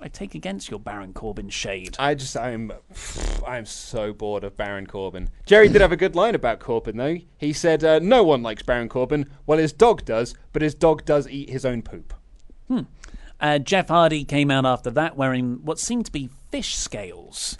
[0.00, 1.96] I take against your Baron Corbin shade.
[1.98, 2.72] I just I'm
[3.46, 5.30] I'm so bored of Baron Corbin.
[5.46, 7.18] Jerry did have a good line about Corbin though.
[7.38, 9.28] He said uh, no one likes Baron Corbin.
[9.46, 12.14] Well, his dog does, but his dog does eat his own poop.
[13.40, 17.56] Uh, Jeff Hardy came out after that wearing what seemed to be fish scales.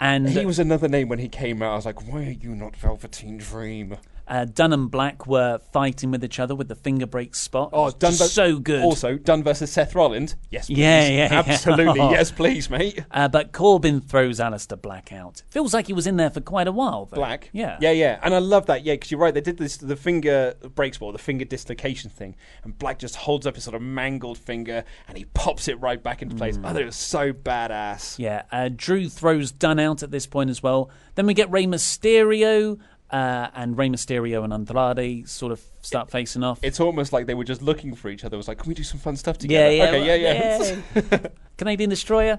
[0.00, 1.72] And He was another name when he came out.
[1.72, 3.96] I was like, why are you not Velveteen Dream?
[4.26, 7.70] Uh, Dunne and Black were fighting with each other with the finger break spot.
[7.72, 8.82] Oh, Dunne ver- so good.
[8.82, 10.36] Also, Dunne versus Seth Rollins.
[10.50, 10.78] Yes, please.
[10.78, 11.42] Yeah, yeah, yeah.
[11.46, 12.00] absolutely.
[12.10, 13.04] yes, please, mate.
[13.10, 15.42] Uh, but Corbin throws Aleister Black out.
[15.50, 17.16] Feels like he was in there for quite a while, though.
[17.16, 17.50] Black.
[17.52, 17.76] Yeah.
[17.80, 18.18] Yeah, yeah.
[18.22, 18.84] And I love that.
[18.84, 19.34] Yeah, because you're right.
[19.34, 22.36] They did this, the finger break spot, the finger dislocation thing.
[22.62, 26.02] And Black just holds up his sort of mangled finger and he pops it right
[26.02, 26.58] back into place.
[26.64, 28.18] I thought it was so badass.
[28.18, 28.42] Yeah.
[28.50, 30.90] Uh, Drew throws Dunne out at this point as well.
[31.14, 32.78] Then we get Rey Mysterio.
[33.14, 36.58] Uh, and Rey Mysterio and Andrade sort of start facing off.
[36.62, 38.34] It's almost like they were just looking for each other.
[38.34, 39.70] It was like, can we do some fun stuff together?
[39.72, 41.28] yeah, okay, well, yeah, yeah.
[41.56, 42.36] Canadian Destroyer.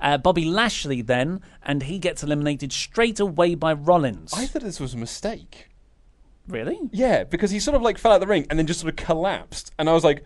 [0.00, 4.32] uh, Bobby Lashley then, and he gets eliminated straight away by Rollins.
[4.34, 5.68] I thought this was a mistake.
[6.48, 6.78] really?
[6.90, 8.98] Yeah, because he sort of like fell out of the ring and then just sort
[8.98, 9.72] of collapsed.
[9.78, 10.24] And I was like,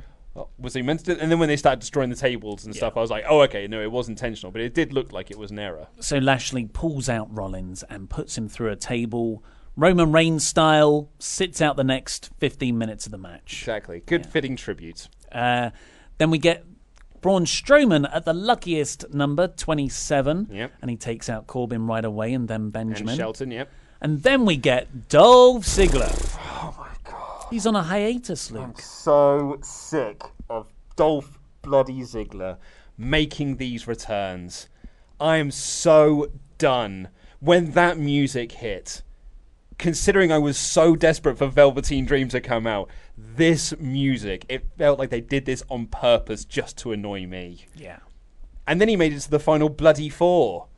[0.58, 1.14] was he meant to?
[1.14, 3.40] do-" And then when they started destroying the tables and stuff, I was like, oh,
[3.42, 4.52] okay, no, it was intentional.
[4.52, 5.88] But it did look like it was an error.
[6.00, 9.42] So Lashley pulls out Rollins and puts him through a table.
[9.76, 13.62] Roman Reigns style sits out the next 15 minutes of the match.
[13.62, 14.02] Exactly.
[14.06, 15.08] Good fitting tribute.
[15.32, 15.70] Uh,
[16.18, 16.64] then we get
[17.20, 20.48] Braun Strowman at the luckiest number, 27.
[20.50, 20.72] Yep.
[20.82, 23.16] And he takes out Corbin right away and then And Benjamin.
[23.16, 23.70] Shelton, yep.
[24.00, 26.10] And then we get Dolph Ziggler.
[26.38, 26.88] Oh my.
[27.50, 28.62] He's on a hiatus, Luke.
[28.62, 32.58] I'm so sick of Dolph bloody Ziggler
[32.96, 34.68] making these returns.
[35.18, 37.08] I am so done.
[37.40, 39.02] When that music hit,
[39.78, 44.98] considering I was so desperate for Velveteen Dream to come out, this music, it felt
[44.98, 47.66] like they did this on purpose just to annoy me.
[47.74, 47.98] Yeah.
[48.66, 50.68] And then he made it to the final bloody four.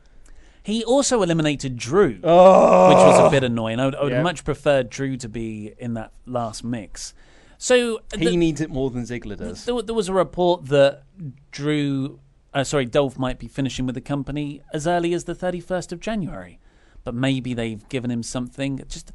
[0.63, 3.79] He also eliminated Drew, which was a bit annoying.
[3.79, 4.21] I would, I would Yeah.
[4.23, 7.13] much prefer Drew to be in that last mix.
[7.57, 9.65] So He the- needs it more than Ziggler does.
[9.65, 11.03] there, there was a report that
[11.51, 12.19] Drew,
[12.53, 15.99] uh, sorry, Dolph might be finishing with the company as early as the 31st of
[15.99, 16.59] January.
[17.03, 18.81] But maybe they've given him something.
[18.87, 19.11] Just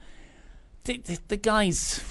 [0.85, 2.03] the, the, the guy's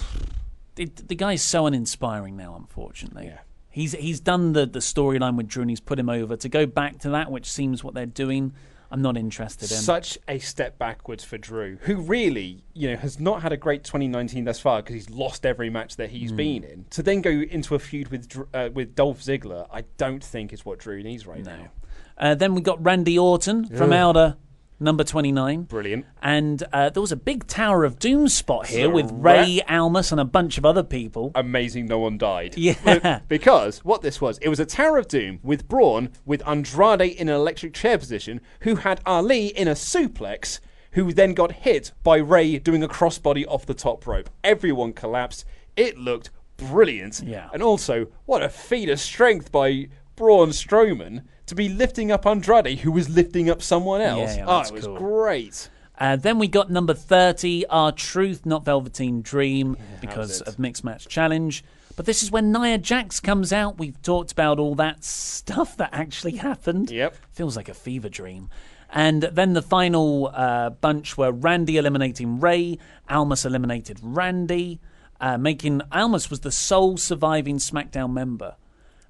[0.74, 2.56] the, the guy's so uninspiring now.
[2.56, 3.38] Unfortunately, Yeah.
[3.70, 6.36] he's he's done the the storyline with Drew and he's put him over.
[6.36, 8.52] To go back to that, which seems what they're doing,
[8.90, 9.76] I'm not interested in.
[9.78, 13.84] Such a step backwards for Drew, who really, you know, has not had a great
[13.84, 16.86] 2019 thus far because he's lost every match that he's been in.
[16.90, 20.64] To then go into a feud with uh, with Dolph Ziggler, I don't think is
[20.64, 21.68] what Drew needs right now.
[22.16, 24.36] Uh, then we got Randy Orton from Elder,
[24.80, 25.62] number 29.
[25.62, 26.06] Brilliant.
[26.22, 29.60] And uh, there was a big Tower of Doom spot here So with ra- Rey
[29.68, 31.32] Almas and a bunch of other people.
[31.34, 32.56] Amazing, no one died.
[32.56, 33.20] Yeah.
[33.28, 37.28] because what this was, it was a Tower of Doom with Braun, with Andrade in
[37.28, 40.60] an electric chair position, who had Ali in a suplex,
[40.92, 44.30] who then got hit by Rey doing a crossbody off the top rope.
[44.42, 45.44] Everyone collapsed.
[45.76, 47.22] It looked brilliant.
[47.24, 47.48] Yeah.
[47.52, 49.88] And also, what a feat of strength by
[50.18, 54.36] Braun Strowman to be lifting up Andrade, who was lifting up someone else.
[54.36, 54.98] yeah, oh, it was cool.
[54.98, 55.70] great.
[55.98, 61.64] Uh, then we got number 30, R-Truth, Not Velveteen Dream, because of Mixed Match Challenge.
[61.96, 63.78] But this is when Nia Jax comes out.
[63.78, 66.90] We've talked about all that stuff that actually happened.
[66.90, 67.16] Yep.
[67.32, 68.50] Feels like a fever dream.
[68.90, 72.78] And then the final uh, bunch were Randy eliminating Rey,
[73.08, 74.80] Almas eliminated Randy,
[75.20, 78.54] uh, making Almas was the sole surviving SmackDown member.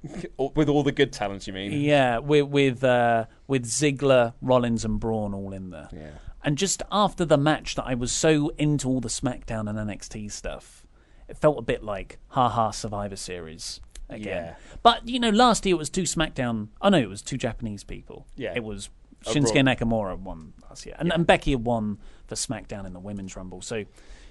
[0.55, 1.73] With all the good talents, you mean?
[1.73, 5.89] Yeah, with with uh, with Ziggler, Rollins, and Braun all in there.
[5.93, 6.11] Yeah.
[6.45, 10.31] And just after the match, that I was so into all the SmackDown and NXT
[10.31, 10.87] stuff,
[11.27, 14.45] it felt a bit like haha Survivor Series again.
[14.45, 14.55] Yeah.
[14.83, 16.69] But you know, last year it was two SmackDown.
[16.81, 18.27] Oh no, it was two Japanese people.
[18.37, 18.53] Yeah.
[18.55, 18.91] it was
[19.25, 23.35] Shinsuke Nakamura won last year, and, and Becky had won for SmackDown in the Women's
[23.35, 23.63] Rumble.
[23.63, 23.85] So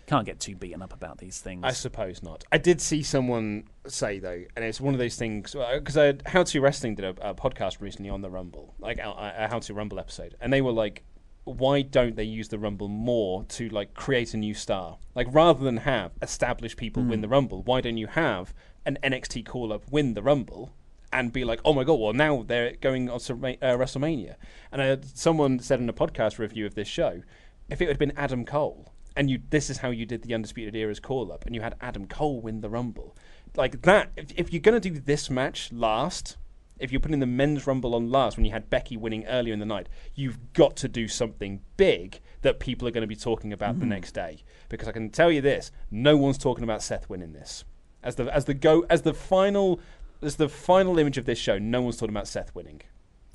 [0.08, 1.62] can't get too beaten up about these things.
[1.64, 2.46] I suppose not.
[2.52, 6.62] I did see someone say though, and it's one of those things because How to
[6.62, 10.00] Wrestling did a, a podcast recently on the Rumble, like a, a How to Rumble
[10.00, 11.04] episode, and they were like,
[11.44, 14.98] "Why don't they use the Rumble more to like create a new star?
[15.14, 18.54] Like rather than have established people win the Rumble, why don't you have
[18.86, 20.74] an NXT call up win the Rumble?"
[21.10, 22.02] And be like, oh my god!
[22.02, 24.36] Well, now they're going on to uh, WrestleMania.
[24.74, 27.22] And I, someone said in a podcast review of this show,
[27.70, 30.76] if it had been Adam Cole, and you this is how you did the undisputed
[30.76, 33.16] era's call up and you had adam cole win the rumble
[33.58, 34.12] like that.
[34.16, 36.38] If, if you're going to do this match last,
[36.80, 39.60] if you're putting the men's rumble on last when you had Becky winning earlier in
[39.60, 43.52] the night, you've got to do something big that people are going to be talking
[43.52, 43.92] about the hmm.
[43.92, 44.44] next day.
[44.70, 47.66] Because I can tell you this: no one's talking about Seth winning this
[48.04, 49.80] as the as the go as the final
[50.22, 51.58] as the final image of this show.
[51.58, 52.82] No one's talking about Seth winning.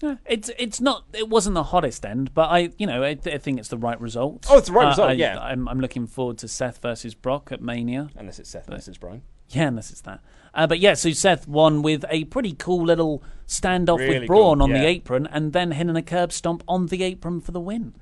[0.03, 3.39] Yeah, It's it's not it wasn't the hottest end, but I you know I, I
[3.39, 4.47] think it's the right result.
[4.51, 5.39] Oh, it's the right Uh, result, I, yeah.
[5.39, 8.11] I'm I'm looking forward to Seth versus Brock at Mania.
[8.17, 9.23] Unless it's Seth, unless it's Bryan.
[9.51, 10.21] Yeah, unless it's that.
[10.55, 14.59] Uh, but yeah, so Seth won with a pretty cool little standoff Really with Braun
[14.59, 17.61] cool, on the apron, and then hitting a curb stomp on the apron for the
[17.61, 17.95] win.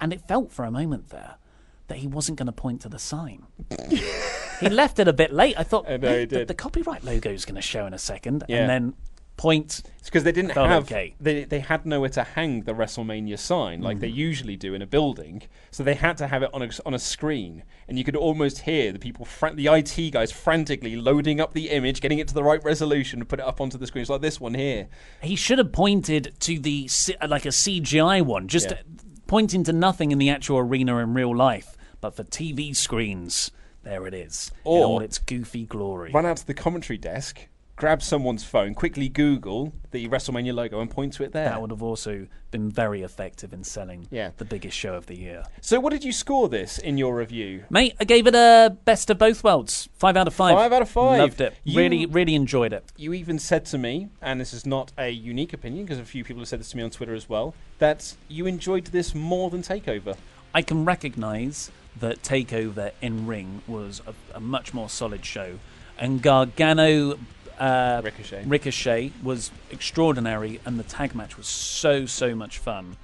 [0.00, 1.36] And it felt for a moment there
[1.88, 3.46] that he wasn't going to point to the sign.
[4.60, 5.54] he left it a bit late.
[5.58, 7.94] I thought I know, he "Eh, the, the copyright logo is going to show in
[7.94, 8.58] a second, Yeah.
[8.58, 8.94] and then
[9.38, 9.80] point.
[9.98, 11.14] It's because they didn't have okay.
[11.18, 14.00] they they had nowhere to hang the WrestleMania sign like Mm.
[14.00, 16.92] they usually do in a building, so they had to have it on a on
[16.92, 21.40] a screen, and you could almost hear the people, fran- the IT guys, frantically loading
[21.40, 23.86] up the image, getting it to the right resolution, to put it up onto the
[23.86, 24.02] screen.
[24.02, 24.88] It's like this one here.
[25.22, 26.88] He should have pointed to the
[27.26, 28.82] like a CGI one, just Yeah.
[29.26, 33.50] pointing to nothing in the actual arena in real life, but for TV screens,
[33.84, 36.10] there it is in Or- all its goofy glory.
[36.12, 37.46] Run out to the commentary desk,
[37.78, 41.46] grab someone's phone, quickly Google the WrestleMania logo, and point to it there.
[41.48, 44.30] That would have also been very effective in selling Yeah.
[44.36, 45.44] the biggest show of the year.
[45.62, 47.64] So, what did you score this in your review?
[47.70, 49.88] Mate, I gave it a best of both worlds.
[49.94, 50.54] Five out of five.
[50.56, 51.18] Five out of five.
[51.20, 51.54] Loved it.
[51.64, 52.84] You- Really, really enjoyed it.
[52.96, 56.24] You even said to me, and this is not a unique opinion because a few
[56.24, 59.48] people have said this to me on Twitter as well, that you enjoyed this more
[59.50, 60.16] than Takeover.
[60.52, 65.58] I can recognise that Takeover in Ring was a, a much more solid show,
[65.98, 67.18] and Gargano
[67.58, 68.44] uh, Ricochet.
[68.46, 72.96] Ricochet was extraordinary, and the tag match was so so much fun.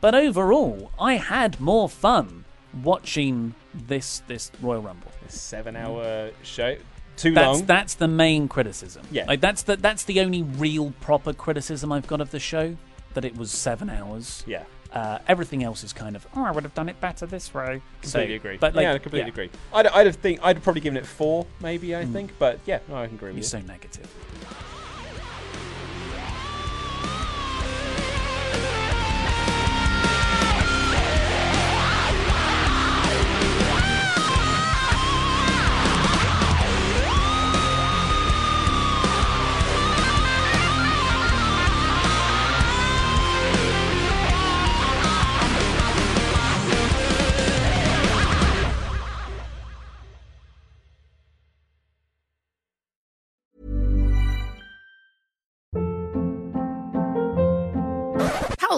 [0.00, 2.44] But overall, I had more fun
[2.82, 5.10] watching this this Royal Rumble.
[5.22, 6.76] This Seven-hour show,
[7.16, 7.66] too That's long.
[7.66, 9.06] that's the main criticism.
[9.10, 9.24] Yeah.
[9.26, 12.76] like that's the that's the only real proper criticism I've got of the show.
[13.14, 14.42] That it was seven hours.
[14.46, 14.64] Yeah.
[14.94, 17.82] Uh, everything else is kind of, oh, I would have done it better this way.
[18.00, 18.56] Completely So- agree.
[18.58, 19.50] But like, yeah, I completely yeah, agree.
[19.72, 21.96] I'd, I'd have think I'd have probably given it four, maybe.
[21.96, 23.66] I think, but yeah, no, I can agree with You're you.
[23.66, 24.08] so negative.